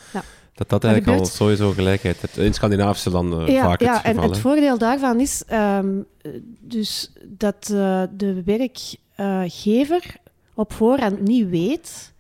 [0.55, 2.37] Dat dat eigenlijk al sowieso gelijkheid heeft.
[2.37, 4.25] In Scandinavische landen ja, vaak ja, het en geval.
[4.27, 4.41] het hè.
[4.43, 6.31] voordeel daarvan is ehm, eh,
[6.61, 10.17] dus dat eh, de werkgever
[10.55, 12.13] op voorhand niet weet,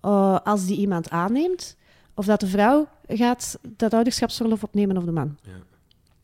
[0.00, 1.76] eh, als die iemand aanneemt,
[2.14, 5.36] of dat de vrouw gaat dat ouderschapsverlof opnemen of de man.
[5.42, 5.50] Ja.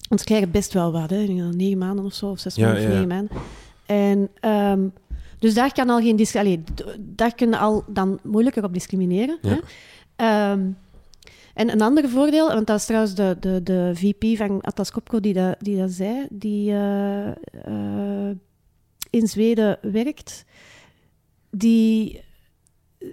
[0.09, 1.16] Want ze krijgen best wel wat, hè?
[1.26, 3.36] Negen maanden of zo, of zes Ja, maanden of negen maanden.
[3.86, 4.89] En, ehm,
[5.39, 8.72] dus daar kan al geen dis- allee, d- daar kun je al dan moeilijker op
[8.72, 9.39] discrimineren.
[9.43, 9.59] Hè?
[10.16, 10.60] Ehm,
[11.55, 15.20] en een ander voordeel, want dat is trouwens de, de, de VP van Atlas Copco
[15.20, 18.36] die dat, die dat zei, die eh, eh,
[19.10, 20.44] in Zweden werkt,
[21.57, 22.20] die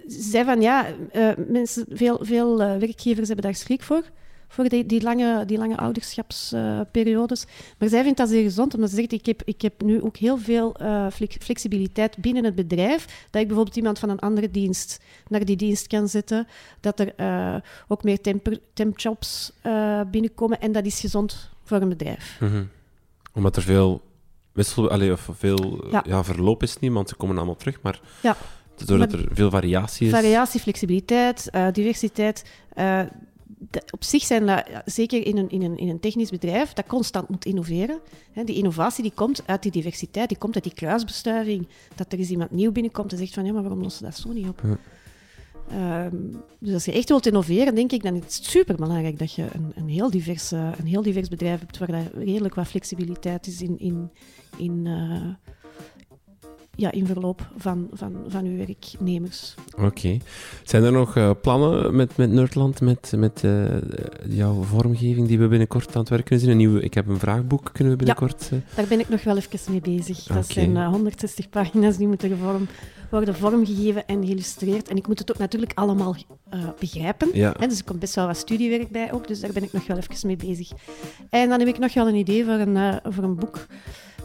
[0.06, 4.02] zei van ja, eh, mensen, veel, veel eh, werkgevers hebben daar schrik voor,
[4.48, 7.46] voor die, die lange, die lange ouderschapsperiodes.
[7.78, 10.16] maar zij vindt dat zeer gezond, omdat ze zegt, ik heb, ik heb nu ook
[10.16, 14.50] heel veel eh, flex- flexibiliteit binnen het bedrijf, dat ik bijvoorbeeld iemand van een andere
[14.50, 16.46] dienst naar die dienst kan zetten,
[16.80, 17.14] dat er
[17.88, 22.36] ook meer temp- tempjobs eh, binnenkomen en dat is gezond voor een bedrijf.
[22.40, 22.64] Mhm.
[23.32, 24.02] Omdat er veel
[24.52, 26.04] wissel, allee, of veel ja.
[26.06, 26.24] Ja.
[26.24, 27.82] verloop is niet, want ze komen allemaal terug.
[27.82, 28.36] Maar Ja.
[28.84, 30.12] doordat Maar- er veel variatie is.
[30.12, 32.44] Variatie, flexibiliteit, eh, diversiteit.
[32.74, 33.00] eh,
[33.70, 36.86] de- op zich zijn dat, zeker in een, in, een, in een technisch bedrijf, dat
[36.86, 37.98] constant moet innoveren.
[38.32, 41.68] Hè, die innovatie die komt uit die diversiteit, die komt uit die kruisbestuiving.
[41.94, 44.18] Dat er eens iemand nieuw binnenkomt en zegt van, ja, maar waarom lossen we dat
[44.18, 44.60] zo niet op?
[44.64, 44.76] Ja.
[45.70, 46.16] Ehm,
[46.58, 49.72] dus als je echt wilt innoveren, denk ik, dan is het superbelangrijk dat je een,
[49.74, 54.10] een, heel, divers, een heel divers bedrijf hebt, waar redelijk wat flexibiliteit is in, in,
[54.56, 55.50] in, eh,
[56.80, 59.54] ja, in verloop van, van, van uw werknemers.
[59.78, 60.16] Oké.
[60.64, 63.64] Zijn er nog eh, plannen met, met Nerdland, met, met eh,
[64.28, 66.52] jouw vormgeving die we binnenkort aan het werk kunnen zien?
[66.52, 68.48] Een nieuwe, ik heb een vraagboek, kunnen we binnenkort...
[68.52, 70.22] eh, Daar ben ik nog wel even mee bezig.
[70.22, 72.66] Dat zijn eh, 160 pagina's die moeten gevorm,
[73.10, 74.88] worden vormgegeven en geïllustreerd.
[74.88, 76.16] En ik moet het ook natuurlijk allemaal
[76.78, 77.28] begrijpen.
[77.32, 77.54] ja.
[77.58, 79.86] Hè, dus er komt best wel wat studiewerk bij ook, dus daar ben ik nog
[79.86, 80.70] wel even mee bezig.
[81.30, 83.66] En dan heb ik nog wel een idee voor een, voor een boek.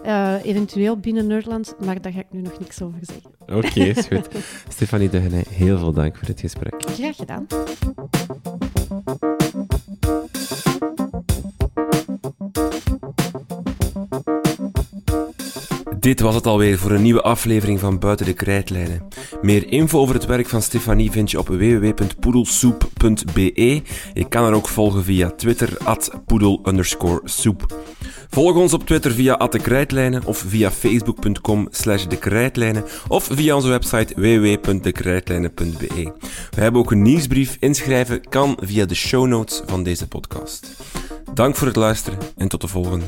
[0.06, 3.32] Eh, eventueel binnen Nerdland, maar daar ga ik nu nog niks over zeggen.
[3.58, 4.28] Oké, is goed.
[4.76, 6.74] Stefanie Degenij, heel veel dank voor dit gesprek.
[6.78, 7.48] Graag gedaan.
[16.06, 19.08] Dit was het alweer voor een nieuwe aflevering van Buiten de Krijtlijnen.
[19.42, 23.82] Meer info over het werk van Stefanie vind je op www.poedelsoep.be.
[24.14, 27.66] Je kan haar ook volgen via Twitter, at poedel_soep.
[28.30, 33.56] Volg ons op Twitter via de Krijtlijnen of via facebook.com slash de Krijtlijnen of via
[33.56, 36.14] onze website www.dekrijtlijnen.be.
[36.50, 37.58] We hebben ook een nieuwsbrief.
[37.60, 40.68] Inschrijven kan via de show notes van deze podcast.
[41.34, 43.06] Dank voor het luisteren en tot de volgende.